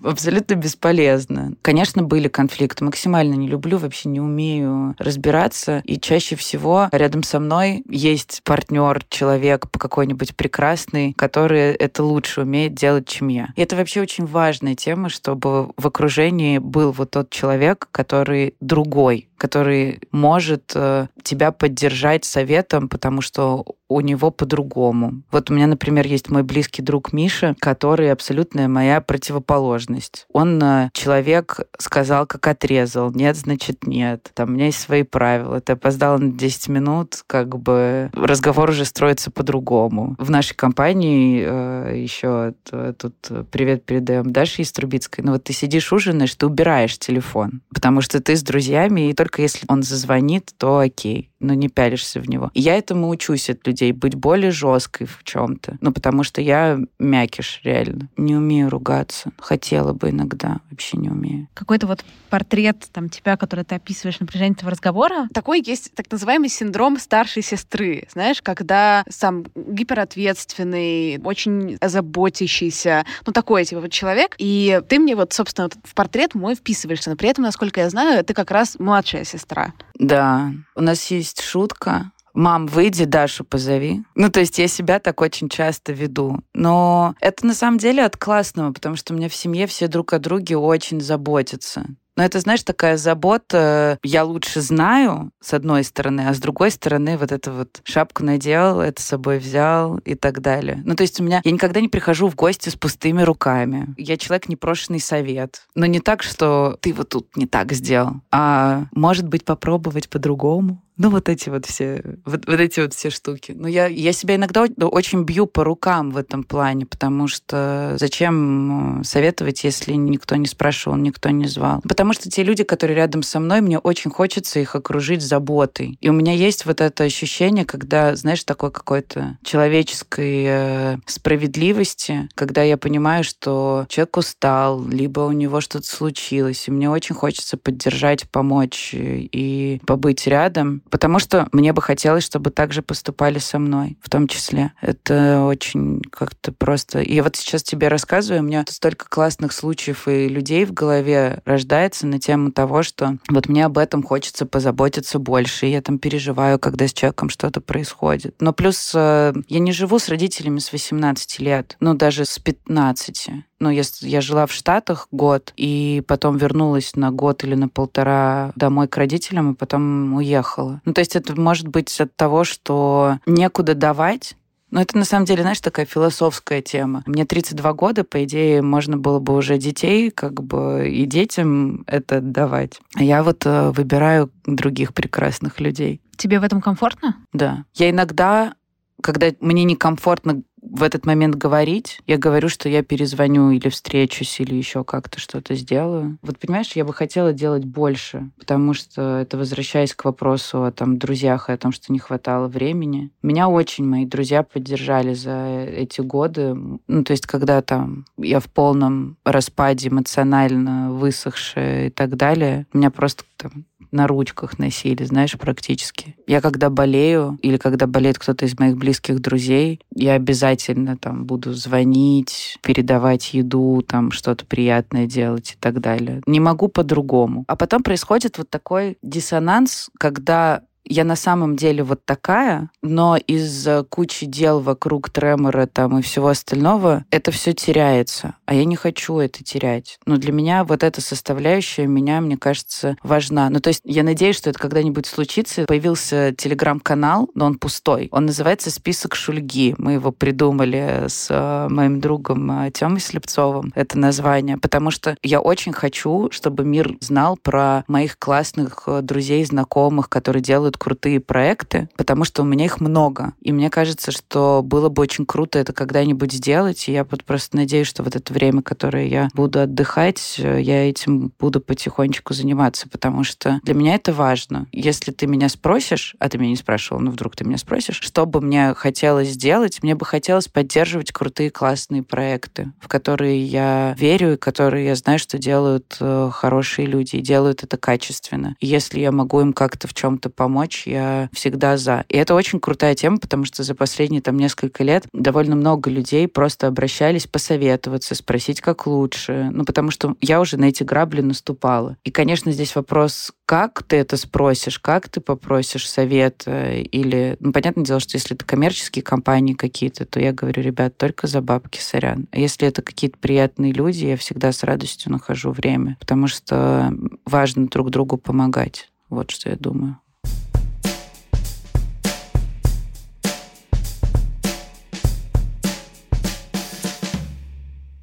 абсолютно 0.03 0.55
бесполезно. 0.55 1.53
Конечно, 1.61 2.03
были 2.03 2.27
конфликты. 2.27 2.83
Максимально 2.83 3.35
не 3.35 3.47
люблю, 3.47 3.77
вообще 3.77 4.09
не 4.09 4.19
умею 4.19 4.95
разбираться. 4.97 5.81
И 5.85 5.99
чаще 5.99 6.35
всего 6.35 6.89
рядом 6.91 7.23
со 7.23 7.39
мной 7.39 7.83
есть 7.89 8.41
партнер, 8.43 9.03
человек 9.09 9.65
какой-нибудь 9.71 10.35
прекрасный, 10.35 11.13
который 11.13 11.73
это 11.73 12.03
лучше 12.03 12.41
умеет 12.41 12.73
делать, 12.73 13.07
чем 13.07 13.27
я. 13.29 13.49
И 13.55 13.61
это 13.61 13.75
вообще 13.75 14.01
очень 14.01 14.25
важная 14.25 14.75
тема, 14.75 15.09
чтобы 15.09 15.71
в 15.77 15.87
окружении 15.87 16.57
был 16.59 16.91
вот 16.91 17.11
тот 17.11 17.29
человек, 17.29 17.87
который 17.91 18.53
другой, 18.61 19.27
который 19.41 19.99
может 20.11 20.73
э, 20.75 21.07
тебя 21.23 21.51
поддержать 21.51 22.25
советом, 22.25 22.87
потому 22.87 23.21
что 23.21 23.65
у 23.89 23.99
него 23.99 24.29
по-другому. 24.29 25.23
Вот 25.31 25.49
у 25.49 25.53
меня, 25.55 25.65
например, 25.65 26.05
есть 26.05 26.29
мой 26.29 26.43
близкий 26.43 26.83
друг 26.83 27.11
Миша, 27.11 27.55
который 27.59 28.11
абсолютная 28.11 28.67
моя 28.67 29.01
противоположность. 29.01 30.27
Он 30.31 30.61
э, 30.61 30.89
человек 30.93 31.59
сказал, 31.79 32.27
как 32.27 32.45
отрезал. 32.47 33.11
Нет, 33.11 33.35
значит, 33.35 33.87
нет. 33.87 34.29
Там 34.35 34.49
у 34.49 34.51
меня 34.53 34.67
есть 34.67 34.79
свои 34.79 35.01
правила. 35.01 35.59
Ты 35.59 35.73
опоздала 35.73 36.19
на 36.19 36.31
10 36.31 36.69
минут, 36.69 37.23
как 37.25 37.57
бы 37.57 38.11
разговор 38.13 38.69
уже 38.69 38.85
строится 38.85 39.31
по-другому. 39.31 40.15
В 40.19 40.29
нашей 40.29 40.55
компании 40.55 41.43
э, 41.43 41.93
еще 41.97 42.53
э, 42.71 42.93
тут 42.95 43.15
привет 43.49 43.85
передаем 43.85 44.31
Даше 44.31 44.61
из 44.61 44.71
Трубицкой. 44.71 45.23
Ну 45.25 45.31
вот 45.31 45.45
ты 45.45 45.53
сидишь, 45.53 45.91
ужинаешь, 45.91 46.35
ты 46.35 46.45
убираешь 46.45 46.99
телефон, 46.99 47.61
потому 47.73 48.01
что 48.01 48.21
ты 48.21 48.35
с 48.35 48.43
друзьями, 48.43 49.09
и 49.09 49.13
только 49.13 49.30
если 49.39 49.65
он 49.67 49.83
зазвонит, 49.83 50.53
то 50.57 50.79
окей 50.79 51.31
но 51.41 51.53
не 51.53 51.67
пялишься 51.67 52.21
в 52.21 52.29
него. 52.29 52.51
И 52.53 52.61
я 52.61 52.75
этому 52.75 53.09
учусь 53.09 53.49
от 53.49 53.65
людей, 53.67 53.91
быть 53.91 54.15
более 54.15 54.51
жесткой 54.51 55.07
в 55.07 55.23
чем-то. 55.23 55.77
Ну, 55.81 55.91
потому 55.91 56.23
что 56.23 56.39
я 56.39 56.79
мякиш, 56.99 57.61
реально. 57.63 58.09
Не 58.15 58.35
умею 58.35 58.69
ругаться. 58.69 59.31
Хотела 59.39 59.93
бы 59.93 60.11
иногда, 60.11 60.59
вообще 60.69 60.97
не 60.97 61.09
умею. 61.09 61.47
Какой-то 61.53 61.87
вот 61.87 62.05
портрет 62.29 62.87
там 62.93 63.09
тебя, 63.09 63.37
который 63.37 63.65
ты 63.65 63.75
описываешь 63.75 64.19
напряжение 64.19 64.53
этого 64.53 64.71
разговора. 64.71 65.27
Такой 65.33 65.61
есть 65.65 65.93
так 65.95 66.09
называемый 66.11 66.49
синдром 66.49 66.99
старшей 66.99 67.41
сестры. 67.41 68.07
Знаешь, 68.13 68.41
когда 68.41 69.03
сам 69.09 69.45
гиперответственный, 69.55 71.19
очень 71.23 71.77
озаботящийся, 71.81 73.05
ну, 73.25 73.33
такой 73.33 73.65
типа 73.65 73.81
вот 73.81 73.91
человек, 73.91 74.35
и 74.37 74.79
ты 74.87 74.99
мне 74.99 75.15
вот, 75.15 75.33
собственно, 75.33 75.69
вот 75.69 75.77
в 75.83 75.95
портрет 75.95 76.35
мой 76.35 76.53
вписываешься. 76.53 77.09
Но 77.09 77.15
при 77.15 77.29
этом, 77.29 77.43
насколько 77.43 77.79
я 77.79 77.89
знаю, 77.89 78.23
ты 78.23 78.35
как 78.35 78.51
раз 78.51 78.77
младшая 78.77 79.20
сестра. 79.23 79.73
Да. 79.95 80.51
У 80.75 80.81
нас 80.81 81.05
есть 81.07 81.41
шутка. 81.41 82.11
Мам, 82.33 82.67
выйди, 82.67 83.05
Дашу 83.05 83.43
позови. 83.43 84.03
Ну, 84.15 84.29
то 84.29 84.39
есть 84.39 84.57
я 84.57 84.67
себя 84.67 84.99
так 84.99 85.21
очень 85.21 85.49
часто 85.49 85.91
веду. 85.91 86.39
Но 86.53 87.13
это 87.19 87.45
на 87.45 87.53
самом 87.53 87.77
деле 87.77 88.05
от 88.05 88.15
классного, 88.15 88.71
потому 88.71 88.95
что 88.95 89.13
у 89.13 89.17
меня 89.17 89.27
в 89.27 89.35
семье 89.35 89.67
все 89.67 89.87
друг 89.87 90.13
о 90.13 90.19
друге 90.19 90.55
очень 90.57 91.01
заботятся. 91.01 91.85
Но 92.17 92.23
это, 92.23 92.39
знаешь, 92.39 92.63
такая 92.63 92.97
забота, 92.97 93.97
я 94.03 94.23
лучше 94.23 94.61
знаю, 94.61 95.31
с 95.39 95.53
одной 95.53 95.83
стороны, 95.83 96.27
а 96.27 96.33
с 96.33 96.39
другой 96.39 96.71
стороны, 96.71 97.17
вот 97.17 97.31
это 97.31 97.51
вот 97.51 97.81
шапку 97.83 98.23
надел, 98.23 98.81
это 98.81 99.01
с 99.01 99.05
собой 99.05 99.39
взял 99.39 99.97
и 99.99 100.15
так 100.15 100.41
далее. 100.41 100.81
Ну, 100.85 100.95
то 100.95 101.03
есть 101.03 101.19
у 101.19 101.23
меня... 101.23 101.41
Я 101.43 101.51
никогда 101.51 101.79
не 101.79 101.87
прихожу 101.87 102.27
в 102.27 102.35
гости 102.35 102.69
с 102.69 102.75
пустыми 102.75 103.21
руками. 103.21 103.93
Я 103.97 104.17
человек 104.17 104.49
непрошенный 104.49 104.99
совет. 104.99 105.65
Но 105.75 105.85
не 105.85 105.99
так, 105.99 106.23
что 106.23 106.77
ты 106.81 106.93
вот 106.93 107.09
тут 107.09 107.35
не 107.37 107.47
так 107.47 107.71
сделал, 107.71 108.21
а 108.31 108.85
может 108.91 109.27
быть 109.27 109.45
попробовать 109.45 110.09
по-другому. 110.09 110.81
Ну, 111.01 111.09
вот 111.09 111.29
эти 111.29 111.49
вот 111.49 111.65
все, 111.65 112.03
вот, 112.25 112.45
вот 112.45 112.59
эти 112.59 112.79
вот 112.79 112.93
все 112.93 113.09
штуки. 113.09 113.53
Но 113.57 113.67
я, 113.67 113.87
я 113.87 114.13
себя 114.13 114.35
иногда 114.35 114.65
очень 114.65 115.23
бью 115.23 115.47
по 115.47 115.63
рукам 115.63 116.11
в 116.11 116.17
этом 116.17 116.43
плане, 116.43 116.85
потому 116.85 117.27
что 117.27 117.95
зачем 117.99 119.01
э, 119.01 119.03
советовать, 119.03 119.63
если 119.63 119.93
никто 119.93 120.35
не 120.35 120.45
спрашивал, 120.45 120.97
никто 120.97 121.31
не 121.31 121.47
звал? 121.47 121.81
Потому 121.89 122.13
что 122.13 122.29
те 122.29 122.43
люди, 122.43 122.63
которые 122.63 122.97
рядом 122.97 123.23
со 123.23 123.39
мной, 123.39 123.61
мне 123.61 123.79
очень 123.79 124.11
хочется 124.11 124.59
их 124.59 124.75
окружить 124.75 125.23
заботой. 125.23 125.97
И 126.01 126.09
у 126.09 126.13
меня 126.13 126.33
есть 126.33 126.67
вот 126.67 126.81
это 126.81 127.03
ощущение, 127.03 127.65
когда, 127.65 128.15
знаешь, 128.15 128.43
такой 128.43 128.69
какой-то 128.69 129.39
человеческой 129.43 130.43
э, 130.45 130.97
справедливости, 131.07 132.29
когда 132.35 132.61
я 132.61 132.77
понимаю, 132.77 133.23
что 133.23 133.87
человек 133.89 134.17
устал, 134.17 134.87
либо 134.87 135.21
у 135.21 135.31
него 135.31 135.61
что-то 135.61 135.87
случилось, 135.87 136.67
и 136.67 136.71
мне 136.71 136.91
очень 136.91 137.15
хочется 137.15 137.57
поддержать, 137.57 138.29
помочь 138.29 138.91
и 138.93 139.81
побыть 139.87 140.27
рядом 140.27 140.83
Потому 140.91 141.19
что 141.19 141.47
мне 141.51 141.73
бы 141.73 141.81
хотелось, 141.81 142.23
чтобы 142.23 142.51
так 142.51 142.73
же 142.73 142.81
поступали 142.81 143.39
со 143.39 143.57
мной, 143.57 143.97
в 144.01 144.09
том 144.09 144.27
числе. 144.27 144.73
Это 144.81 145.43
очень 145.45 146.01
как-то 146.11 146.51
просто... 146.51 146.99
И 146.99 147.21
вот 147.21 147.35
сейчас 147.37 147.63
тебе 147.63 147.87
рассказываю, 147.87 148.43
у 148.43 148.45
меня 148.45 148.65
столько 148.67 149.07
классных 149.09 149.53
случаев 149.53 150.07
и 150.07 150.27
людей 150.27 150.65
в 150.65 150.73
голове 150.73 151.41
рождается 151.45 152.05
на 152.05 152.19
тему 152.19 152.51
того, 152.51 152.83
что 152.83 153.17
вот 153.29 153.47
мне 153.47 153.65
об 153.65 153.77
этом 153.77 154.03
хочется 154.03 154.45
позаботиться 154.45 155.17
больше, 155.17 155.67
и 155.67 155.71
я 155.71 155.81
там 155.81 155.97
переживаю, 155.97 156.59
когда 156.59 156.87
с 156.87 156.93
человеком 156.93 157.29
что-то 157.29 157.61
происходит. 157.61 158.35
Но 158.39 158.51
плюс 158.51 158.91
э, 158.93 159.33
я 159.47 159.59
не 159.59 159.71
живу 159.71 159.97
с 159.97 160.09
родителями 160.09 160.59
с 160.59 160.71
18 160.71 161.39
лет, 161.39 161.77
ну 161.79 161.93
даже 161.93 162.25
с 162.25 162.37
15 162.37 163.31
ну, 163.61 163.69
я, 163.69 163.83
я 164.01 164.21
жила 164.21 164.47
в 164.47 164.51
Штатах 164.51 165.07
год, 165.11 165.53
и 165.55 166.03
потом 166.07 166.37
вернулась 166.37 166.95
на 166.95 167.11
год 167.11 167.43
или 167.43 167.55
на 167.55 167.69
полтора 167.69 168.51
домой 168.55 168.87
к 168.87 168.97
родителям, 168.97 169.53
и 169.53 169.55
потом 169.55 170.15
уехала. 170.15 170.81
Ну, 170.83 170.93
то 170.93 170.99
есть 170.99 171.15
это 171.15 171.39
может 171.39 171.67
быть 171.67 172.01
от 172.01 172.15
того, 172.15 172.43
что 172.43 173.19
некуда 173.25 173.75
давать, 173.75 174.35
но 174.71 174.81
это 174.81 174.97
на 174.97 175.05
самом 175.05 175.25
деле, 175.25 175.41
знаешь, 175.41 175.59
такая 175.59 175.85
философская 175.85 176.61
тема. 176.61 177.03
Мне 177.05 177.25
32 177.25 177.73
года, 177.73 178.03
по 178.03 178.23
идее, 178.23 178.61
можно 178.61 178.97
было 178.97 179.19
бы 179.19 179.35
уже 179.35 179.57
детей, 179.57 180.09
как 180.09 180.41
бы 180.41 180.89
и 180.89 181.05
детям 181.05 181.83
это 181.87 182.21
давать. 182.21 182.79
А 182.95 183.03
я 183.03 183.21
вот 183.21 183.45
э, 183.45 183.71
выбираю 183.71 184.31
других 184.45 184.93
прекрасных 184.93 185.59
людей. 185.59 186.01
Тебе 186.15 186.39
в 186.39 186.43
этом 186.43 186.61
комфортно? 186.61 187.17
Да. 187.33 187.65
Я 187.75 187.89
иногда 187.89 188.53
когда 189.01 189.27
мне 189.39 189.63
некомфортно 189.63 190.43
в 190.71 190.83
этот 190.83 191.05
момент 191.05 191.35
говорить, 191.35 191.99
я 192.07 192.17
говорю, 192.17 192.47
что 192.47 192.69
я 192.69 192.81
перезвоню 192.81 193.51
или 193.51 193.67
встречусь, 193.67 194.39
или 194.39 194.55
еще 194.55 194.83
как-то 194.85 195.19
что-то 195.19 195.53
сделаю. 195.55 196.17
Вот 196.21 196.39
понимаешь, 196.39 196.71
я 196.73 196.85
бы 196.85 196.93
хотела 196.93 197.33
делать 197.33 197.65
больше, 197.65 198.29
потому 198.39 198.73
что 198.73 199.17
это 199.19 199.37
возвращаясь 199.37 199.93
к 199.93 200.05
вопросу 200.05 200.63
о 200.63 200.71
там 200.71 200.97
друзьях 200.97 201.49
и 201.49 201.51
о 201.51 201.57
том, 201.57 201.73
что 201.73 201.91
не 201.91 201.99
хватало 201.99 202.47
времени. 202.47 203.11
Меня 203.21 203.49
очень 203.49 203.85
мои 203.85 204.05
друзья 204.05 204.43
поддержали 204.43 205.13
за 205.13 205.65
эти 205.67 205.99
годы. 205.99 206.55
Ну, 206.87 207.03
то 207.03 207.11
есть, 207.11 207.27
когда 207.27 207.61
там 207.61 208.05
я 208.17 208.39
в 208.39 208.47
полном 208.47 209.17
распаде 209.25 209.89
эмоционально 209.89 210.93
высохшая 210.93 211.87
и 211.87 211.89
так 211.89 212.15
далее, 212.15 212.65
меня 212.73 212.91
просто 212.91 213.23
там 213.35 213.65
на 213.91 214.07
ручках 214.07 214.57
носили, 214.57 215.03
знаешь, 215.03 215.37
практически. 215.37 216.15
Я 216.25 216.39
когда 216.39 216.69
болею 216.69 217.37
или 217.41 217.57
когда 217.57 217.87
болеет 217.87 218.17
кто-то 218.19 218.45
из 218.45 218.57
моих 218.57 218.77
близких 218.77 219.19
друзей, 219.19 219.81
я 219.93 220.13
обязательно 220.13 220.60
там 220.97 221.25
буду 221.25 221.53
звонить, 221.53 222.57
передавать 222.61 223.33
еду, 223.33 223.83
там 223.87 224.11
что-то 224.11 224.45
приятное 224.45 225.05
делать 225.05 225.53
и 225.53 225.57
так 225.59 225.79
далее. 225.79 226.21
Не 226.25 226.39
могу 226.39 226.67
по-другому. 226.67 227.43
А 227.47 227.55
потом 227.55 227.83
происходит 227.83 228.37
вот 228.37 228.49
такой 228.49 228.97
диссонанс, 229.01 229.89
когда 229.97 230.61
я 230.85 231.03
на 231.03 231.15
самом 231.15 231.55
деле 231.55 231.83
вот 231.83 232.05
такая, 232.05 232.69
но 232.81 233.17
из-за 233.17 233.83
кучи 233.83 234.25
дел 234.25 234.59
вокруг 234.59 235.09
тремора 235.09 235.67
там 235.67 235.99
и 235.99 236.01
всего 236.01 236.27
остального 236.27 237.05
это 237.11 237.31
все 237.31 237.53
теряется. 237.53 238.35
А 238.45 238.53
я 238.53 238.65
не 238.65 238.75
хочу 238.75 239.17
это 239.19 239.43
терять. 239.43 239.99
Но 240.05 240.17
для 240.17 240.31
меня 240.31 240.63
вот 240.63 240.83
эта 240.83 241.01
составляющая 241.01 241.87
меня, 241.87 242.21
мне 242.21 242.37
кажется, 242.37 242.97
важна. 243.03 243.49
Ну, 243.49 243.59
то 243.59 243.69
есть 243.69 243.81
я 243.85 244.03
надеюсь, 244.03 244.37
что 244.37 244.49
это 244.49 244.59
когда-нибудь 244.59 245.05
случится. 245.05 245.65
Появился 245.65 246.33
телеграм-канал, 246.37 247.29
но 247.35 247.45
он 247.45 247.57
пустой. 247.57 248.09
Он 248.11 248.25
называется 248.25 248.71
«Список 248.71 249.15
Шульги». 249.15 249.75
Мы 249.77 249.93
его 249.93 250.11
придумали 250.11 251.05
с 251.07 251.27
э, 251.29 251.67
моим 251.69 251.99
другом 251.99 252.51
э, 252.51 252.71
Тёмой 252.71 252.99
Слепцовым, 252.99 253.71
это 253.75 253.97
название, 253.97 254.57
потому 254.57 254.91
что 254.91 255.15
я 255.23 255.39
очень 255.39 255.73
хочу, 255.73 256.29
чтобы 256.31 256.65
мир 256.65 256.97
знал 256.99 257.37
про 257.37 257.83
моих 257.87 258.17
классных 258.19 258.83
э, 258.87 259.01
друзей, 259.01 259.43
знакомых, 259.45 260.09
которые 260.09 260.41
делают 260.41 260.70
крутые 260.77 261.19
проекты, 261.19 261.89
потому 261.97 262.23
что 262.23 262.41
у 262.41 262.45
меня 262.45 262.65
их 262.65 262.81
много. 262.81 263.33
И 263.41 263.51
мне 263.51 263.69
кажется, 263.69 264.11
что 264.11 264.61
было 264.63 264.89
бы 264.89 265.01
очень 265.01 265.25
круто 265.25 265.59
это 265.59 265.73
когда-нибудь 265.73 266.31
сделать. 266.31 266.87
И 266.87 266.91
я 266.91 267.05
просто 267.05 267.57
надеюсь, 267.57 267.87
что 267.87 268.03
вот 268.03 268.15
это 268.15 268.33
время, 268.33 268.61
которое 268.61 269.07
я 269.07 269.29
буду 269.33 269.59
отдыхать, 269.59 270.37
я 270.37 270.89
этим 270.89 271.31
буду 271.39 271.61
потихонечку 271.61 272.33
заниматься, 272.33 272.87
потому 272.89 273.23
что 273.23 273.59
для 273.63 273.73
меня 273.73 273.95
это 273.95 274.13
важно. 274.13 274.67
Если 274.71 275.11
ты 275.11 275.27
меня 275.27 275.49
спросишь, 275.49 276.15
а 276.19 276.29
ты 276.29 276.37
меня 276.37 276.51
не 276.51 276.55
спрашивал, 276.55 277.01
но 277.01 277.11
вдруг 277.11 277.35
ты 277.35 277.43
меня 277.43 277.57
спросишь, 277.57 277.99
что 278.01 278.25
бы 278.25 278.41
мне 278.41 278.73
хотелось 278.73 279.29
сделать, 279.29 279.81
мне 279.83 279.95
бы 279.95 280.05
хотелось 280.05 280.47
поддерживать 280.47 281.11
крутые 281.11 281.49
классные 281.51 282.03
проекты, 282.03 282.71
в 282.79 282.87
которые 282.87 283.43
я 283.43 283.95
верю 283.97 284.33
и 284.33 284.37
которые 284.37 284.85
я 284.85 284.95
знаю, 284.95 285.19
что 285.19 285.37
делают 285.37 285.97
э, 285.99 286.29
хорошие 286.31 286.87
люди 286.87 287.17
и 287.17 287.21
делают 287.21 287.63
это 287.63 287.77
качественно. 287.77 288.55
И 288.59 288.67
если 288.67 288.99
я 288.99 289.11
могу 289.11 289.41
им 289.41 289.53
как-то 289.53 289.87
в 289.87 289.93
чем-то 289.93 290.29
помочь, 290.29 290.60
помочь, 290.61 290.83
я 290.85 291.29
всегда 291.33 291.77
за. 291.77 292.05
И 292.07 292.17
это 292.17 292.35
очень 292.35 292.59
крутая 292.59 292.93
тема, 292.93 293.17
потому 293.17 293.45
что 293.45 293.63
за 293.63 293.73
последние 293.73 294.21
там 294.21 294.37
несколько 294.37 294.83
лет 294.83 295.05
довольно 295.11 295.55
много 295.55 295.89
людей 295.89 296.27
просто 296.27 296.67
обращались 296.67 297.25
посоветоваться, 297.25 298.13
спросить, 298.15 298.61
как 298.61 298.85
лучше. 298.85 299.49
Ну, 299.51 299.65
потому 299.65 299.91
что 299.91 300.15
я 300.21 300.39
уже 300.39 300.57
на 300.57 300.65
эти 300.65 300.83
грабли 300.83 301.21
наступала. 301.21 301.97
И, 302.03 302.11
конечно, 302.11 302.51
здесь 302.51 302.75
вопрос, 302.75 303.31
как 303.45 303.83
ты 303.83 303.97
это 303.97 304.17
спросишь, 304.17 304.79
как 304.79 305.09
ты 305.09 305.19
попросишь 305.19 305.89
совета 305.89 306.71
или... 306.73 307.37
Ну, 307.39 307.51
понятное 307.51 307.83
дело, 307.83 307.99
что 307.99 308.17
если 308.17 308.35
это 308.35 308.45
коммерческие 308.45 309.03
компании 309.03 309.53
какие-то, 309.53 310.05
то 310.05 310.19
я 310.19 310.31
говорю, 310.31 310.61
ребят, 310.61 310.95
только 310.97 311.27
за 311.27 311.41
бабки, 311.41 311.79
сорян. 311.79 312.27
А 312.31 312.39
если 312.39 312.67
это 312.67 312.81
какие-то 312.81 313.17
приятные 313.17 313.71
люди, 313.71 314.05
я 314.05 314.17
всегда 314.17 314.51
с 314.51 314.63
радостью 314.63 315.11
нахожу 315.11 315.51
время, 315.51 315.97
потому 315.99 316.27
что 316.27 316.93
важно 317.25 317.67
друг 317.67 317.89
другу 317.89 318.17
помогать. 318.17 318.89
Вот 319.09 319.31
что 319.31 319.49
я 319.49 319.57
думаю. 319.57 320.00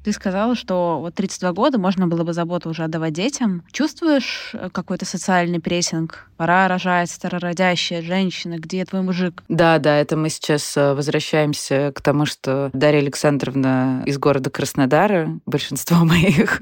Ты 0.03 0.13
сказала, 0.13 0.55
что 0.55 0.99
вот 1.01 1.15
32 1.15 1.51
года 1.53 1.77
можно 1.77 2.07
было 2.07 2.23
бы 2.23 2.33
заботу 2.33 2.69
уже 2.69 2.83
отдавать 2.83 3.13
детям. 3.13 3.63
Чувствуешь 3.71 4.51
э, 4.53 4.69
какой-то 4.71 5.05
социальный 5.05 5.59
прессинг? 5.59 6.29
Пора 6.37 6.69
рожать 6.69 7.11
старородящая 7.11 8.01
женщина, 8.01 8.55
где 8.57 8.85
твой 8.85 9.01
мужик? 9.01 9.43
Да, 9.49 9.77
да, 9.77 9.97
это 9.97 10.15
мы 10.15 10.29
сейчас 10.29 10.77
э, 10.77 10.93
возвращаемся 10.93 11.91
к 11.93 12.01
тому, 12.01 12.25
что 12.25 12.69
Дарья 12.71 12.99
Александровна 12.99 14.03
из 14.05 14.17
города 14.17 14.49
Краснодара, 14.49 15.37
большинство 15.45 15.97
моих, 16.05 16.61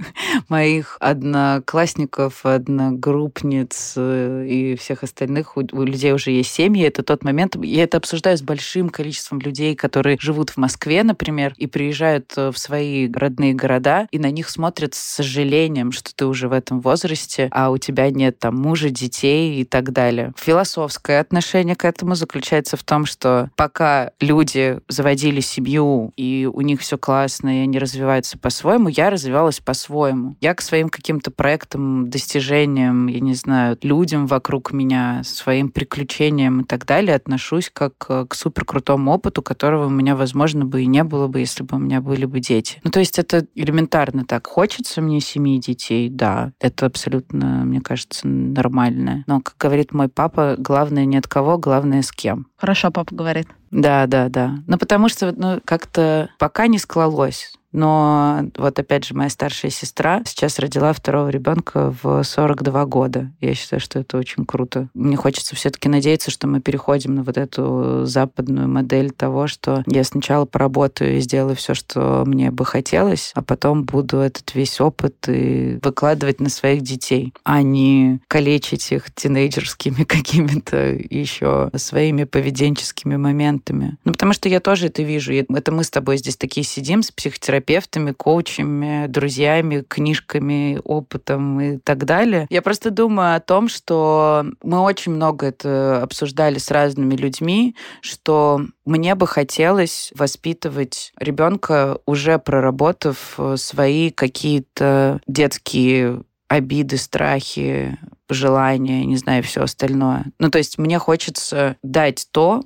моих 0.49 0.97
одноклассников, 0.99 2.43
одногруппниц 2.43 3.93
э, 3.97 4.47
и 4.49 4.75
всех 4.77 5.03
остальных, 5.03 5.57
у, 5.57 5.59
у 5.59 5.83
людей 5.83 6.11
уже 6.11 6.31
есть 6.31 6.51
семьи, 6.51 6.83
это 6.83 7.03
тот 7.03 7.23
момент, 7.23 7.55
я 7.63 7.83
это 7.83 7.97
обсуждаю 7.97 8.35
с 8.35 8.41
большим 8.41 8.89
количеством 8.89 9.39
людей, 9.41 9.75
которые 9.75 10.17
живут 10.19 10.49
в 10.49 10.57
Москве, 10.57 11.03
например, 11.03 11.53
и 11.57 11.67
приезжают 11.67 12.35
в 12.35 12.55
свои 12.55 13.07
родные 13.27 13.53
города, 13.53 14.07
и 14.11 14.19
на 14.19 14.31
них 14.31 14.49
смотрят 14.49 14.93
с 14.93 14.99
сожалением, 14.99 15.91
что 15.91 16.15
ты 16.15 16.25
уже 16.25 16.47
в 16.47 16.53
этом 16.53 16.79
возрасте, 16.81 17.49
а 17.51 17.69
у 17.69 17.77
тебя 17.77 18.09
нет 18.09 18.39
там 18.39 18.55
мужа, 18.55 18.89
детей 18.89 19.59
и 19.59 19.65
так 19.65 19.91
далее. 19.91 20.33
Философское 20.37 21.19
отношение 21.19 21.75
к 21.75 21.85
этому 21.85 22.15
заключается 22.15 22.77
в 22.77 22.83
том, 22.83 23.05
что 23.05 23.49
пока 23.55 24.11
люди 24.19 24.79
заводили 24.87 25.41
семью, 25.41 26.13
и 26.15 26.49
у 26.51 26.61
них 26.61 26.81
все 26.81 26.97
классно, 26.97 27.59
и 27.59 27.63
они 27.63 27.79
развиваются 27.79 28.37
по-своему, 28.37 28.89
я 28.89 29.09
развивалась 29.09 29.59
по-своему. 29.59 30.35
Я 30.41 30.53
к 30.53 30.61
своим 30.61 30.89
каким-то 30.89 31.31
проектам, 31.31 32.09
достижениям, 32.09 33.07
я 33.07 33.19
не 33.19 33.33
знаю, 33.33 33.77
людям 33.81 34.27
вокруг 34.27 34.71
меня, 34.71 35.21
своим 35.25 35.69
приключениям 35.69 36.61
и 36.61 36.63
так 36.63 36.85
далее 36.85 37.15
отношусь 37.15 37.69
как 37.71 37.97
к 37.97 38.33
суперкрутому 38.33 39.11
опыту, 39.11 39.41
которого 39.41 39.87
у 39.87 39.89
меня, 39.89 40.15
возможно, 40.15 40.65
бы 40.65 40.83
и 40.83 40.85
не 40.85 41.03
было 41.03 41.27
бы, 41.27 41.39
если 41.39 41.63
бы 41.63 41.77
у 41.77 41.79
меня 41.79 42.01
были 42.01 42.25
бы 42.25 42.39
дети. 42.39 42.79
Ну, 42.83 42.91
то 42.91 42.99
есть 42.99 43.16
есть 43.17 43.33
это 43.33 43.47
элементарно 43.55 44.25
так. 44.25 44.47
Хочется 44.47 45.01
мне 45.01 45.19
семьи 45.19 45.59
детей, 45.59 46.09
да, 46.09 46.51
это 46.59 46.85
абсолютно, 46.85 47.63
мне 47.65 47.81
кажется, 47.81 48.27
нормально. 48.27 49.23
Но, 49.27 49.41
как 49.41 49.55
говорит 49.57 49.93
мой 49.93 50.07
папа, 50.07 50.55
главное 50.57 51.05
не 51.05 51.17
от 51.17 51.27
кого, 51.27 51.57
главное 51.57 52.01
с 52.01 52.11
кем. 52.11 52.47
Хорошо, 52.57 52.91
папа 52.91 53.13
говорит. 53.13 53.47
Да, 53.71 54.07
да, 54.07 54.29
да. 54.29 54.59
Ну, 54.67 54.77
потому 54.77 55.09
что 55.09 55.33
ну, 55.35 55.59
как-то 55.65 56.29
пока 56.39 56.67
не 56.67 56.79
склалось. 56.79 57.53
Но 57.71 58.49
вот 58.57 58.79
опять 58.79 59.05
же, 59.05 59.13
моя 59.13 59.29
старшая 59.29 59.71
сестра 59.71 60.21
сейчас 60.25 60.59
родила 60.59 60.93
второго 60.93 61.29
ребенка 61.29 61.95
в 62.01 62.23
42 62.23 62.85
года. 62.85 63.31
Я 63.41 63.53
считаю, 63.53 63.79
что 63.79 63.99
это 63.99 64.17
очень 64.17 64.45
круто. 64.45 64.89
Мне 64.93 65.15
хочется 65.15 65.55
все-таки 65.55 65.89
надеяться, 65.89 66.31
что 66.31 66.47
мы 66.47 66.61
переходим 66.61 67.15
на 67.15 67.23
вот 67.23 67.37
эту 67.37 68.05
западную 68.05 68.67
модель 68.67 69.11
того, 69.11 69.47
что 69.47 69.83
я 69.85 70.03
сначала 70.03 70.45
поработаю 70.45 71.17
и 71.17 71.21
сделаю 71.21 71.55
все, 71.55 71.73
что 71.73 72.23
мне 72.25 72.51
бы 72.51 72.65
хотелось, 72.65 73.31
а 73.35 73.41
потом 73.41 73.83
буду 73.83 74.17
этот 74.17 74.55
весь 74.55 74.79
опыт 74.79 75.27
и 75.27 75.79
выкладывать 75.83 76.39
на 76.39 76.49
своих 76.49 76.81
детей, 76.81 77.33
а 77.43 77.61
не 77.61 78.19
калечить 78.27 78.91
их 78.91 79.13
тинейджерскими 79.13 80.03
какими-то 80.07 80.93
еще 80.93 81.69
своими 81.75 82.23
поведенческими 82.23 83.17
моментами. 83.17 83.97
Ну, 84.03 84.13
потому 84.13 84.33
что 84.33 84.49
я 84.49 84.59
тоже 84.59 84.87
это 84.87 85.03
вижу. 85.03 85.33
Это 85.33 85.71
мы 85.71 85.83
с 85.83 85.89
тобой 85.89 86.17
здесь 86.17 86.37
такие 86.37 86.63
сидим 86.63 87.03
с 87.03 87.11
психотерапевтом, 87.11 87.66
терапевтами, 87.67 88.11
коучами, 88.11 89.07
друзьями, 89.07 89.83
книжками, 89.87 90.79
опытом 90.83 91.59
и 91.59 91.77
так 91.77 92.05
далее. 92.05 92.47
Я 92.49 92.61
просто 92.61 92.91
думаю 92.91 93.35
о 93.35 93.39
том, 93.39 93.67
что 93.67 94.45
мы 94.63 94.79
очень 94.79 95.13
много 95.13 95.47
это 95.47 96.01
обсуждали 96.01 96.57
с 96.57 96.71
разными 96.71 97.15
людьми, 97.15 97.75
что 98.01 98.61
мне 98.85 99.15
бы 99.15 99.27
хотелось 99.27 100.11
воспитывать 100.15 101.11
ребенка, 101.19 101.99
уже 102.05 102.39
проработав 102.39 103.37
свои 103.55 104.11
какие-то 104.11 105.19
детские 105.27 106.21
обиды, 106.47 106.97
страхи, 106.97 107.97
желания, 108.29 109.05
не 109.05 109.17
знаю, 109.17 109.43
все 109.43 109.63
остальное. 109.63 110.25
Ну, 110.39 110.49
то 110.49 110.57
есть 110.57 110.77
мне 110.77 110.97
хочется 110.99 111.75
дать 111.83 112.27
то, 112.31 112.63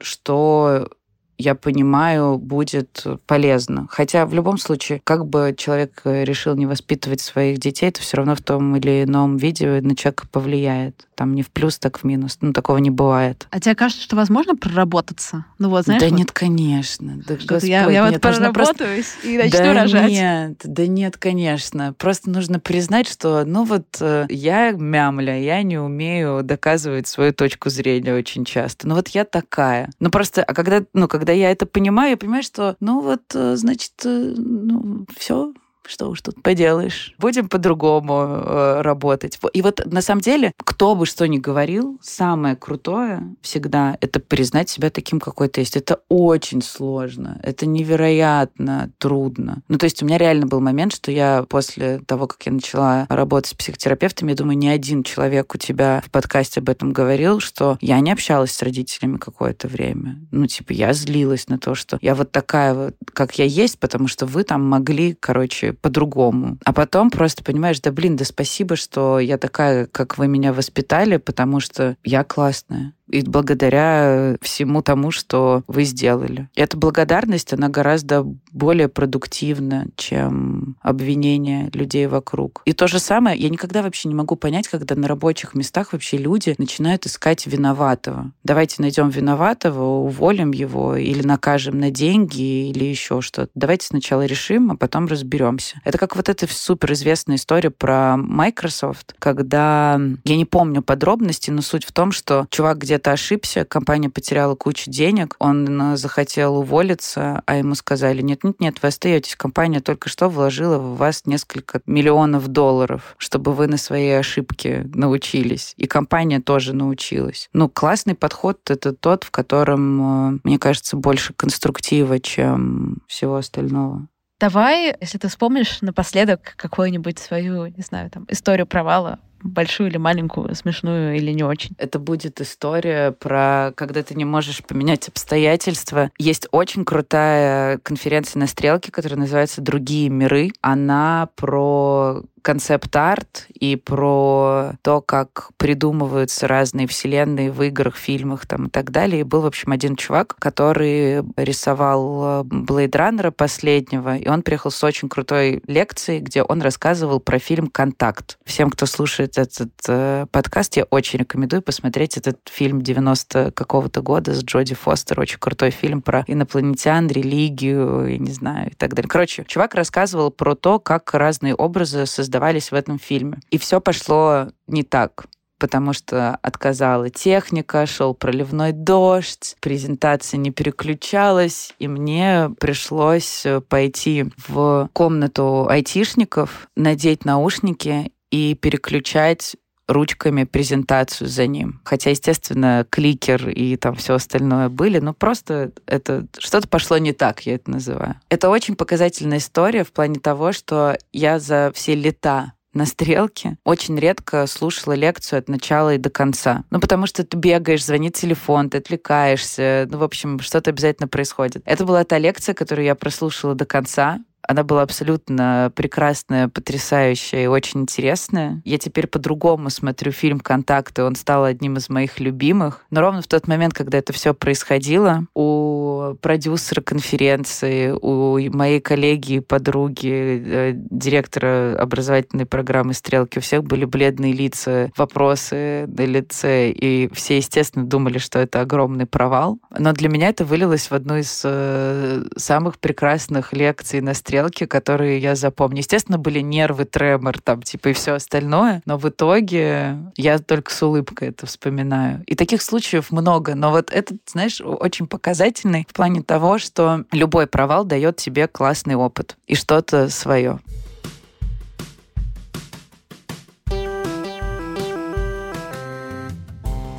что 0.00 0.90
я 1.38 1.54
понимаю, 1.54 2.38
будет 2.38 3.04
полезно. 3.26 3.86
Хотя 3.90 4.26
в 4.26 4.34
любом 4.34 4.58
случае, 4.58 5.00
как 5.04 5.26
бы 5.26 5.54
человек 5.56 6.02
решил 6.04 6.54
не 6.54 6.66
воспитывать 6.66 7.20
своих 7.20 7.58
детей, 7.58 7.88
это 7.88 8.00
все 8.00 8.16
равно 8.16 8.34
в 8.34 8.40
том 8.40 8.76
или 8.76 9.04
ином 9.04 9.36
виде 9.36 9.80
на 9.80 9.96
человека 9.96 10.26
повлияет. 10.30 11.06
Там 11.14 11.34
не 11.34 11.42
в 11.42 11.50
плюс, 11.50 11.78
так 11.78 11.98
в 11.98 12.04
минус. 12.04 12.38
Ну, 12.40 12.52
такого 12.52 12.78
не 12.78 12.90
бывает. 12.90 13.46
А 13.50 13.60
тебе 13.60 13.74
кажется, 13.74 14.02
что 14.02 14.16
возможно 14.16 14.56
проработаться? 14.56 15.44
Ну 15.58 15.70
вот, 15.70 15.84
знаешь, 15.84 16.02
да 16.02 16.08
вот... 16.08 16.18
нет, 16.18 16.32
конечно. 16.32 17.22
Да, 17.26 17.34
Господь, 17.34 17.64
я, 17.64 17.90
я 17.90 18.10
вот 18.10 18.20
проработаюсь 18.20 19.06
просто... 19.06 19.28
и 19.28 19.38
начну 19.38 19.58
да 19.58 19.74
рожать. 19.74 20.10
Нет, 20.10 20.60
да 20.64 20.86
нет, 20.86 21.16
конечно. 21.16 21.94
Просто 21.94 22.30
нужно 22.30 22.60
признать, 22.60 23.08
что, 23.08 23.44
ну 23.44 23.64
вот, 23.64 23.86
э, 24.00 24.26
я 24.28 24.72
мямля, 24.72 25.38
я 25.38 25.62
не 25.62 25.78
умею 25.78 26.42
доказывать 26.42 27.06
свою 27.06 27.32
точку 27.32 27.70
зрения 27.70 28.14
очень 28.14 28.44
часто. 28.44 28.88
Ну 28.88 28.94
вот 28.94 29.08
я 29.08 29.24
такая. 29.24 29.90
Ну 30.00 30.10
просто, 30.10 30.42
а 30.42 30.54
когда, 30.54 30.82
ну, 30.92 31.08
когда 31.08 31.32
я 31.32 31.50
это 31.50 31.66
понимаю, 31.66 32.10
я 32.10 32.16
понимаю, 32.16 32.42
что, 32.42 32.76
ну 32.80 33.00
вот, 33.00 33.22
э, 33.34 33.56
значит, 33.56 33.92
э, 34.04 34.34
ну, 34.36 35.06
все, 35.16 35.52
что 35.86 36.08
уж 36.08 36.20
тут 36.22 36.42
поделаешь. 36.42 37.14
Будем 37.18 37.48
по-другому 37.48 38.14
э, 38.14 38.80
работать. 38.82 39.38
И 39.52 39.62
вот 39.62 39.80
на 39.84 40.02
самом 40.02 40.20
деле, 40.20 40.52
кто 40.64 40.94
бы 40.94 41.06
что 41.06 41.26
ни 41.28 41.38
говорил, 41.38 41.98
самое 42.02 42.56
крутое 42.56 43.34
всегда 43.42 43.96
это 44.00 44.20
признать 44.20 44.68
себя 44.68 44.90
таким, 44.90 45.20
какой 45.20 45.48
то 45.48 45.60
есть. 45.60 45.76
Это 45.76 46.00
очень 46.08 46.62
сложно. 46.62 47.40
Это 47.42 47.66
невероятно 47.66 48.90
трудно. 48.98 49.62
Ну, 49.68 49.78
то 49.78 49.84
есть 49.84 50.02
у 50.02 50.06
меня 50.06 50.18
реально 50.18 50.46
был 50.46 50.60
момент, 50.60 50.94
что 50.94 51.10
я 51.10 51.44
после 51.48 52.00
того, 52.06 52.26
как 52.26 52.44
я 52.46 52.52
начала 52.52 53.06
работать 53.08 53.50
с 53.50 53.54
психотерапевтами, 53.54 54.30
я 54.30 54.36
думаю, 54.36 54.58
ни 54.58 54.68
один 54.68 55.02
человек 55.02 55.54
у 55.54 55.58
тебя 55.58 56.02
в 56.04 56.10
подкасте 56.10 56.60
об 56.60 56.68
этом 56.68 56.92
говорил, 56.92 57.40
что 57.40 57.78
я 57.80 58.00
не 58.00 58.12
общалась 58.12 58.52
с 58.52 58.62
родителями 58.62 59.18
какое-то 59.18 59.68
время. 59.68 60.18
Ну, 60.30 60.46
типа, 60.46 60.72
я 60.72 60.92
злилась 60.92 61.48
на 61.48 61.58
то, 61.58 61.74
что 61.74 61.98
я 62.00 62.14
вот 62.14 62.32
такая 62.32 62.74
вот, 62.74 62.96
как 63.12 63.38
я 63.38 63.44
есть, 63.44 63.78
потому 63.78 64.08
что 64.08 64.26
вы 64.26 64.44
там 64.44 64.66
могли, 64.66 65.14
короче, 65.14 65.73
по-другому. 65.80 66.58
А 66.64 66.72
потом 66.72 67.10
просто 67.10 67.44
понимаешь, 67.44 67.80
да 67.80 67.92
блин, 67.92 68.16
да 68.16 68.24
спасибо, 68.24 68.76
что 68.76 69.18
я 69.18 69.38
такая, 69.38 69.86
как 69.86 70.18
вы 70.18 70.28
меня 70.28 70.52
воспитали, 70.52 71.16
потому 71.16 71.60
что 71.60 71.96
я 72.04 72.24
классная 72.24 72.94
и 73.08 73.22
благодаря 73.22 74.36
всему 74.40 74.82
тому, 74.82 75.10
что 75.10 75.62
вы 75.66 75.84
сделали. 75.84 76.48
Эта 76.54 76.76
благодарность, 76.76 77.52
она 77.52 77.68
гораздо 77.68 78.24
более 78.50 78.88
продуктивна, 78.88 79.86
чем 79.96 80.76
обвинение 80.80 81.70
людей 81.72 82.06
вокруг. 82.06 82.62
И 82.64 82.72
то 82.72 82.86
же 82.86 82.98
самое, 82.98 83.38
я 83.38 83.48
никогда 83.48 83.82
вообще 83.82 84.08
не 84.08 84.14
могу 84.14 84.36
понять, 84.36 84.68
когда 84.68 84.94
на 84.94 85.08
рабочих 85.08 85.54
местах 85.54 85.92
вообще 85.92 86.16
люди 86.16 86.54
начинают 86.58 87.06
искать 87.06 87.46
виноватого. 87.46 88.30
Давайте 88.42 88.80
найдем 88.80 89.10
виноватого, 89.10 89.84
уволим 90.04 90.52
его 90.52 90.96
или 90.96 91.22
накажем 91.22 91.78
на 91.78 91.90
деньги 91.90 92.70
или 92.70 92.84
еще 92.84 93.20
что-то. 93.20 93.50
Давайте 93.54 93.86
сначала 93.86 94.24
решим, 94.24 94.70
а 94.70 94.76
потом 94.76 95.06
разберемся. 95.06 95.80
Это 95.84 95.98
как 95.98 96.16
вот 96.16 96.28
эта 96.28 96.46
суперизвестная 96.46 97.36
история 97.36 97.70
про 97.70 98.16
Microsoft, 98.16 99.14
когда 99.18 100.00
я 100.24 100.36
не 100.36 100.44
помню 100.44 100.82
подробности, 100.82 101.50
но 101.50 101.62
суть 101.62 101.84
в 101.84 101.92
том, 101.92 102.12
что 102.12 102.46
чувак 102.50 102.78
где 102.78 102.93
где-то 102.94 103.10
ошибся, 103.10 103.64
компания 103.64 104.08
потеряла 104.08 104.54
кучу 104.54 104.88
денег, 104.88 105.34
он 105.40 105.96
захотел 105.96 106.58
уволиться, 106.58 107.42
а 107.44 107.56
ему 107.56 107.74
сказали, 107.74 108.22
нет-нет-нет, 108.22 108.80
вы 108.80 108.88
остаетесь, 108.88 109.34
компания 109.34 109.80
только 109.80 110.08
что 110.08 110.28
вложила 110.28 110.78
в 110.78 110.96
вас 110.96 111.26
несколько 111.26 111.80
миллионов 111.86 112.46
долларов, 112.46 113.16
чтобы 113.18 113.52
вы 113.52 113.66
на 113.66 113.78
свои 113.78 114.10
ошибки 114.10 114.88
научились. 114.94 115.74
И 115.76 115.88
компания 115.88 116.40
тоже 116.40 116.72
научилась. 116.72 117.48
Ну, 117.52 117.68
классный 117.68 118.14
подход— 118.14 118.60
это 118.70 118.92
тот, 118.92 119.24
в 119.24 119.32
котором, 119.32 120.36
э, 120.36 120.38
мне 120.44 120.60
кажется, 120.60 120.96
больше 120.96 121.32
конструктива, 121.32 122.20
чем 122.20 122.98
всего 123.08 123.36
остального. 123.36 124.06
Давай, 124.38 124.96
если 125.00 125.18
ты 125.18 125.26
вспомнишь 125.26 125.78
напоследок 125.80 126.54
какую-нибудь 126.56 127.18
свою, 127.18 127.66
не 127.66 127.82
знаю, 127.82 128.10
там, 128.10 128.24
историю 128.28 128.68
провала 128.68 129.18
большую 129.44 129.90
или 129.90 129.98
маленькую, 129.98 130.54
смешную 130.54 131.16
или 131.16 131.30
не 131.32 131.44
очень. 131.44 131.74
Это 131.78 131.98
будет 131.98 132.40
история 132.40 133.12
про 133.12 133.72
когда 133.76 134.02
ты 134.02 134.14
не 134.14 134.24
можешь 134.24 134.64
поменять 134.64 135.08
обстоятельства. 135.08 136.10
Есть 136.18 136.48
очень 136.50 136.84
крутая 136.84 137.78
конференция 137.78 138.40
на 138.40 138.46
Стрелке, 138.46 138.90
которая 138.90 139.20
называется 139.20 139.60
«Другие 139.60 140.08
миры». 140.08 140.50
Она 140.60 141.28
про 141.36 142.22
концепт-арт 142.44 143.46
и 143.58 143.74
про 143.74 144.72
то, 144.82 145.00
как 145.00 145.48
придумываются 145.56 146.46
разные 146.46 146.86
вселенные 146.86 147.50
в 147.50 147.62
играх, 147.62 147.96
фильмах 147.96 148.46
там, 148.46 148.66
и 148.66 148.70
так 148.70 148.90
далее. 148.90 149.20
И 149.20 149.24
был, 149.24 149.40
в 149.40 149.46
общем, 149.46 149.72
один 149.72 149.96
чувак, 149.96 150.36
который 150.38 151.24
рисовал 151.36 152.44
Блейд 152.44 152.94
Раннера 152.94 153.30
последнего, 153.30 154.16
и 154.16 154.28
он 154.28 154.42
приехал 154.42 154.70
с 154.70 154.84
очень 154.84 155.08
крутой 155.08 155.62
лекцией, 155.66 156.20
где 156.20 156.42
он 156.42 156.60
рассказывал 156.60 157.18
про 157.18 157.38
фильм 157.38 157.68
«Контакт». 157.68 158.38
Всем, 158.44 158.70
кто 158.70 158.84
слушает 158.84 159.32
этот 159.38 159.72
э, 159.88 160.26
подкаст, 160.30 160.76
я 160.76 160.84
очень 160.84 161.20
рекомендую 161.20 161.62
посмотреть 161.62 162.16
этот 162.16 162.38
фильм 162.50 162.82
90 162.82 163.52
какого-то 163.52 164.02
года 164.02 164.34
с 164.34 164.42
Джоди 164.42 164.74
Фостер. 164.74 165.20
Очень 165.20 165.38
крутой 165.38 165.70
фильм 165.70 166.02
про 166.02 166.24
инопланетян, 166.26 167.08
религию, 167.08 168.06
и 168.06 168.18
не 168.18 168.32
знаю, 168.32 168.70
и 168.70 168.74
так 168.74 168.94
далее. 168.94 169.08
Короче, 169.08 169.44
чувак 169.46 169.74
рассказывал 169.74 170.30
про 170.30 170.54
то, 170.54 170.78
как 170.78 171.12
разные 171.14 171.54
образы 171.54 172.06
создавались 172.06 172.70
в 172.70 172.74
этом 172.74 172.98
фильме. 172.98 173.40
И 173.50 173.58
все 173.58 173.80
пошло 173.80 174.48
не 174.66 174.82
так 174.82 175.26
потому 175.64 175.94
что 175.94 176.36
отказала 176.42 177.08
техника, 177.08 177.86
шел 177.86 178.12
проливной 178.12 178.72
дождь, 178.72 179.56
презентация 179.60 180.36
не 180.36 180.50
переключалась, 180.50 181.72
и 181.78 181.88
мне 181.88 182.50
пришлось 182.60 183.46
пойти 183.70 184.26
в 184.46 184.90
комнату 184.92 185.66
айтишников, 185.66 186.68
надеть 186.76 187.24
наушники 187.24 188.12
и 188.34 188.54
переключать 188.54 189.54
ручками 189.86 190.42
презентацию 190.42 191.28
за 191.28 191.46
ним. 191.46 191.80
Хотя, 191.84 192.10
естественно, 192.10 192.84
кликер 192.90 193.48
и 193.48 193.76
там 193.76 193.94
все 193.94 194.14
остальное 194.14 194.68
были, 194.70 194.98
но 194.98 195.14
просто 195.14 195.70
это 195.86 196.26
что-то 196.38 196.66
пошло 196.66 196.98
не 196.98 197.12
так, 197.12 197.46
я 197.46 197.54
это 197.54 197.70
называю. 197.70 198.16
Это 198.30 198.48
очень 198.50 198.74
показательная 198.74 199.38
история 199.38 199.84
в 199.84 199.92
плане 199.92 200.18
того, 200.18 200.52
что 200.52 200.98
я 201.12 201.38
за 201.38 201.70
все 201.76 201.94
лета 201.94 202.54
на 202.72 202.86
стрелке 202.86 203.56
очень 203.62 203.96
редко 203.96 204.48
слушала 204.48 204.94
лекцию 204.94 205.38
от 205.38 205.48
начала 205.48 205.94
и 205.94 205.98
до 205.98 206.10
конца. 206.10 206.64
Ну, 206.70 206.80
потому 206.80 207.06
что 207.06 207.22
ты 207.22 207.36
бегаешь, 207.36 207.84
звонит 207.84 208.14
телефон, 208.14 208.68
ты 208.68 208.78
отвлекаешься. 208.78 209.86
Ну, 209.88 209.98
в 209.98 210.02
общем, 210.02 210.40
что-то 210.40 210.70
обязательно 210.70 211.06
происходит. 211.06 211.62
Это 211.66 211.84
была 211.84 212.02
та 212.02 212.18
лекция, 212.18 212.52
которую 212.52 212.84
я 212.84 212.96
прослушала 212.96 213.54
до 213.54 213.64
конца. 213.64 214.18
Она 214.46 214.62
была 214.62 214.82
абсолютно 214.82 215.72
прекрасная, 215.74 216.48
потрясающая 216.48 217.44
и 217.44 217.46
очень 217.46 217.82
интересная. 217.82 218.60
Я 218.64 218.78
теперь 218.78 219.06
по-другому 219.06 219.70
смотрю 219.70 220.12
фильм 220.12 220.40
«Контакты». 220.40 221.02
Он 221.02 221.16
стал 221.16 221.44
одним 221.44 221.76
из 221.76 221.88
моих 221.88 222.20
любимых. 222.20 222.84
Но 222.90 223.00
ровно 223.00 223.22
в 223.22 223.26
тот 223.26 223.48
момент, 223.48 223.74
когда 223.74 223.98
это 223.98 224.12
все 224.12 224.34
происходило, 224.34 225.26
у 225.34 226.14
продюсера 226.20 226.80
конференции, 226.80 227.90
у 227.90 228.38
моей 228.54 228.80
коллеги 228.80 229.34
и 229.34 229.40
подруги, 229.40 230.42
э, 230.46 230.72
директора 230.74 231.76
образовательной 231.78 232.46
программы 232.46 232.94
«Стрелки», 232.94 233.38
у 233.38 233.40
всех 233.40 233.64
были 233.64 233.84
бледные 233.84 234.32
лица, 234.32 234.90
вопросы 234.96 235.86
на 235.86 236.04
лице, 236.04 236.70
и 236.70 237.08
все, 237.14 237.38
естественно, 237.38 237.86
думали, 237.86 238.18
что 238.18 238.38
это 238.38 238.60
огромный 238.60 239.06
провал. 239.06 239.58
Но 239.76 239.92
для 239.92 240.08
меня 240.08 240.28
это 240.28 240.44
вылилось 240.44 240.90
в 240.90 240.92
одну 240.92 241.16
из 241.16 241.42
э, 241.44 242.24
самых 242.36 242.78
прекрасных 242.78 243.52
лекций 243.52 244.00
на 244.00 244.14
«Стрелке», 244.34 244.66
которые 244.66 245.18
я 245.18 245.36
запомню. 245.36 245.78
Естественно, 245.78 246.18
были 246.18 246.40
нервы, 246.40 246.86
тремор, 246.86 247.40
там, 247.40 247.62
типа, 247.62 247.90
и 247.90 247.92
все 247.92 248.14
остальное, 248.14 248.82
но 248.84 248.98
в 248.98 249.08
итоге 249.08 249.96
я 250.16 250.40
только 250.40 250.72
с 250.72 250.82
улыбкой 250.82 251.28
это 251.28 251.46
вспоминаю. 251.46 252.24
И 252.26 252.34
таких 252.34 252.60
случаев 252.60 253.12
много, 253.12 253.54
но 253.54 253.70
вот 253.70 253.92
этот, 253.92 254.18
знаешь, 254.26 254.60
очень 254.60 255.06
показательный 255.06 255.86
в 255.88 255.94
плане 255.94 256.22
того, 256.22 256.58
что 256.58 257.04
любой 257.12 257.46
провал 257.46 257.84
дает 257.84 258.16
тебе 258.16 258.48
классный 258.48 258.96
опыт 258.96 259.36
и 259.46 259.54
что-то 259.54 260.08
свое. 260.08 260.58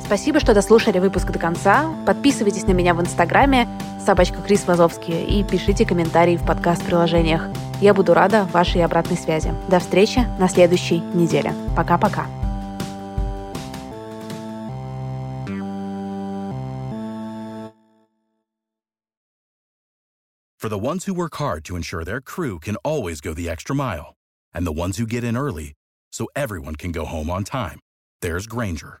Спасибо, 0.06 0.38
что 0.38 0.54
дослушали 0.54 1.00
выпуск 1.00 1.32
до 1.32 1.40
конца. 1.40 1.92
Подписывайтесь 2.06 2.64
на 2.68 2.70
меня 2.70 2.94
в 2.94 3.00
Инстаграме 3.00 3.68
собачка 4.04 4.40
Крис 4.40 4.64
Вазовский 4.64 5.24
и 5.24 5.42
пишите 5.42 5.84
комментарии 5.84 6.36
в 6.36 6.46
подкаст-приложениях. 6.46 7.48
Я 7.80 7.92
буду 7.92 8.14
рада 8.14 8.44
вашей 8.52 8.84
обратной 8.84 9.16
связи. 9.16 9.52
До 9.68 9.80
встречи 9.80 10.20
на 10.38 10.48
следующей 10.48 11.00
неделе. 11.00 11.52
Пока-пока. 11.76 12.28
For 20.56 20.68
the 20.68 20.78
ones 20.78 21.04
who 21.04 21.14
work 21.14 21.34
hard 21.34 21.64
to 21.64 21.74
ensure 21.74 22.04
their 22.04 22.20
crew 22.20 22.60
can 22.60 22.76
always 22.84 23.20
go 23.20 23.34
the 23.34 23.48
extra 23.48 23.74
mile, 23.74 24.14
and 24.54 24.64
the 24.64 24.72
ones 24.72 24.98
who 24.98 25.06
get 25.06 25.24
in 25.24 25.36
early 25.36 25.74
so 26.12 26.28
everyone 26.36 26.76
can 26.76 26.92
go 26.92 27.04
home 27.04 27.28
on 27.28 27.42
time, 27.42 27.80
there's 28.22 28.46
Granger 28.46 29.00